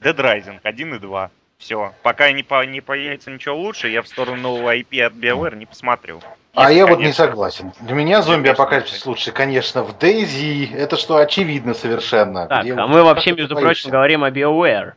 Dead 0.01 0.15
Rising 0.15 0.59
1 0.61 0.95
и 0.95 0.99
2. 0.99 1.31
Все. 1.57 1.93
Пока 2.03 2.31
не, 2.31 2.43
по, 2.43 2.65
не 2.65 2.81
появится 2.81 3.31
ничего 3.31 3.55
лучше, 3.57 3.89
я 3.89 4.01
в 4.01 4.07
сторону 4.07 4.41
нового 4.41 4.75
IP 4.75 5.01
от 5.01 5.13
BioWare 5.13 5.55
не 5.55 5.65
посмотрю. 5.65 6.21
А 6.53 6.71
я 6.71 6.85
конечно... 6.85 6.95
вот 6.95 6.99
не 7.03 7.13
согласен. 7.13 7.73
Для 7.81 7.95
меня 7.95 8.21
зомби 8.21 8.49
апокалипсис 8.49 9.05
лучше, 9.05 9.31
конечно, 9.31 9.83
в 9.83 9.97
Дейзи. 9.97 10.71
Это 10.73 10.97
что 10.97 11.17
очевидно 11.17 11.73
совершенно. 11.73 12.47
Так, 12.47 12.65
а 12.65 12.87
мы 12.87 13.03
вообще, 13.03 13.33
между 13.33 13.55
прочим, 13.55 13.91
говорим 13.91 14.23
о 14.23 14.31
BioWare. 14.31 14.93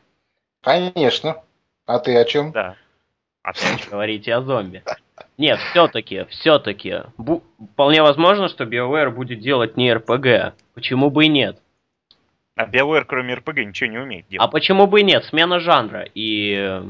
Конечно. 0.63 1.43
А 1.87 1.99
ты 1.99 2.17
о 2.17 2.25
чем? 2.25 2.53
Да. 2.53 2.77
А 3.43 3.53
ты 3.53 3.61
говорите 3.91 4.35
о 4.35 4.43
зомби. 4.43 4.83
Нет, 5.39 5.59
все-таки, 5.71 6.27
все-таки. 6.27 7.03
Вполне 7.73 8.03
возможно, 8.03 8.49
что 8.49 8.65
BioWare 8.65 9.11
будет 9.11 9.41
делать 9.41 9.77
не 9.77 9.93
RPG. 9.93 10.53
Почему 10.75 11.11
бы 11.11 11.25
и 11.25 11.29
нет? 11.29 11.59
А 12.61 12.67
BioWare, 12.67 13.05
кроме 13.07 13.35
RPG, 13.35 13.65
ничего 13.65 13.91
не 13.91 13.99
умеет 13.99 14.29
делать. 14.29 14.47
А 14.47 14.51
почему 14.51 14.87
бы 14.87 15.01
и 15.01 15.05
нет? 15.05 15.25
Смена 15.25 15.61
жанра. 15.61 16.07
И 16.15 16.83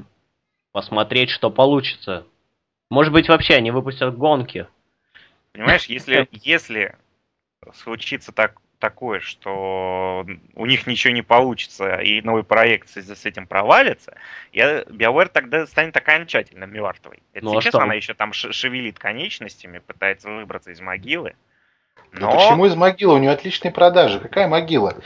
посмотреть, 0.72 1.30
что 1.30 1.50
получится. 1.50 2.26
Может 2.90 3.12
быть, 3.12 3.28
вообще 3.28 3.54
они 3.54 3.70
выпустят 3.70 4.16
гонки. 4.16 4.66
Понимаешь, 5.52 5.84
если, 5.86 6.28
если 6.32 6.96
случится 7.72 8.32
так, 8.32 8.60
такое, 8.80 9.20
что 9.20 10.26
у 10.54 10.66
них 10.66 10.88
ничего 10.88 11.12
не 11.12 11.22
получится, 11.22 12.00
и 12.00 12.20
новый 12.20 12.42
проект 12.42 12.88
с, 12.88 12.96
с 12.96 13.24
этим 13.24 13.46
провалится, 13.46 14.16
я, 14.52 14.82
BioWare 14.82 15.28
тогда 15.28 15.68
станет 15.68 15.96
окончательно 15.96 16.64
мертвой. 16.64 17.22
Это 17.32 17.44
ну, 17.44 17.56
а 17.56 17.62
сейчас 17.62 17.76
а 17.76 17.82
она 17.82 17.94
еще 17.94 18.14
там 18.14 18.32
шевелит 18.32 18.98
конечностями, 18.98 19.78
пытается 19.78 20.30
выбраться 20.30 20.72
из 20.72 20.80
могилы. 20.80 21.36
Но... 22.12 22.32
Да 22.32 22.36
почему 22.38 22.66
из 22.66 22.74
могилы? 22.74 23.14
У 23.14 23.18
нее 23.18 23.30
отличные 23.30 23.70
продажи. 23.70 24.18
Какая 24.18 24.48
могила? 24.48 24.96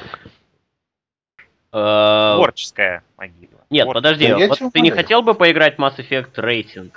Э, 1.77 2.35
Творческая 2.37 3.03
могила. 3.17 3.61
Нет, 3.69 3.89
подожди, 3.89 4.33
вот 4.33 4.73
ты 4.73 4.81
не 4.81 4.93
хотел 4.93 5.23
бы 5.23 5.35
поиграть 5.35 5.77
в 5.77 5.81
Mass 5.81 5.97
Effect 5.97 6.35
Racing? 6.37 6.93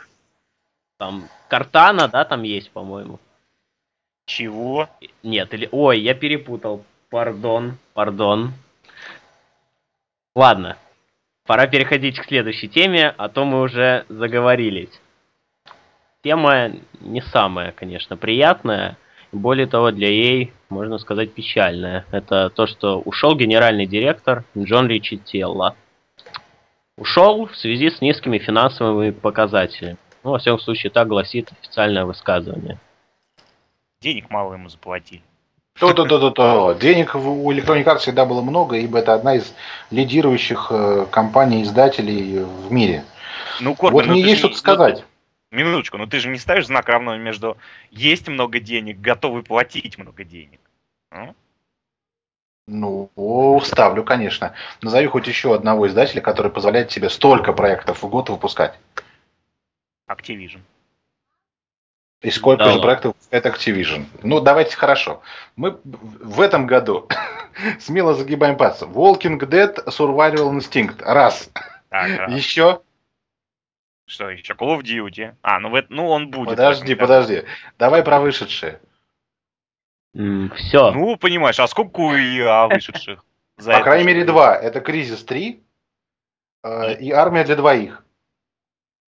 Там 1.00 1.28
Картана, 1.48 2.08
да, 2.08 2.24
там 2.26 2.44
есть, 2.44 2.70
по-моему. 2.70 3.20
Чего? 4.28 4.88
Нет, 5.24 5.52
или... 5.54 5.68
Ой, 5.72 6.00
я 6.00 6.14
перепутал. 6.14 6.86
Пардон, 7.10 7.78
пардон. 7.94 8.54
Ладно, 10.36 10.78
пора 11.48 11.66
переходить 11.66 12.20
к 12.20 12.26
следующей 12.26 12.68
теме, 12.68 13.16
а 13.18 13.30
то 13.30 13.46
мы 13.46 13.62
уже 13.62 14.06
заговорились. 14.10 15.02
Тема 16.22 16.72
не 17.00 17.22
самая, 17.22 17.72
конечно, 17.72 18.18
приятная. 18.18 18.98
Более 19.32 19.68
того, 19.68 19.92
для 19.92 20.10
ей, 20.10 20.54
можно 20.70 20.98
сказать, 20.98 21.34
печальное. 21.34 22.06
Это 22.12 22.50
то, 22.50 22.66
что 22.66 23.00
ушел 23.00 23.36
генеральный 23.36 23.86
директор 23.86 24.44
Джон 24.58 24.88
Ричи 24.88 25.18
Телла. 25.18 25.76
Ушел 26.98 27.46
в 27.46 27.56
связи 27.56 27.90
с 27.90 28.02
низкими 28.02 28.38
финансовыми 28.38 29.12
показателями. 29.12 29.98
Ну, 30.24 30.32
во 30.32 30.40
всяком 30.40 30.60
случае, 30.60 30.92
так 30.92 31.08
гласит 31.08 31.52
официальное 31.52 32.06
высказывание. 32.06 32.80
Денег 34.02 34.30
мало 34.30 34.54
ему 34.54 34.70
заплатили. 34.70 35.22
То-то-то-то-то. 35.80 36.76
Денег 36.80 37.14
у 37.16 37.52
Electronic 37.52 37.84
Arts 37.84 38.00
всегда 38.00 38.26
было 38.26 38.42
много, 38.42 38.78
ибо 38.78 38.98
это 38.98 39.14
одна 39.14 39.36
из 39.36 39.54
лидирующих 39.92 40.68
э, 40.72 41.06
компаний-издателей 41.12 42.44
в 42.44 42.72
мире. 42.72 43.04
Ну, 43.60 43.76
Корбин, 43.76 43.94
вот 43.94 44.08
мне 44.08 44.22
есть 44.22 44.40
что-то 44.40 44.58
сказать. 44.58 45.04
Минуточку, 45.52 45.98
но 45.98 46.08
ты 46.08 46.20
же 46.20 46.30
не 46.30 46.38
ставишь 46.38 46.68
знак 46.68 46.90
равного 46.90 47.16
между 47.16 47.58
есть 47.90 48.28
много 48.28 48.60
денег, 48.60 49.00
готовы 49.00 49.44
платить 49.44 49.98
много 49.98 50.24
денег. 50.26 50.60
А? 51.10 51.34
Ну, 52.68 53.62
ставлю, 53.64 54.04
конечно. 54.04 54.54
Назови 54.82 55.08
хоть 55.08 55.28
еще 55.28 55.56
одного 55.56 55.88
издателя, 55.88 56.20
который 56.20 56.52
позволяет 56.52 56.92
себе 56.92 57.10
столько 57.10 57.54
проектов 57.54 58.04
в 58.04 58.10
год 58.10 58.30
выпускать. 58.30 58.78
Activision. 60.10 60.60
И 62.22 62.30
сколько 62.30 62.66
да, 62.66 62.72
же 62.72 62.82
проектов 62.82 63.16
это 63.30 63.50
Activision? 63.50 64.06
Ну, 64.24 64.42
давайте 64.42 64.76
хорошо. 64.76 65.22
Мы 65.56 65.78
в 65.84 66.42
этом 66.42 66.68
году 66.68 67.08
смело 67.80 68.14
загибаем 68.16 68.58
пальцы. 68.58 68.86
Walking 68.86 69.40
Dead 69.40 69.86
Survival 69.86 70.52
Instinct. 70.52 71.02
Раз. 71.04 71.50
Так, 71.90 72.18
раз. 72.18 72.34
Еще 72.34 72.82
что 74.08 74.30
еще? 74.30 74.54
Call 74.54 74.80
of 74.80 74.84
Duty. 74.84 75.36
А, 75.42 75.60
ну, 75.60 75.70
в, 75.70 75.86
ну 75.90 76.08
он 76.08 76.32
будет. 76.32 76.50
Подожди, 76.50 76.96
подожди. 76.96 77.44
Давай 77.78 78.04
про 78.04 78.20
вышедшие. 78.20 78.80
все. 80.14 80.92
Ну, 80.92 81.18
понимаешь, 81.18 81.60
а 81.60 81.68
сколько 81.68 82.00
у 82.00 82.16
ИА 82.16 82.68
вышедших? 82.68 83.24
По 83.58 83.82
крайней 83.82 84.06
мере, 84.06 84.24
два. 84.24 84.56
Это 84.56 84.80
Кризис 84.82 85.24
3 85.24 85.62
э, 86.64 87.00
и 87.00 87.12
Армия 87.12 87.44
для 87.44 87.56
двоих. 87.56 88.04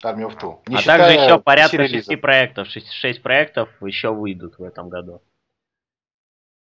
Армия 0.03 0.29
в 0.29 0.35
ту. 0.35 0.63
а 0.67 0.83
также 0.83 1.13
еще 1.13 1.39
порядка 1.39 1.87
шести 1.87 2.17
проектов. 2.17 2.69
Шесть, 2.69 2.91
шесть 2.91 3.23
проектов 3.23 3.69
еще 3.83 4.13
выйдут 4.13 4.59
в 4.59 4.65
этом 4.65 4.89
году. 4.89 5.23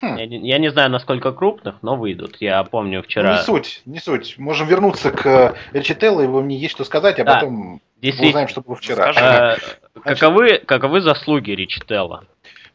Хм. 0.01 0.17
Я, 0.17 0.25
я 0.25 0.59
не 0.59 0.71
знаю, 0.71 0.91
насколько 0.91 1.33
крупных, 1.33 1.83
но 1.83 1.97
выйдут. 1.97 2.37
Я 2.41 2.65
помню 2.65 3.03
вчера... 3.03 3.33
Ну, 3.33 3.37
не 3.37 3.43
суть, 3.45 3.83
не 3.85 3.99
суть. 3.99 4.39
Можем 4.39 4.69
вернуться 4.69 5.11
к 5.11 5.57
Речителлу, 5.73 6.23
и 6.23 6.27
мне 6.27 6.57
есть 6.57 6.73
что 6.73 6.85
сказать, 6.85 7.19
а 7.21 7.25
да, 7.25 7.35
потом 7.35 7.81
узнаем, 8.03 8.49
что 8.49 8.61
было 8.61 8.77
вчера. 8.77 9.55
Э, 9.55 9.57
каковы, 10.03 10.59
каковы 10.59 11.01
заслуги 11.01 11.53
Речителла? 11.53 12.25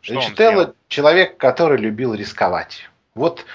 Речителло– 0.03 0.73
человек, 0.87 1.37
который 1.37 1.77
любил 1.77 2.13
рисковать. 2.13 2.89
Вот 3.13 3.45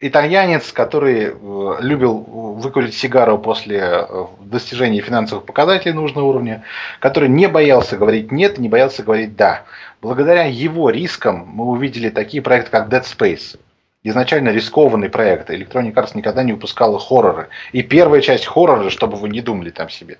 итальянец, 0.00 0.72
который 0.72 1.32
э, 1.32 1.76
любил 1.80 2.18
выкурить 2.18 2.94
сигару 2.94 3.38
после 3.38 3.80
э, 3.80 4.26
достижения 4.40 5.00
финансовых 5.00 5.44
показателей 5.44 5.94
нужного 5.94 6.26
уровня, 6.26 6.64
который 7.00 7.28
не 7.28 7.48
боялся 7.48 7.96
говорить 7.96 8.30
«нет», 8.30 8.58
не 8.58 8.68
боялся 8.68 9.02
говорить 9.02 9.36
«да». 9.36 9.64
Благодаря 10.00 10.44
его 10.44 10.90
рискам 10.90 11.44
мы 11.46 11.64
увидели 11.64 12.10
такие 12.10 12.42
проекты, 12.42 12.70
как 12.70 12.88
Dead 12.88 13.02
Space. 13.02 13.58
Изначально 14.04 14.50
рискованный 14.50 15.10
проект. 15.10 15.50
Electronic 15.50 15.92
Arts 15.92 16.12
никогда 16.14 16.44
не 16.44 16.52
выпускала 16.52 17.00
хорроры. 17.00 17.48
И 17.72 17.82
первая 17.82 18.20
часть 18.20 18.46
хоррора, 18.46 18.90
чтобы 18.90 19.16
вы 19.16 19.28
не 19.28 19.40
думали 19.40 19.70
там 19.70 19.90
себе. 19.90 20.18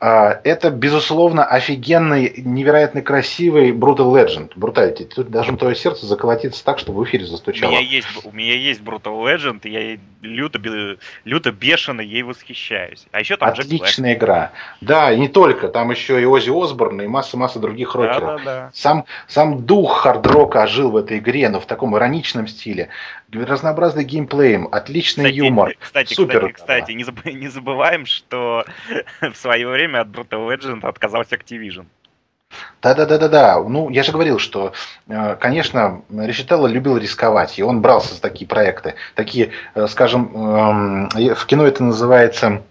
А, 0.00 0.40
это, 0.44 0.70
безусловно, 0.70 1.44
офигенный, 1.44 2.34
невероятно 2.36 3.02
красивый 3.02 3.72
Brutal 3.72 4.12
Legend. 4.12 4.52
Brutality. 4.54 5.04
Тут 5.04 5.30
должно 5.30 5.56
твое 5.56 5.74
сердце 5.74 6.06
заколотиться 6.06 6.64
так, 6.64 6.78
чтобы 6.78 7.00
в 7.00 7.04
эфире 7.04 7.26
застучало. 7.26 7.70
У 7.70 7.72
меня 7.72 7.82
есть, 7.82 8.06
у 8.24 8.30
меня 8.30 8.54
есть 8.54 8.80
Brutal 8.80 9.20
Legend, 9.24 9.60
и 9.64 9.70
я 9.70 9.98
люто, 10.22 10.60
люто 11.24 11.50
бешено 11.50 12.00
ей 12.00 12.22
восхищаюсь. 12.22 13.06
А 13.10 13.18
еще 13.20 13.36
там 13.36 13.48
Отличная 13.48 14.14
игра. 14.14 14.52
Да, 14.80 15.10
и 15.12 15.18
не 15.18 15.28
только. 15.28 15.68
Там 15.68 15.90
еще 15.90 16.22
и 16.22 16.24
Ози 16.24 16.50
Осборн, 16.50 17.00
и 17.02 17.06
масса-масса 17.08 17.58
других 17.58 17.94
рокеров. 17.96 18.20
Да, 18.20 18.38
да, 18.38 18.44
да. 18.44 18.70
Сам, 18.74 19.04
сам 19.26 19.64
дух 19.64 20.02
хард-рока 20.02 20.62
ожил 20.62 20.92
в 20.92 20.96
этой 20.96 21.18
игре, 21.18 21.48
но 21.48 21.58
в 21.58 21.66
таком 21.66 21.96
ироничном 21.96 22.46
стиле. 22.46 22.88
Разнообразный 23.32 24.04
геймплеем, 24.04 24.68
отличный 24.72 25.24
кстати, 25.24 25.36
юмор. 25.36 25.76
Кстати, 25.78 26.14
Супер. 26.14 26.52
кстати, 26.52 26.92
кстати, 26.94 27.32
не 27.32 27.48
забываем, 27.48 28.06
что 28.06 28.64
в 29.20 29.34
свое 29.34 29.68
время 29.68 30.00
от 30.00 30.08
Brutal 30.08 30.48
Legend 30.48 30.86
отказался 30.86 31.36
Activision. 31.36 31.86
Да-да-да-да-да. 32.80 33.62
Ну, 33.62 33.90
я 33.90 34.02
же 34.02 34.12
говорил, 34.12 34.38
что, 34.38 34.72
э, 35.08 35.36
конечно, 35.36 36.02
Решетелло 36.10 36.66
любил 36.66 36.96
рисковать, 36.96 37.58
и 37.58 37.62
он 37.62 37.82
брался 37.82 38.14
за 38.14 38.22
такие 38.22 38.46
проекты. 38.46 38.94
Такие, 39.14 39.50
э, 39.74 39.86
скажем, 39.88 40.30
эм, 40.34 41.34
в 41.34 41.46
кино 41.46 41.66
это 41.66 41.84
называется 41.84 42.62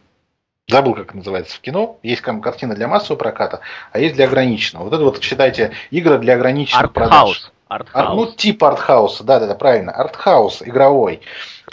забыл, 0.68 0.96
как 0.96 1.08
это 1.10 1.18
называется 1.18 1.56
в 1.56 1.62
кино. 1.62 1.98
Есть 2.04 2.22
картина 2.22 2.76
для 2.76 2.88
массового 2.88 3.18
проката, 3.18 3.62
а 3.92 4.00
есть 4.00 4.16
для 4.16 4.26
ограниченного. 4.26 4.86
Вот 4.86 4.94
это 4.94 5.04
вот, 5.04 5.24
считайте, 5.24 5.72
игры 5.92 6.18
для 6.18 6.34
ограниченных 6.36 6.92
продаж. 6.92 7.52
Артхаус. 7.68 8.16
Ну, 8.16 8.34
типа 8.34 8.70
артхауса, 8.70 9.24
да-да-да, 9.24 9.56
правильно. 9.56 9.92
Артхаус 9.92 10.62
игровой. 10.64 11.22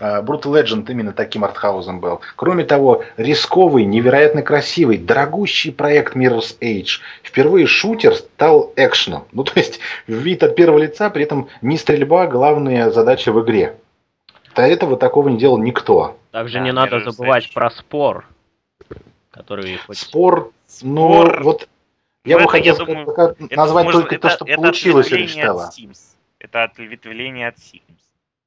А, 0.00 0.22
Brutal 0.22 0.52
Legend 0.52 0.90
именно 0.90 1.12
таким 1.12 1.44
артхаусом 1.44 2.00
был. 2.00 2.20
Кроме 2.36 2.64
того, 2.64 3.04
рисковый, 3.16 3.84
невероятно 3.84 4.42
красивый, 4.42 4.98
дорогущий 4.98 5.72
проект 5.72 6.16
Mirror's 6.16 6.58
Age. 6.60 7.00
Впервые 7.22 7.66
шутер 7.66 8.14
стал 8.16 8.72
экшеном. 8.76 9.24
Ну, 9.32 9.44
то 9.44 9.52
есть, 9.54 9.78
вид 10.06 10.42
от 10.42 10.56
первого 10.56 10.78
лица, 10.78 11.10
при 11.10 11.22
этом 11.22 11.48
не 11.62 11.78
стрельба, 11.78 12.26
главная 12.26 12.90
задача 12.90 13.30
в 13.32 13.40
игре. 13.42 13.76
До 14.56 14.62
этого 14.62 14.96
такого 14.96 15.28
не 15.28 15.38
делал 15.38 15.58
никто. 15.58 16.16
Также 16.32 16.58
да, 16.58 16.64
не 16.64 16.72
надо 16.72 17.00
забывать 17.00 17.46
Age. 17.46 17.54
про 17.54 17.70
спор. 17.70 18.26
Который 19.30 19.78
хоть... 19.86 19.98
Спор, 19.98 20.52
ну, 20.82 21.42
вот 21.42 21.68
я 22.24 22.38
бы 22.38 22.48
хотел 22.48 22.76
думаю, 22.76 23.36
назвать 23.50 23.90
только 23.90 24.14
это, 24.16 24.28
то, 24.28 24.34
что 24.34 24.44
это 24.46 24.56
получилось 24.56 25.12
у 25.12 25.16
Риштела. 25.16 25.70
Это 26.38 26.64
ответвление 26.64 27.48
от 27.48 27.56
Sims. 27.56 27.82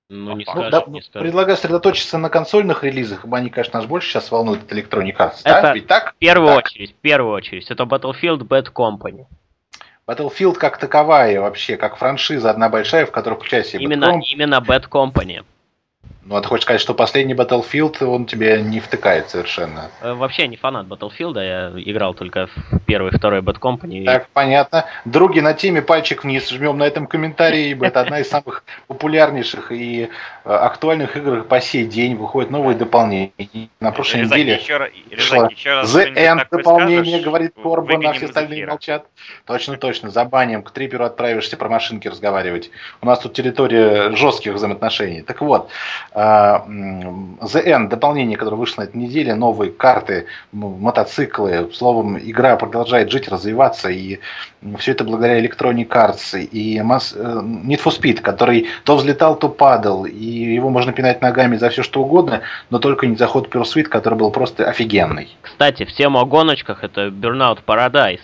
Ну, 0.09 0.37
не 0.37 0.45
скажешь, 0.45 0.63
ну, 0.63 0.69
да, 0.71 0.83
не 0.87 1.01
скажешь. 1.01 1.23
Предлагаю 1.23 1.57
сосредоточиться 1.57 2.17
на 2.17 2.29
консольных 2.29 2.83
релизах, 2.83 3.25
ибо 3.25 3.37
они, 3.37 3.49
конечно, 3.49 3.79
нас 3.79 3.87
больше 3.87 4.09
сейчас 4.09 4.31
волнуют 4.31 4.63
от 4.63 4.71
Electronic 4.71 5.17
Arts. 5.17 5.41
Это 5.43 5.61
да? 5.61 5.73
Ведь 5.73 5.87
так? 5.87 6.13
В 6.13 6.15
первую 6.15 6.55
так. 6.55 6.65
очередь, 6.65 6.91
в 6.91 6.95
первую 6.95 7.33
очередь, 7.33 7.69
это 7.69 7.83
Battlefield 7.83 8.39
Bad 8.47 8.71
Company. 8.71 9.25
Battlefield 10.07 10.53
как 10.53 10.77
таковая 10.77 11.41
вообще, 11.41 11.75
как 11.75 11.97
франшиза 11.97 12.49
одна 12.49 12.69
большая, 12.69 13.05
в 13.05 13.11
которой 13.11 13.35
включается 13.35 13.77
именно, 13.77 14.05
Bad 14.05 14.21
именно 14.31 14.63
Bad 14.65 14.87
Company. 14.87 15.43
Ну, 16.29 16.35
а 16.35 16.41
ты 16.41 16.49
хочешь 16.49 16.63
сказать, 16.63 16.81
что 16.81 16.93
последний 16.93 17.33
Battlefield, 17.33 18.03
он 18.03 18.25
тебе 18.25 18.61
не 18.61 18.81
втыкает 18.81 19.29
совершенно? 19.29 19.89
Э, 20.01 20.13
вообще 20.13 20.49
не 20.49 20.57
фанат 20.57 20.85
Battlefield, 20.85 21.41
я 21.41 21.71
играл 21.89 22.13
только 22.13 22.47
в 22.47 22.79
первый 22.85 23.13
и 23.13 23.17
второй 23.17 23.39
Bad 23.39 23.59
Company. 23.59 24.03
Так, 24.03 24.27
понятно. 24.33 24.85
Други, 25.05 25.39
на 25.39 25.53
теме 25.53 25.81
пальчик 25.81 26.25
вниз 26.25 26.49
жмем 26.49 26.79
на 26.79 26.83
этом 26.83 27.07
комментарии, 27.07 27.69
ибо 27.69 27.85
это 27.85 28.01
одна 28.01 28.19
из 28.19 28.29
самых 28.29 28.65
популярнейших 28.87 29.71
и 29.71 30.09
э, 30.43 30.49
актуальных 30.51 31.15
игр 31.15 31.43
по 31.43 31.61
сей 31.61 31.85
день. 31.85 32.15
Выходит 32.15 32.51
новые 32.51 32.75
дополнения. 32.77 33.31
На 33.79 33.91
прошлой 33.91 34.23
Резаки 34.23 34.41
неделе 34.41 34.57
еще, 34.57 34.91
Резаки, 35.09 35.53
еще 35.53 35.73
раз 35.75 35.95
The 35.95 36.13
End 36.13 36.45
дополнение, 36.51 37.21
говорит 37.21 37.53
Корбан, 37.55 38.05
а 38.05 38.11
все 38.11 38.25
остальные 38.25 38.67
молчат. 38.67 39.05
Точно, 39.45 39.77
точно. 39.77 40.09
За 40.09 40.25
банем 40.25 40.61
к 40.61 40.71
триперу 40.71 41.05
отправишься 41.05 41.55
про 41.55 41.69
машинки 41.69 42.09
разговаривать. 42.09 42.69
У 43.01 43.05
нас 43.05 43.19
тут 43.19 43.31
территория 43.31 44.13
жестких 44.13 44.55
взаимоотношений. 44.55 45.21
Так 45.21 45.39
вот, 45.41 45.69
а, 46.16 46.16
The 46.17 47.63
End, 47.63 47.89
дополнение, 47.89 48.37
которое 48.37 48.55
вышло 48.55 48.81
на 48.81 48.85
этой 48.85 48.97
неделе, 48.97 49.35
новые 49.35 49.71
карты, 49.71 50.25
мотоциклы. 50.51 51.69
Словом, 51.73 52.17
игра 52.17 52.55
продолжает 52.55 53.11
жить, 53.11 53.27
развиваться, 53.27 53.89
и 53.89 54.19
все 54.79 54.93
это 54.93 55.03
благодаря 55.03 55.39
Electronic 55.39 55.87
Arts 55.89 56.39
и 56.39 56.79
Mass, 56.79 57.15
э, 57.15 57.21
Need 57.21 57.83
for 57.83 57.95
Speed, 57.95 58.21
который 58.21 58.67
то 58.83 58.95
взлетал, 58.95 59.35
то 59.35 59.47
падал, 59.47 60.05
и 60.05 60.25
его 60.25 60.71
можно 60.71 60.91
пинать 60.91 61.21
ногами 61.21 61.55
за 61.57 61.69
все 61.69 61.83
что 61.83 62.01
угодно, 62.01 62.41
но 62.71 62.79
только 62.79 63.05
не 63.05 63.15
за 63.15 63.27
ход 63.27 63.53
Pursuit, 63.53 63.83
который 63.83 64.17
был 64.17 64.31
просто 64.31 64.67
офигенный. 64.67 65.37
Кстати, 65.43 65.85
в 65.85 65.93
тему 65.93 66.19
о 66.19 66.25
гоночках 66.25 66.83
это 66.83 67.09
Burnout 67.09 67.59
Paradise. 67.63 68.21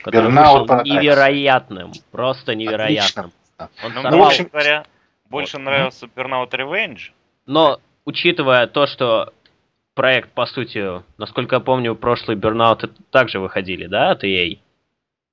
Который 0.00 0.30
Burnout 0.30 0.66
Paradise. 0.68 0.84
невероятным, 0.84 1.92
просто 2.12 2.54
невероятным. 2.54 3.32
Отлично. 3.56 3.78
Он 3.84 3.92
ну, 3.92 4.02
сорвал... 4.02 4.20
в 4.20 4.26
общем 4.28 4.48
говоря, 4.52 4.84
больше 5.30 5.56
вот. 5.56 5.64
нравился 5.64 6.06
Burnout 6.06 6.50
Revenge. 6.50 7.10
Но, 7.46 7.80
учитывая 8.04 8.66
то, 8.66 8.86
что 8.86 9.32
проект, 9.94 10.30
по 10.32 10.46
сути, 10.46 11.02
насколько 11.18 11.56
я 11.56 11.60
помню, 11.60 11.94
прошлый 11.94 12.36
Burnout 12.36 12.90
также 13.10 13.40
выходили, 13.40 13.86
да, 13.86 14.10
от 14.10 14.24
EA? 14.24 14.58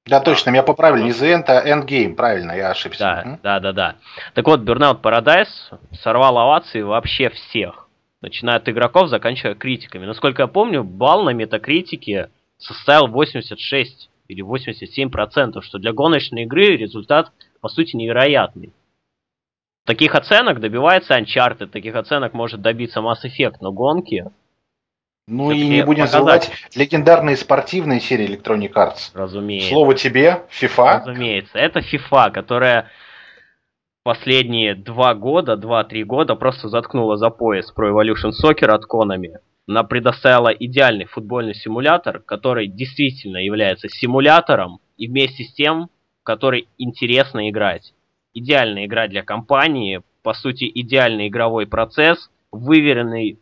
Да, 0.08 0.20
точно, 0.20 0.52
меня 0.52 0.64
поправили, 0.64 1.04
не 1.04 1.12
The 1.12 1.36
End, 1.36 1.46
а 1.48 1.68
Endgame, 1.68 2.16
правильно, 2.16 2.52
я 2.52 2.70
ошибся. 2.70 3.00
Да, 3.00 3.24
угу. 3.26 3.39
да, 3.41 3.60
да, 3.60 3.74
да. 3.74 3.96
Так 4.36 4.46
вот, 4.46 4.62
Burnout 4.62 5.02
Paradise 5.02 5.80
сорвал 6.02 6.38
овации 6.38 6.82
вообще 6.82 7.30
всех. 7.30 7.88
Начиная 8.22 8.58
от 8.58 8.70
игроков, 8.70 9.10
заканчивая 9.10 9.56
критиками. 9.56 10.06
Насколько 10.06 10.43
я 10.43 10.48
помню, 10.48 10.84
балл 10.84 11.24
на 11.24 11.32
метакритике 11.32 12.30
составил 12.58 13.08
86 13.08 14.10
или 14.28 14.43
87%, 14.43 15.62
что 15.62 15.78
для 15.80 15.91
гоночной 15.93 16.43
игры 16.43 16.78
результат, 16.78 17.32
по 17.62 17.70
сути, 17.70 17.96
невероятный. 17.96 18.74
Таких 19.86 20.15
оценок 20.15 20.59
добивается 20.59 21.17
Uncharted, 21.17 21.67
таких 21.67 21.95
оценок 21.95 22.33
может 22.33 22.61
добиться 22.61 22.99
Mass 22.99 23.23
Effect, 23.23 23.57
но 23.61 23.71
гонки... 23.71 24.25
Ну 25.27 25.49
и 25.49 25.65
не 25.65 25.83
будем 25.83 26.05
забывать 26.05 26.51
легендарные 26.75 27.36
спортивные 27.36 27.99
серии 27.99 28.27
Electronic 28.27 28.73
Arts. 28.73 29.09
Разумеется. 29.15 29.69
Слово 29.69 29.95
тебе, 29.95 30.43
FIFA. 30.61 30.99
Разумеется. 30.99 31.57
Это 31.57 31.79
FIFA, 31.79 32.31
которая 32.31 32.91
последние 34.03 34.75
два 34.75 35.15
года, 35.15 35.55
два-три 35.57 36.03
года 36.03 36.36
просто 36.36 36.69
заткнула 36.69 37.17
за 37.17 37.31
пояс 37.31 37.73
Pro 37.75 37.91
Evolution 37.91 38.31
Soccer 38.39 38.67
от 38.67 38.83
Konami. 38.86 39.38
Она 39.67 39.83
предоставила 39.83 40.49
идеальный 40.49 41.05
футбольный 41.05 41.55
симулятор, 41.55 42.19
который 42.19 42.67
действительно 42.67 43.38
является 43.38 43.89
симулятором 43.89 44.79
и 44.97 45.07
вместе 45.07 45.43
с 45.43 45.53
тем, 45.53 45.89
который 46.21 46.67
интересно 46.77 47.49
играть 47.49 47.93
идеальная 48.36 48.86
игра 48.86 49.07
для 49.07 49.23
компании, 49.23 50.03
по 50.21 50.33
сути, 50.33 50.69
идеальный 50.73 51.29
игровой 51.29 51.65
процесс, 51.65 52.29
выверенный 52.51 53.39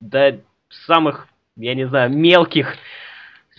до 0.00 0.40
самых, 0.68 1.28
я 1.56 1.74
не 1.74 1.88
знаю, 1.88 2.10
мелких, 2.10 2.74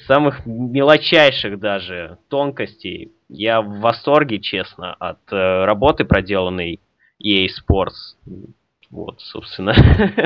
самых 0.05 0.45
мелочайших 0.45 1.59
даже 1.59 2.19
тонкостей. 2.29 3.11
Я 3.29 3.61
в 3.61 3.79
восторге, 3.79 4.39
честно, 4.39 4.93
от 4.93 5.19
э, 5.31 5.65
работы, 5.65 6.05
проделанной 6.05 6.79
EA 7.23 7.47
Sports. 7.47 8.15
Вот, 8.89 9.19
собственно. 9.19 9.73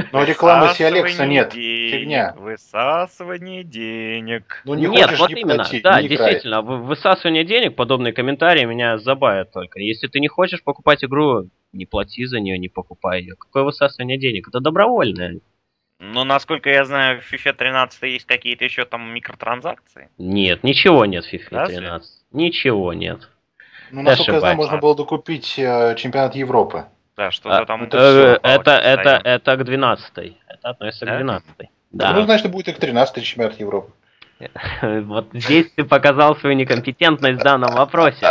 Но 0.12 0.24
рекламы 0.24 0.74
Сиалекса 0.76 1.26
нет. 1.26 1.50
денег, 1.52 1.92
Фигня. 1.92 2.36
Высасывание 2.38 3.64
денег. 3.64 4.62
Ну 4.66 4.76
не 4.76 4.86
Нет, 4.86 5.06
хочешь, 5.06 5.20
вот 5.20 5.30
не 5.32 5.42
именно. 5.42 5.56
плати, 5.56 5.82
да, 5.82 6.02
не 6.02 6.08
действительно, 6.08 6.62
вы- 6.62 6.78
высасывание 6.78 7.44
денег, 7.44 7.76
подобные 7.76 8.14
комментарии 8.14 8.64
меня 8.66 9.00
забавят 9.00 9.52
только. 9.52 9.80
Если 9.80 10.08
ты 10.08 10.20
не 10.20 10.28
хочешь 10.28 10.64
покупать 10.64 11.04
игру, 11.04 11.50
не 11.74 11.86
плати 11.88 12.26
за 12.26 12.40
нее, 12.40 12.60
не 12.60 12.70
покупай 12.70 13.22
ее. 13.22 13.36
Какое 13.36 13.64
высасывание 13.64 14.20
денег? 14.20 14.48
Это 14.50 14.60
добровольное. 14.60 15.40
Ну, 15.98 16.24
насколько 16.24 16.70
я 16.70 16.84
знаю, 16.86 17.22
в 17.22 17.32
FIFA 17.34 17.54
13 17.54 18.04
есть 18.04 18.26
какие-то 18.26 18.64
еще 18.64 18.86
там 18.86 19.12
микротранзакции. 19.14 20.10
Нет, 20.18 20.64
ничего 20.64 21.06
нет 21.06 21.26
в 21.26 21.34
FIFA 21.34 21.48
Да, 21.52 21.66
13. 21.66 22.12
Ничего 22.32 22.94
нет. 22.94 23.30
Ну, 23.92 24.02
насколько 24.04 24.34
я 24.34 24.40
знаю, 24.40 24.56
можно 24.56 24.78
было 24.78 24.96
докупить 24.96 25.56
э, 25.58 25.96
чемпионат 25.98 26.36
Европы. 26.36 26.86
Да, 27.22 27.32
что-то 27.32 27.58
А, 27.58 27.66
там... 27.66 27.84
это 27.84 27.98
Э, 27.98 28.40
это, 28.42 28.72
это, 28.72 29.02
стояло. 29.02 29.22
это 29.24 29.58
к 29.58 29.64
12 29.64 30.14
Это 30.48 30.70
относится 30.70 31.06
Да? 31.06 31.12
к 31.12 31.18
12 31.18 31.46
Ну, 31.60 31.68
Да. 31.92 32.22
значит, 32.24 32.50
будет 32.50 32.68
и 32.70 32.74
к 32.74 32.80
13 32.80 33.24
чемпионат 33.24 33.60
Европы. 33.60 33.92
Вот 34.82 35.28
здесь 35.34 35.68
ты 35.76 35.84
показал 35.84 36.36
свою 36.36 36.56
некомпетентность 36.56 37.40
в 37.40 37.44
данном 37.44 37.76
вопросе. 37.76 38.26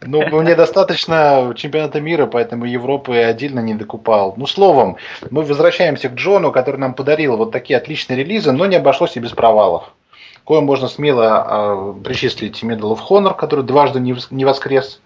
Ну, 0.00 0.26
мне 0.40 0.54
достаточно 0.54 1.52
чемпионата 1.54 2.00
мира, 2.00 2.24
поэтому 2.24 2.64
Европы 2.64 3.18
отдельно 3.18 3.60
не 3.60 3.74
докупал. 3.74 4.32
Ну, 4.38 4.46
словом, 4.46 4.96
мы 5.30 5.42
возвращаемся 5.42 6.08
к 6.08 6.14
Джону, 6.14 6.52
который 6.52 6.78
нам 6.78 6.94
подарил 6.94 7.36
вот 7.36 7.52
такие 7.52 7.76
отличные 7.76 8.16
релизы, 8.16 8.52
но 8.52 8.64
не 8.64 8.76
обошлось 8.76 9.16
и 9.16 9.20
без 9.20 9.32
провалов. 9.32 9.92
Кое 10.46 10.62
можно 10.62 10.88
смело 10.88 11.94
э, 12.00 12.02
причислить 12.02 12.62
Medal 12.62 12.96
of 12.96 13.00
Honor, 13.10 13.36
который 13.36 13.62
дважды 13.62 14.00
не, 14.00 14.16
не 14.30 14.46
воскрес. 14.46 15.02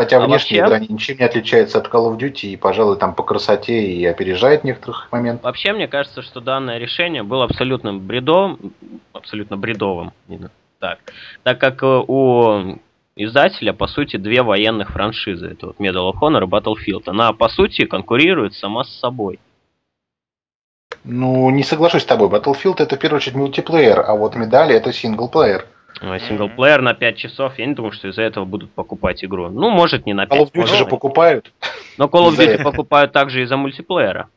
Хотя 0.00 0.16
А 0.16 0.26
внешне 0.26 0.62
вообще? 0.62 0.76
игра 0.76 0.78
ничем 0.94 1.18
не 1.18 1.24
отличается 1.24 1.76
от 1.76 1.88
Call 1.88 2.10
of 2.10 2.16
Duty 2.16 2.52
и, 2.52 2.56
пожалуй, 2.56 2.96
там 2.96 3.14
по 3.14 3.22
красоте 3.22 3.82
и 3.82 4.02
опережает 4.06 4.64
некоторых 4.64 5.12
моментах. 5.12 5.44
Вообще, 5.44 5.74
мне 5.74 5.88
кажется, 5.88 6.22
что 6.22 6.40
данное 6.40 6.78
решение 6.78 7.22
было 7.22 7.44
абсолютно 7.44 7.92
бредовым, 7.92 8.72
абсолютно 9.12 9.58
бредовым, 9.58 10.12
так, 10.78 11.00
так 11.42 11.60
как 11.60 11.82
э, 11.82 11.86
у 11.86 12.78
издателя, 13.14 13.74
по 13.74 13.88
сути, 13.88 14.16
две 14.16 14.42
военных 14.42 14.88
франшизы. 14.88 15.48
Это 15.48 15.66
вот 15.66 15.76
Medal 15.76 16.10
of 16.10 16.18
Honor 16.22 16.44
и 16.44 16.48
Battlefield. 16.48 17.02
Она, 17.04 17.34
по 17.34 17.50
сути, 17.50 17.84
конкурирует 17.84 18.54
сама 18.54 18.84
с 18.84 19.00
собой. 19.00 19.38
Ну, 21.04 21.50
не 21.50 21.62
соглашусь 21.62 22.04
с 22.04 22.06
тобой. 22.06 22.30
Battlefield 22.30 22.76
это 22.78 22.96
в 22.96 22.98
первую 22.98 23.18
очередь 23.18 23.36
мультиплеер, 23.36 24.00
а 24.00 24.14
вот 24.14 24.34
медали 24.34 24.74
это 24.74 24.94
синглплеер. 24.94 25.66
А 26.00 26.18
Синглплеер 26.18 26.80
на 26.80 26.94
5 26.94 27.16
часов, 27.16 27.58
я 27.58 27.66
не 27.66 27.74
думаю, 27.74 27.92
что 27.92 28.08
из-за 28.08 28.22
этого 28.22 28.44
будут 28.44 28.72
покупать 28.72 29.22
игру. 29.22 29.48
Ну, 29.48 29.70
может, 29.70 30.06
не 30.06 30.14
на 30.14 30.26
5, 30.26 30.38
Call 30.38 30.44
of 30.44 30.52
Duty 30.52 30.76
же 30.78 30.86
покупают. 30.86 31.52
но 31.98 32.06
Call 32.06 32.28
of 32.28 32.38
Duty 32.38 32.62
покупают 32.62 33.12
также 33.12 33.42
из-за 33.42 33.56
мультиплеера. 33.56 34.28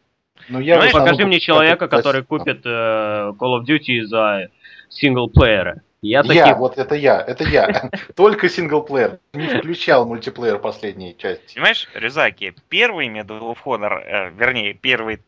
Ну, 0.49 0.59
я 0.59 0.76
Знаешь, 0.76 0.91
Покажи 0.91 1.26
мне 1.26 1.39
человека, 1.39 1.88
который 1.88 2.24
купит 2.24 2.66
э, 2.66 2.70
Call 2.70 3.59
of 3.59 3.66
Duty 3.66 4.01
из-за 4.01 4.49
синглплеера. 4.89 5.82
Я, 6.01 6.22
Я, 6.26 6.53
вот 6.55 6.78
это 6.78 6.95
я, 6.95 7.22
это 7.22 7.45
я. 7.45 7.89
Только 8.18 8.49
синглплеер. 8.49 9.20
Не 9.34 9.47
включал 9.47 10.05
мультиплеер 10.05 10.59
последней 10.59 11.16
части. 11.18 11.53
Понимаешь, 11.53 11.88
Рюзаки, 11.93 12.53
первый 12.68 13.07
Medal 13.07 13.39
of 13.39 13.59
Honor, 13.66 14.01
э, 14.03 14.32
вернее, 14.32 14.74
первый... 14.74 15.22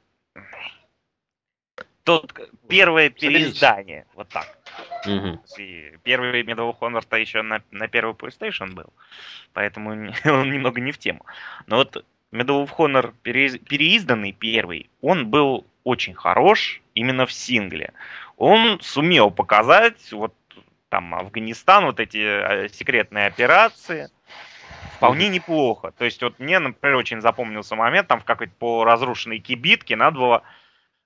Тот, 2.06 2.32
первое 2.70 3.10
переиздание, 3.10 4.06
вот 4.14 4.30
так. 4.30 4.48
И 5.58 5.98
Первый 6.04 6.44
Medal 6.44 6.72
of 6.72 6.78
Honor-то 6.80 7.18
еще 7.18 7.42
на, 7.42 7.62
на 7.72 7.88
первый 7.88 8.14
PlayStation 8.14 8.74
был, 8.74 8.94
поэтому 9.54 9.92
он 10.26 10.52
немного 10.52 10.82
не 10.82 10.92
в 10.92 11.00
тему. 11.00 11.26
Но 11.66 11.78
вот 11.78 12.06
Medal 12.32 12.66
of 12.66 12.70
Honor 12.78 13.14
переиз- 13.24 13.58
переизданный 13.58 14.34
первый, 14.34 14.90
он 15.02 15.28
был 15.28 15.66
очень 15.84 16.14
хорош 16.14 16.82
именно 16.94 17.26
в 17.26 17.32
сингле. 17.32 17.92
Он 18.38 18.80
сумел 18.82 19.32
показать 19.32 20.12
вот 20.12 20.34
там 20.90 21.16
Афганистан, 21.16 21.86
вот 21.86 22.00
эти 22.00 22.18
э, 22.18 22.70
секретные 22.70 23.26
операции, 23.26 24.10
вполне 24.98 25.30
неплохо. 25.30 25.92
То 25.98 26.06
есть 26.06 26.22
вот 26.22 26.40
мне, 26.40 26.60
например, 26.60 26.98
очень 26.98 27.22
запомнился 27.22 27.76
момент, 27.76 28.08
там 28.08 28.20
в 28.20 28.26
какой-то 28.26 28.54
по 28.60 28.84
разрушенной 28.84 29.40
кибитке 29.40 29.96
надо 29.96 30.20
было 30.20 30.44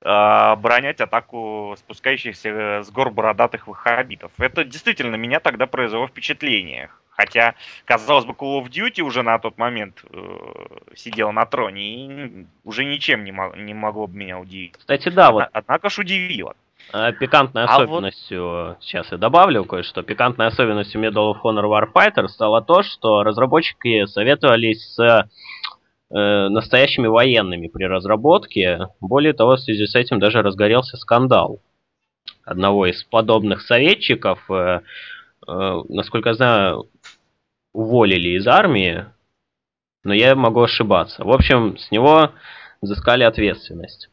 оборонять 0.02 1.02
атаку 1.02 1.76
спускающихся 1.78 2.50
э, 2.50 2.84
с 2.84 2.92
гор 2.92 3.10
бородатых 3.12 3.68
ваххабитов. 3.68 4.32
Это 4.38 4.64
действительно 4.64 5.16
меня 5.16 5.40
тогда 5.40 5.68
произвело 5.68 6.08
впечатление. 6.08 6.90
Хотя, 7.12 7.56
казалось 7.84 8.24
бы, 8.24 8.32
Call 8.32 8.64
of 8.64 8.70
Duty 8.70 9.02
уже 9.02 9.24
на 9.24 9.38
тот 9.40 9.58
момент 9.58 10.06
э, 10.10 10.18
сидел 10.96 11.34
на 11.34 11.46
троне 11.46 12.06
и 12.06 12.46
уже 12.64 12.86
ничем 12.86 13.26
не, 13.26 13.34
мо- 13.34 13.54
не 13.58 13.74
могло 13.74 14.08
бы 14.08 14.16
меня 14.16 14.40
удивить. 14.40 14.78
Кстати, 14.78 15.10
да, 15.10 15.32
вот 15.32 15.44
Одна- 15.44 15.50
Однако 15.54 15.90
ж 15.90 16.00
удивило. 16.00 16.56
пикантной 17.20 17.66
А 17.66 17.78
вот- 17.80 17.84
особенностью, 17.84 18.78
сейчас 18.80 19.12
я 19.12 19.18
добавлю 19.18 19.66
кое-что, 19.66 20.02
пикантной 20.02 20.48
особенностью 20.48 21.02
Medal 21.02 21.34
of 21.34 21.42
Honor 21.44 21.66
Warfighter 21.66 22.30
стало 22.30 22.62
то, 22.62 22.84
что 22.84 23.24
разработчики 23.24 24.06
советовались 24.06 24.96
с 24.96 25.30
настоящими 26.12 27.08
военными 27.08 27.68
при 27.68 27.84
разработке. 27.84 28.88
Более 29.00 29.34
того, 29.34 29.56
в 29.56 29.60
связи 29.60 29.86
с 29.86 29.96
этим 29.96 30.20
даже 30.20 30.42
разгорелся 30.42 30.98
скандал 30.98 31.62
одного 32.50 32.88
из 32.88 33.04
подобных 33.04 33.62
советчиков. 33.62 34.44
э, 34.50 34.82
э, 35.48 35.82
насколько 35.90 36.30
я 36.30 36.36
знаю, 36.36 36.90
уволили 37.74 38.30
из 38.30 38.48
армии, 38.48 39.06
но 40.04 40.14
я 40.14 40.36
могу 40.36 40.62
ошибаться. 40.62 41.24
В 41.24 41.32
общем, 41.32 41.78
с 41.78 41.92
него 41.92 42.32
взыскали 42.82 43.24
ответственность. 43.24 44.10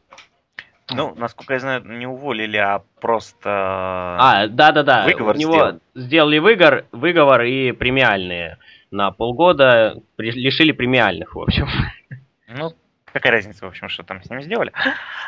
Ну, 0.89 1.13
насколько 1.17 1.53
я 1.53 1.59
знаю, 1.59 1.83
не 1.83 2.07
уволили, 2.07 2.55
а 2.57 2.81
просто... 3.01 3.49
А, 3.49 4.47
да-да-да, 4.47 5.05
у 5.05 5.09
него 5.09 5.33
сделали. 5.33 5.79
сделали 5.95 6.37
выговор, 6.37 6.85
выговор 6.93 7.41
и 7.41 7.73
премиальные. 7.73 8.57
На 8.91 9.11
полгода 9.11 10.01
при- 10.15 10.31
лишили 10.31 10.71
премиальных, 10.71 11.35
в 11.35 11.39
общем. 11.41 11.67
Ну, 12.47 12.73
какая 13.05 13.31
разница, 13.31 13.65
в 13.65 13.69
общем, 13.69 13.89
что 13.89 14.03
там 14.03 14.23
с 14.23 14.29
ним 14.29 14.41
сделали. 14.41 14.71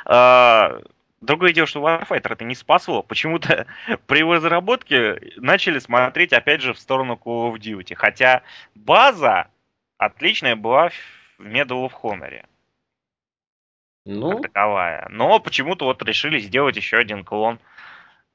А, 0.06 0.80
Другое 1.22 1.52
дело, 1.52 1.68
что 1.68 1.82
Warfighter 1.82 2.32
это 2.32 2.46
не 2.46 2.56
спасло. 2.56 3.04
Почему-то 3.04 3.68
при 4.08 4.20
его 4.20 4.36
разработке 4.36 5.20
начали 5.36 5.80
смотреть, 5.80 6.32
опять 6.34 6.62
же, 6.62 6.74
в 6.74 6.80
сторону 6.80 7.20
Call 7.22 7.52
of 7.52 7.58
Duty. 7.60 7.94
Хотя 7.96 8.44
база 8.76 9.48
отличная 9.98 10.56
была 10.56 10.90
в 10.90 11.42
Medal 11.42 11.90
of 11.90 11.92
Honor, 12.02 12.46
Ну, 14.06 14.32
как 14.32 14.54
таковая. 14.54 15.08
Но 15.10 15.40
почему-то 15.40 15.86
вот 15.86 16.02
решили 16.04 16.40
сделать 16.40 16.78
еще 16.78 16.98
один 16.98 17.26
клон 17.26 17.60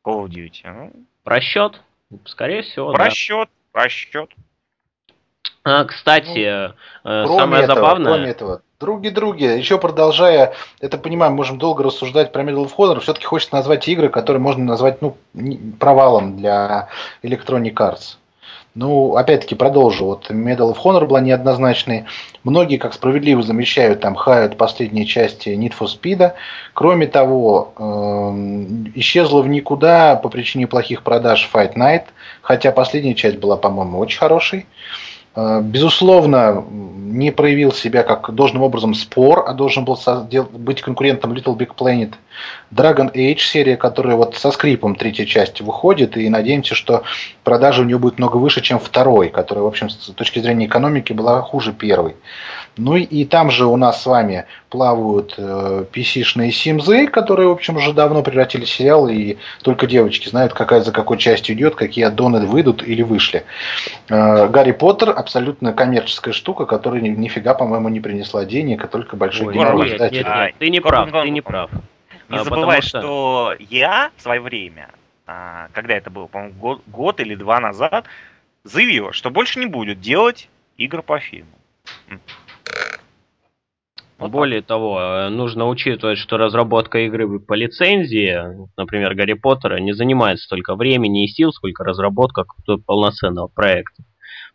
Call 0.04 0.26
of 0.26 0.28
Duty. 0.28 0.70
Ну, 0.70 0.92
просчет, 1.22 1.80
скорее 2.26 2.62
всего, 2.62 2.92
да. 2.92 2.98
просчет, 2.98 3.48
просчет. 3.72 4.30
А, 5.64 5.84
кстати, 5.84 6.38
э, 6.38 6.72
Кроме 7.02 7.38
самое 7.38 7.64
этого, 7.64 7.80
забавное... 7.80 8.12
кроме 8.12 8.30
этого, 8.30 8.62
други-други, 8.80 9.44
еще 9.44 9.78
продолжая, 9.78 10.52
это 10.80 10.98
понимаем, 10.98 11.32
можем 11.32 11.58
долго 11.58 11.82
рассуждать 11.82 12.32
про 12.32 12.42
Medal 12.42 12.66
of 12.66 12.72
Honor, 12.76 13.00
все-таки 13.00 13.24
хочется 13.24 13.54
назвать 13.54 13.88
игры, 13.88 14.10
которые 14.10 14.42
можно 14.42 14.62
назвать 14.62 15.00
ну, 15.00 15.16
провалом 15.80 16.36
для 16.36 16.88
Electronic 17.22 17.74
Arts. 17.74 18.16
Ну, 18.74 19.14
опять-таки, 19.14 19.54
продолжу. 19.54 20.04
Вот 20.04 20.30
Medal 20.30 20.74
of 20.74 20.78
Honor 20.82 21.06
была 21.06 21.20
неоднозначной. 21.20 22.06
Многие, 22.42 22.76
как 22.76 22.92
справедливо 22.92 23.40
замечают, 23.40 24.00
там 24.00 24.16
хают 24.16 24.56
последние 24.56 25.06
части 25.06 25.50
Need 25.50 25.74
for 25.78 25.86
Speed. 25.86 26.32
Кроме 26.72 27.06
того, 27.06 27.72
эм, 27.78 28.92
исчезла 28.96 29.42
в 29.42 29.48
никуда 29.48 30.16
по 30.16 30.28
причине 30.28 30.66
плохих 30.66 31.04
продаж 31.04 31.48
Fight 31.54 31.74
Night, 31.76 32.06
хотя 32.42 32.72
последняя 32.72 33.14
часть 33.14 33.38
была, 33.38 33.56
по-моему, 33.56 34.00
очень 34.00 34.18
хорошей. 34.18 34.60
Э, 34.60 35.13
Безусловно, 35.36 36.36
м, 36.36 37.18
не 37.18 37.32
проявил 37.32 37.72
себя 37.72 38.02
как 38.04 38.32
должным 38.34 38.62
образом 38.62 38.94
спор, 38.94 39.44
а 39.46 39.52
должен 39.52 39.84
был 39.84 39.98
быть 40.52 40.80
конкурентом 40.80 41.32
Little 41.32 41.56
Big 41.56 41.70
Planet. 41.76 42.14
Dragon 42.72 43.12
Age 43.12 43.38
серия, 43.38 43.76
которая 43.76 44.16
вот 44.16 44.36
со 44.36 44.50
скрипом 44.52 44.94
третья 44.94 45.24
часть 45.24 45.60
выходит, 45.60 46.16
и 46.16 46.28
надеемся, 46.28 46.74
что 46.74 47.02
продажи 47.42 47.82
у 47.82 47.84
нее 47.84 47.98
будет 47.98 48.18
много 48.18 48.36
выше, 48.36 48.60
чем 48.60 48.78
второй, 48.78 49.28
которая, 49.28 49.64
в 49.64 49.68
общем, 49.68 49.90
с 49.90 50.12
точки 50.14 50.38
зрения 50.38 50.66
экономики 50.66 51.12
была 51.12 51.40
хуже 51.42 51.72
первой. 51.72 52.14
Ну 52.76 52.96
и- 52.96 53.24
там 53.24 53.50
же 53.50 53.66
у 53.66 53.76
нас 53.76 54.02
с 54.02 54.06
вами 54.06 54.46
плавают 54.68 55.34
э, 55.38 55.84
PC-шные 55.92 56.50
симзы, 56.50 57.06
которые, 57.06 57.48
в 57.48 57.52
общем, 57.52 57.76
уже 57.76 57.92
давно 57.92 58.22
превратились 58.22 58.68
в 58.68 58.74
сериал, 58.74 59.08
и 59.08 59.36
только 59.62 59.86
девочки 59.86 60.28
знают, 60.28 60.52
какая 60.54 60.80
за 60.80 60.90
какой 60.90 61.18
частью 61.18 61.54
идет, 61.54 61.76
какие 61.76 62.04
аддоны 62.04 62.44
выйдут 62.46 62.82
или 62.82 63.02
вышли. 63.02 63.44
Э, 64.08 64.48
Гарри 64.48 64.72
Поттер 64.72 65.10
абсолютно 65.10 65.72
коммерческая 65.72 66.34
штука, 66.34 66.66
которая 66.66 67.00
ни- 67.00 67.08
нифига, 67.10 67.54
по-моему, 67.54 67.88
не 67.90 68.00
принесла 68.00 68.44
денег, 68.44 68.84
а 68.84 68.88
только 68.88 69.14
большой 69.16 69.56
Ой, 69.56 69.88
нет, 69.88 70.00
нет, 70.00 70.12
нет, 70.12 70.54
ты 70.58 70.68
не 70.70 70.80
прав, 70.80 71.06
ты 71.06 71.12
Гонконг. 71.12 71.32
не 71.32 71.40
прав. 71.40 71.70
Не 72.28 72.38
А, 72.38 72.44
забывай, 72.44 72.82
что- 72.82 73.00
что 73.00 73.54
я 73.70 74.10
в 74.16 74.22
свое 74.22 74.40
время, 74.40 74.88
а, 75.26 75.68
когда 75.72 75.94
это 75.94 76.10
было, 76.10 76.26
по-моему, 76.26 76.54
год, 76.58 76.82
год 76.86 77.20
или 77.20 77.34
два 77.34 77.60
назад, 77.60 78.06
заявил, 78.64 79.12
что 79.12 79.30
больше 79.30 79.58
не 79.60 79.66
будет 79.66 80.00
делать 80.00 80.48
игр 80.76 81.02
по 81.02 81.18
фильму. 81.20 81.50
Вот 84.18 84.30
Более 84.30 84.60
так. 84.60 84.68
того, 84.68 85.00
э, 85.00 85.28
нужно 85.28 85.68
учитывать, 85.68 86.18
что 86.18 86.36
разработка 86.36 86.98
игры 87.00 87.40
по 87.40 87.54
лицензии, 87.54 88.68
например, 88.76 89.14
Гарри 89.14 89.34
Поттера, 89.34 89.80
не 89.80 89.92
занимает 89.92 90.38
столько 90.38 90.76
времени 90.76 91.24
и 91.24 91.28
сил, 91.28 91.52
сколько 91.52 91.84
разработка 91.84 92.44
полноценного 92.86 93.48
проекта. 93.48 94.04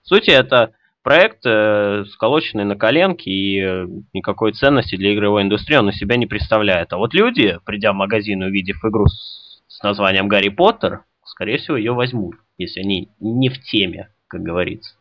В 0.02 0.08
сути, 0.08 0.30
это 0.30 0.74
проект, 1.04 1.46
э, 1.46 2.06
сколоченный 2.14 2.64
на 2.64 2.78
коленке, 2.78 3.30
и 3.30 3.60
э, 3.62 3.88
никакой 4.14 4.54
ценности 4.54 4.96
для 4.96 5.14
игровой 5.14 5.44
индустрии 5.44 5.76
он 5.76 5.88
на 5.88 5.94
себя 5.94 6.16
не 6.16 6.26
представляет. 6.26 6.94
А 6.94 6.98
вот 6.98 7.14
люди, 7.14 7.58
придя 7.66 7.92
в 7.92 7.96
магазин 7.96 8.44
и 8.44 8.48
увидев 8.48 8.84
игру 8.86 9.08
с, 9.08 9.62
с 9.68 9.84
названием 9.84 10.28
Гарри 10.28 10.50
Поттер, 10.50 11.04
скорее 11.26 11.58
всего, 11.58 11.78
ее 11.78 11.94
возьмут, 11.94 12.36
если 12.58 12.80
они 12.80 13.10
не 13.20 13.50
в 13.50 13.62
теме, 13.62 14.10
как 14.28 14.42
говорится. 14.42 14.99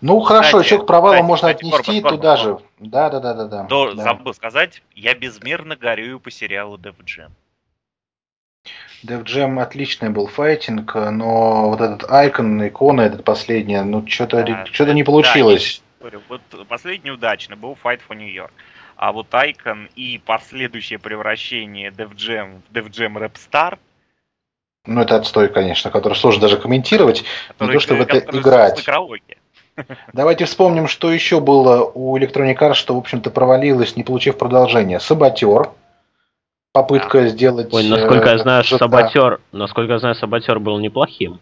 Ну 0.00 0.20
хорошо, 0.20 0.58
кстати, 0.58 0.66
еще 0.66 0.82
к 0.82 0.86
провалу 0.86 1.14
кстати, 1.14 1.26
можно 1.26 1.48
кстати, 1.48 1.66
отнести 1.66 2.00
Корбан, 2.00 2.16
туда 2.16 2.36
Корбан. 2.36 2.58
же. 2.58 2.64
Да, 2.78 3.10
да, 3.10 3.20
да, 3.20 3.34
да, 3.34 3.44
да. 3.44 3.62
До, 3.64 3.94
да. 3.94 4.02
Забыл 4.02 4.34
сказать, 4.34 4.82
я 4.94 5.14
безмерно 5.14 5.76
горюю 5.76 6.20
по 6.20 6.30
сериалу 6.30 6.78
Dev 6.78 6.96
Jam. 7.04 7.30
Dev 9.04 9.24
Jam 9.24 9.60
отличный 9.60 10.10
был 10.10 10.26
файтинг, 10.26 10.94
но 10.94 11.70
вот 11.70 11.80
этот 11.80 12.10
айкон, 12.10 12.66
икона, 12.66 13.02
этот 13.02 13.24
последняя, 13.24 13.82
ну 13.82 14.06
что-то 14.06 14.42
да, 14.42 14.66
что 14.66 14.92
не 14.92 15.04
получилось. 15.04 15.82
Да, 16.00 16.10
вот 16.28 16.40
последний 16.68 17.10
удачный 17.10 17.56
был 17.56 17.76
Fight 17.82 18.00
for 18.08 18.14
New 18.14 18.28
York. 18.28 18.52
А 18.96 19.12
вот 19.12 19.28
Icon 19.30 19.88
и 19.96 20.18
последующее 20.18 20.98
превращение 20.98 21.90
Dev 21.90 22.12
Jam 22.16 22.60
в 22.68 22.76
Dev 22.76 22.90
Jam 22.90 23.14
Rap 23.14 23.32
Star 23.32 23.78
ну, 24.86 25.02
это 25.02 25.16
отстой, 25.16 25.48
конечно, 25.48 25.90
который 25.90 26.14
сложно 26.14 26.40
даже 26.40 26.56
комментировать, 26.56 27.24
который, 27.48 27.68
не 27.68 27.74
то, 27.74 27.80
что 27.80 27.94
в 27.96 28.00
это 28.00 28.18
играть. 28.18 28.82
Давайте 30.12 30.44
вспомним, 30.44 30.88
что 30.88 31.12
еще 31.12 31.40
было 31.40 31.84
у 31.84 32.16
Electronic 32.18 32.58
Arts, 32.58 32.74
что, 32.74 32.94
в 32.94 32.98
общем-то, 32.98 33.30
провалилось, 33.30 33.96
не 33.96 34.02
получив 34.02 34.38
продолжения. 34.38 35.00
Саботер. 35.00 35.70
Попытка 36.72 37.22
да. 37.22 37.28
сделать... 37.28 37.72
Ой, 37.72 37.88
насколько 37.88 38.28
я 38.28 38.34
э, 38.36 38.38
знаю, 38.38 38.62
GTA. 38.62 38.78
Саботер, 38.78 39.40
насколько 39.52 39.92
я 39.94 39.98
знаю, 39.98 40.14
Саботер 40.14 40.60
был 40.60 40.78
неплохим. 40.78 41.40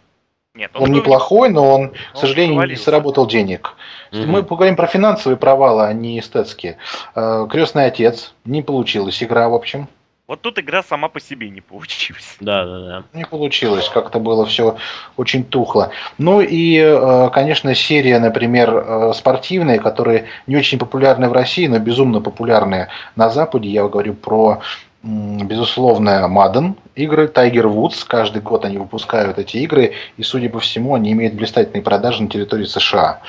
Нет, 0.54 0.70
он, 0.74 0.84
он 0.84 0.92
неплохой, 0.92 1.50
но 1.50 1.74
он, 1.74 1.80
он 1.82 1.88
к 2.14 2.16
сожалению, 2.16 2.54
провалился. 2.54 2.80
не 2.80 2.84
сработал 2.84 3.26
денег. 3.26 3.74
Mm-hmm. 4.10 4.26
Мы 4.26 4.42
поговорим 4.42 4.74
про 4.74 4.86
финансовые 4.86 5.36
провалы, 5.36 5.84
а 5.84 5.92
не 5.92 6.18
эстетские. 6.18 6.78
Э, 7.14 7.46
Крестный 7.48 7.86
отец. 7.86 8.34
Не 8.44 8.62
получилась 8.62 9.22
игра, 9.22 9.48
в 9.48 9.54
общем. 9.54 9.88
Вот 10.28 10.42
тут 10.42 10.58
игра 10.58 10.82
сама 10.82 11.08
по 11.08 11.20
себе 11.20 11.48
не 11.48 11.62
получилась. 11.62 12.36
Да, 12.38 12.66
да, 12.66 12.78
да. 12.80 13.04
Не 13.14 13.24
получилось, 13.24 13.88
как-то 13.88 14.20
было 14.20 14.44
все 14.44 14.76
очень 15.16 15.42
тухло. 15.42 15.90
Ну 16.18 16.42
и, 16.42 16.76
э, 16.76 17.30
конечно, 17.32 17.74
серия, 17.74 18.18
например, 18.18 18.70
э, 18.70 19.12
спортивные, 19.14 19.80
которые 19.80 20.26
не 20.46 20.56
очень 20.56 20.78
популярны 20.78 21.30
в 21.30 21.32
России, 21.32 21.66
но 21.66 21.78
безумно 21.78 22.20
популярные 22.20 22.88
на 23.16 23.30
Западе. 23.30 23.70
Я 23.70 23.88
говорю 23.88 24.12
про 24.12 24.60
безусловно, 25.02 26.26
Madden 26.28 26.74
игры, 26.94 27.26
Tiger 27.26 27.72
Woods. 27.72 28.04
Каждый 28.06 28.42
год 28.42 28.66
они 28.66 28.76
выпускают 28.76 29.38
эти 29.38 29.56
игры, 29.58 29.92
и, 30.18 30.22
судя 30.22 30.50
по 30.50 30.60
всему, 30.60 30.94
они 30.94 31.12
имеют 31.12 31.34
блистательные 31.34 31.82
продажи 31.82 32.22
на 32.22 32.28
территории 32.28 32.64
США. 32.66 33.20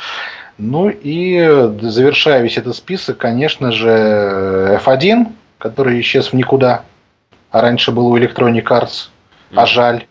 Ну 0.58 0.89
и 0.89 1.39
завершая 1.82 2.41
весь 2.41 2.58
этот 2.58 2.76
список, 2.76 3.18
конечно 3.18 3.72
же, 3.72 4.82
F1, 4.84 5.28
который 5.60 5.99
исчез 6.01 6.32
в 6.32 6.34
никуда 6.34 6.84
а 7.51 7.62
раньше 7.62 7.91
был 7.91 8.07
у 8.07 8.18
Electronic 8.18 8.64
Arts, 8.64 9.10
а 9.53 9.66
жаль. 9.66 10.05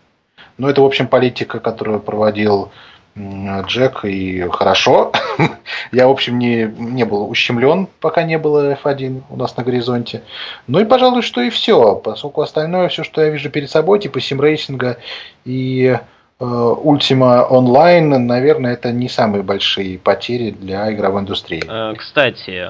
Но 0.57 0.69
это, 0.69 0.81
в 0.81 0.85
общем, 0.85 1.07
политика, 1.07 1.59
которую 1.59 2.01
проводил 2.01 2.71
Джек, 3.17 4.05
и 4.05 4.47
хорошо. 4.51 5.11
Я, 5.91 6.07
в 6.07 6.11
общем, 6.11 6.37
не, 6.37 6.71
не 6.77 7.05
был 7.05 7.29
ущемлен, 7.29 7.87
пока 7.99 8.23
не 8.23 8.37
было 8.37 8.73
F1 8.73 9.23
у 9.29 9.35
нас 9.35 9.55
на 9.57 9.63
горизонте. 9.63 10.23
Ну 10.67 10.79
и, 10.79 10.85
пожалуй, 10.85 11.21
что 11.21 11.41
и 11.41 11.49
все. 11.49 11.95
Поскольку 11.95 12.41
остальное, 12.41 12.89
все, 12.89 13.03
что 13.03 13.21
я 13.21 13.29
вижу 13.29 13.49
перед 13.49 13.69
собой, 13.69 13.99
типа 13.99 14.19
симрейсинга 14.19 14.97
и 15.43 15.97
э, 16.39 16.43
Ultima 16.43 17.49
Online, 17.49 18.17
наверное, 18.17 18.73
это 18.73 18.91
не 18.91 19.09
самые 19.09 19.43
большие 19.43 19.97
потери 19.97 20.51
для 20.51 20.91
игровой 20.93 21.21
индустрии. 21.21 21.63
Э, 21.67 21.95
кстати, 21.95 22.69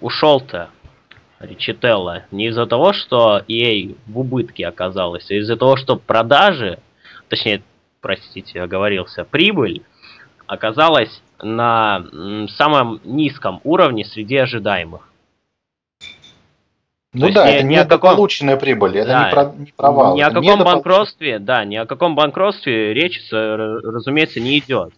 ушел-то 0.00 0.68
Ричителла 1.38 2.24
не 2.30 2.46
из-за 2.46 2.66
того, 2.66 2.92
что 2.92 3.42
EA 3.46 3.96
в 4.06 4.18
убытке 4.18 4.66
оказалась, 4.66 5.30
а 5.30 5.34
из-за 5.34 5.56
того, 5.56 5.76
что 5.76 5.96
продажи, 5.96 6.78
точнее, 7.28 7.62
простите, 8.00 8.62
оговорился, 8.62 9.24
прибыль 9.24 9.82
оказалась 10.46 11.22
на 11.42 12.04
самом 12.56 13.00
низком 13.04 13.60
уровне 13.64 14.04
среди 14.04 14.36
ожидаемых. 14.36 15.08
Ну 17.12 17.28
То 17.28 17.34
да, 17.34 17.48
это 17.48 17.64
не 17.64 17.76
недополученная 17.76 18.54
каком... 18.54 18.66
прибыль, 18.66 18.98
это 18.98 19.08
да, 19.08 19.24
не, 19.24 19.32
про... 19.32 19.44
не 19.56 19.72
провал. 19.72 20.16
Ни 20.16 20.20
о 20.20 20.30
каком 20.30 20.62
банкротстве, 20.62 21.38
да, 21.38 21.64
ни 21.64 21.76
о 21.76 21.86
каком 21.86 22.14
банкротстве 22.14 22.92
речь, 22.92 23.20
разумеется, 23.30 24.38
не 24.40 24.58
идет. 24.58 24.92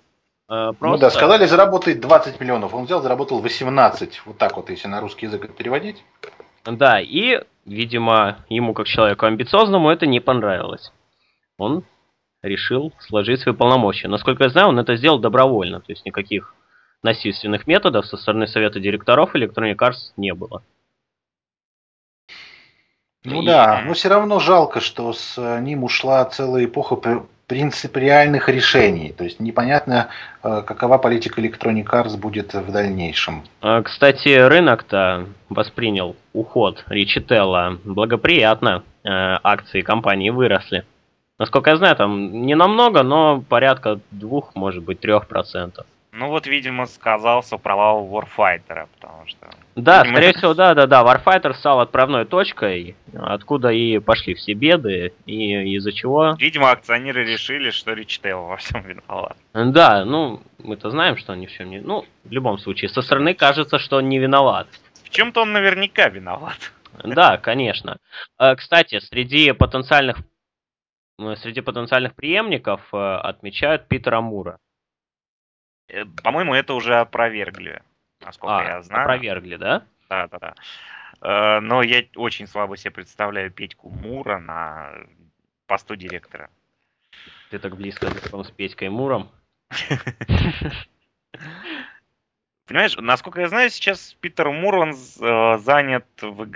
Просто... 0.49 0.87
Ну 0.87 0.97
да, 0.97 1.11
сказали 1.11 1.45
заработать 1.45 2.01
20 2.01 2.41
миллионов, 2.41 2.73
он 2.73 2.87
взял, 2.87 3.03
заработал 3.03 3.41
18. 3.41 4.23
Вот 4.25 4.39
так 4.39 4.57
вот, 4.57 4.71
если 4.71 4.89
на 4.89 5.01
русский 5.01 5.27
язык 5.27 5.55
переводить. 5.55 6.03
Да, 6.65 7.01
и, 7.01 7.43
видимо, 7.67 8.39
ему 8.49 8.73
как 8.73 8.87
человеку 8.87 9.27
амбициозному 9.27 9.91
это 9.91 10.07
не 10.07 10.21
понравилось. 10.21 10.91
Он 11.59 11.85
решил 12.43 12.95
сложить 12.99 13.41
свои 13.41 13.55
полномочия. 13.55 14.09
Насколько 14.09 14.45
я 14.45 14.51
знаю, 14.51 14.69
он 14.69 14.79
это 14.79 14.97
сделал 14.97 15.19
добровольно, 15.19 15.81
то 15.81 15.93
есть 15.93 16.07
никаких 16.07 16.55
насильственных 17.03 17.67
методов 17.67 18.07
со 18.07 18.17
стороны 18.17 18.47
совета 18.47 18.81
директоров 18.81 19.35
Electronic 19.35 19.77
Arts 19.77 20.13
не 20.17 20.33
было. 20.33 20.63
Ну 23.25 23.43
и... 23.43 23.47
да, 23.47 23.83
но 23.85 23.93
все 23.93 24.09
равно 24.09 24.41
жалко, 24.41 24.81
что 24.81 25.13
с 25.13 25.61
ним 25.61 25.85
ушла 25.85 26.25
целая 26.25 26.65
эпоха 26.65 26.97
принципиальных 27.49 28.49
решений. 28.49 29.13
То 29.17 29.25
есть 29.25 29.41
непонятно, 29.41 30.09
э, 30.45 30.63
какова 30.65 30.99
политика 30.99 31.41
Electronic 31.41 31.87
Arts 31.87 32.17
будет 32.17 32.55
в 32.55 32.71
дальнейшем. 32.71 33.43
А, 33.63 33.83
кстати, 33.83 34.29
рынок-то 34.29 35.27
воспринял 35.49 36.15
уход 36.33 36.85
Ричителла 36.89 37.79
благоприятно. 37.85 38.85
Э, 39.03 39.39
акции 39.43 39.81
компании 39.81 40.31
выросли. 40.31 40.85
Насколько 41.39 41.71
я 41.71 41.77
знаю, 41.79 41.97
там 41.97 42.43
не 42.43 42.55
намного, 42.55 43.03
но 43.03 43.41
порядка 43.49 44.01
двух, 44.11 44.55
может 44.55 44.83
быть, 44.83 45.01
трех 45.01 45.27
процентов. 45.27 45.87
Ну 46.13 46.29
вот, 46.29 46.47
видимо, 46.47 46.87
сказался 46.87 47.59
провал 47.59 48.07
Warfighter, 48.07 48.87
потому 48.99 49.27
что... 49.27 49.47
Да, 49.79 50.03
видимо, 50.03 50.17
скорее 50.17 50.33
всего, 50.35 50.55
да, 50.55 50.75
да, 50.75 50.87
да. 50.87 51.03
Warfighter 51.03 51.55
стал 51.55 51.81
отправной 51.81 52.25
точкой, 52.25 52.97
откуда 53.15 53.69
и 53.71 54.01
пошли 54.01 54.35
все 54.35 54.55
беды, 54.55 55.13
и 55.25 55.77
из-за 55.77 55.93
чего... 55.93 56.35
Видимо, 56.37 56.73
акционеры 56.73 57.25
решили, 57.25 57.71
что 57.71 57.93
Ричтейл 57.93 58.43
во 58.43 58.57
всем 58.57 58.83
виноват. 58.83 59.37
Да, 59.55 60.05
ну, 60.05 60.43
мы-то 60.59 60.91
знаем, 60.91 61.17
что 61.17 61.33
он 61.33 61.41
ни 61.41 61.47
в 61.47 61.53
чем 61.53 61.71
не... 61.71 61.79
Ну, 61.79 62.05
в 62.25 62.33
любом 62.33 62.59
случае, 62.59 62.89
со 62.89 63.03
стороны 63.03 63.35
кажется, 63.35 63.79
что 63.79 63.99
он 63.99 64.09
не 64.09 64.19
виноват. 64.19 64.67
В 65.05 65.11
чем-то 65.11 65.43
он 65.43 65.53
наверняка 65.53 66.09
виноват. 66.09 66.73
Да, 67.05 67.39
конечно. 67.39 67.99
А, 68.37 68.57
кстати, 68.57 68.99
среди 68.99 69.53
потенциальных 69.53 70.19
среди 71.37 71.61
потенциальных 71.61 72.15
преемников 72.15 72.81
э, 72.93 72.97
отмечают 72.97 73.89
Питера 73.89 74.21
Мура. 74.21 74.59
Э, 75.89 76.05
по-моему, 76.23 76.55
это 76.55 76.75
уже 76.75 76.95
опровергли, 76.95 77.83
насколько 78.29 78.59
а, 78.59 78.65
я 78.65 78.83
знаю. 78.83 79.03
Опровергли, 79.03 79.57
да? 79.57 79.85
Да, 80.09 80.29
да, 80.29 80.39
да. 80.39 80.55
Э, 81.21 81.61
но 81.61 81.83
я 81.83 82.05
очень 82.17 82.47
слабо 82.47 82.77
себе 82.77 82.91
представляю 82.91 83.51
Петьку 83.51 83.89
Мура 83.89 84.39
на 84.39 84.93
посту 85.67 85.97
директора. 85.97 86.51
Ты 87.51 87.59
так 87.59 87.77
близко 87.77 88.09
знаком 88.11 88.45
с 88.45 88.51
Петькой 88.51 88.91
Муром. 88.91 89.31
Понимаешь, 92.67 92.97
насколько 92.99 93.41
я 93.41 93.49
знаю, 93.49 93.71
сейчас 93.71 94.15
Питер 94.21 94.51
Мур, 94.51 94.75
он 94.77 94.91
э, 94.91 95.59
занят 95.59 96.07
в, 96.21 96.45
в 96.45 96.47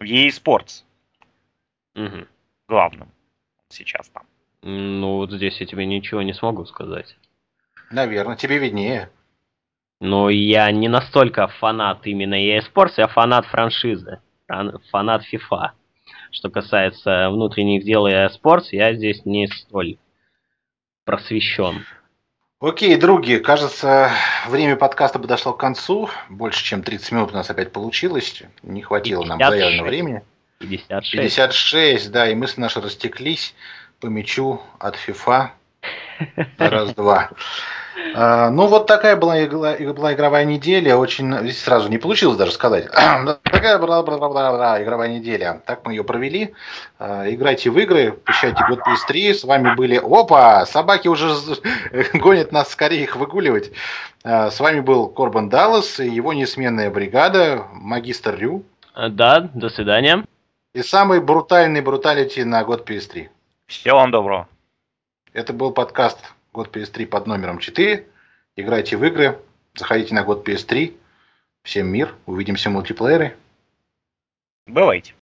EA 0.00 0.28
Sports. 0.28 0.84
Угу. 1.96 2.26
Главным 2.68 3.08
сейчас 3.68 4.08
там. 4.10 4.24
Ну, 4.62 5.16
вот 5.16 5.32
здесь 5.32 5.58
я 5.60 5.66
тебе 5.66 5.86
ничего 5.86 6.22
не 6.22 6.34
смогу 6.34 6.64
сказать. 6.66 7.16
Наверное, 7.90 8.36
тебе 8.36 8.58
виднее. 8.58 9.10
Но 10.02 10.30
я 10.30 10.68
не 10.72 10.88
настолько 10.88 11.46
фанат 11.46 12.08
именно 12.08 12.34
EA 12.34 12.60
Sports, 12.60 12.94
я 12.96 13.06
фанат 13.06 13.46
франшизы, 13.46 14.18
фанат 14.90 15.22
FIFA. 15.32 15.70
Что 16.32 16.50
касается 16.50 17.30
внутренних 17.30 17.84
дел 17.84 18.08
EA 18.08 18.28
Sports, 18.28 18.64
я 18.72 18.94
здесь 18.94 19.24
не 19.24 19.46
столь 19.46 19.98
просвещен. 21.04 21.86
Окей, 22.58 22.96
други, 22.96 23.38
кажется, 23.38 24.10
время 24.48 24.74
подкаста 24.74 25.20
подошло 25.20 25.52
к 25.52 25.60
концу. 25.60 26.10
Больше, 26.28 26.64
чем 26.64 26.82
30 26.82 27.12
минут 27.12 27.30
у 27.30 27.34
нас 27.34 27.48
опять 27.48 27.70
получилось. 27.70 28.42
Не 28.64 28.82
хватило 28.82 29.22
56. 29.22 29.28
нам 29.28 29.50
заявленного 29.50 29.86
времени. 29.86 30.22
56. 30.58 31.12
56, 31.12 32.10
да, 32.10 32.28
и 32.28 32.34
мысли 32.34 32.60
наши 32.60 32.80
растеклись 32.80 33.54
по 34.00 34.06
мячу 34.06 34.62
от 34.80 34.96
FIFA. 34.96 35.50
Раз-два. 36.58 37.30
А, 38.14 38.50
ну, 38.50 38.66
вот 38.66 38.86
такая 38.86 39.16
была, 39.16 39.44
игла, 39.44 39.74
была 39.76 40.14
игровая 40.14 40.44
неделя. 40.44 40.96
Очень 40.96 41.36
здесь 41.40 41.62
сразу 41.62 41.88
не 41.88 41.98
получилось 41.98 42.36
даже 42.36 42.52
сказать. 42.52 42.88
такая 43.42 43.78
была, 43.78 44.02
была, 44.02 44.18
была, 44.18 44.52
была 44.52 44.82
игровая 44.82 45.08
неделя. 45.08 45.62
Так 45.66 45.84
мы 45.84 45.92
ее 45.92 46.04
провели. 46.04 46.54
А, 46.98 47.28
играйте 47.28 47.70
в 47.70 47.78
игры, 47.78 48.12
пищайте 48.24 48.64
год 48.68 48.80
PS3. 48.80 49.34
С 49.34 49.44
вами 49.44 49.74
были... 49.74 49.96
Опа! 49.96 50.64
Собаки 50.66 51.08
уже 51.08 51.34
гонят 52.14 52.52
нас 52.52 52.70
скорее 52.70 53.02
их 53.02 53.16
выгуливать. 53.16 53.72
А, 54.24 54.50
с 54.50 54.60
вами 54.60 54.80
был 54.80 55.08
Корбан 55.08 55.48
Даллас 55.48 56.00
и 56.00 56.08
его 56.08 56.32
несменная 56.32 56.90
бригада, 56.90 57.66
магистр 57.72 58.36
Рю. 58.36 58.64
Да, 58.94 59.50
до 59.54 59.68
свидания. 59.68 60.24
И 60.74 60.82
самый 60.82 61.20
брутальный 61.20 61.82
бруталити 61.82 62.44
на 62.44 62.64
год 62.64 62.88
PS3. 62.88 63.28
Всего 63.66 63.96
вам 63.96 64.10
доброго. 64.10 64.48
Это 65.34 65.52
был 65.52 65.72
подкаст 65.72 66.18
Год 66.52 66.76
PS3 66.76 67.06
под 67.06 67.26
номером 67.26 67.58
4. 67.58 68.06
Играйте 68.56 68.96
в 68.98 69.04
игры, 69.04 69.38
заходите 69.74 70.14
на 70.14 70.22
год 70.22 70.46
PS3. 70.46 70.94
Всем 71.62 71.86
мир, 71.88 72.14
увидимся 72.26 72.68
в 72.68 72.72
мультиплеере. 72.72 73.36
Бывайте. 74.66 75.14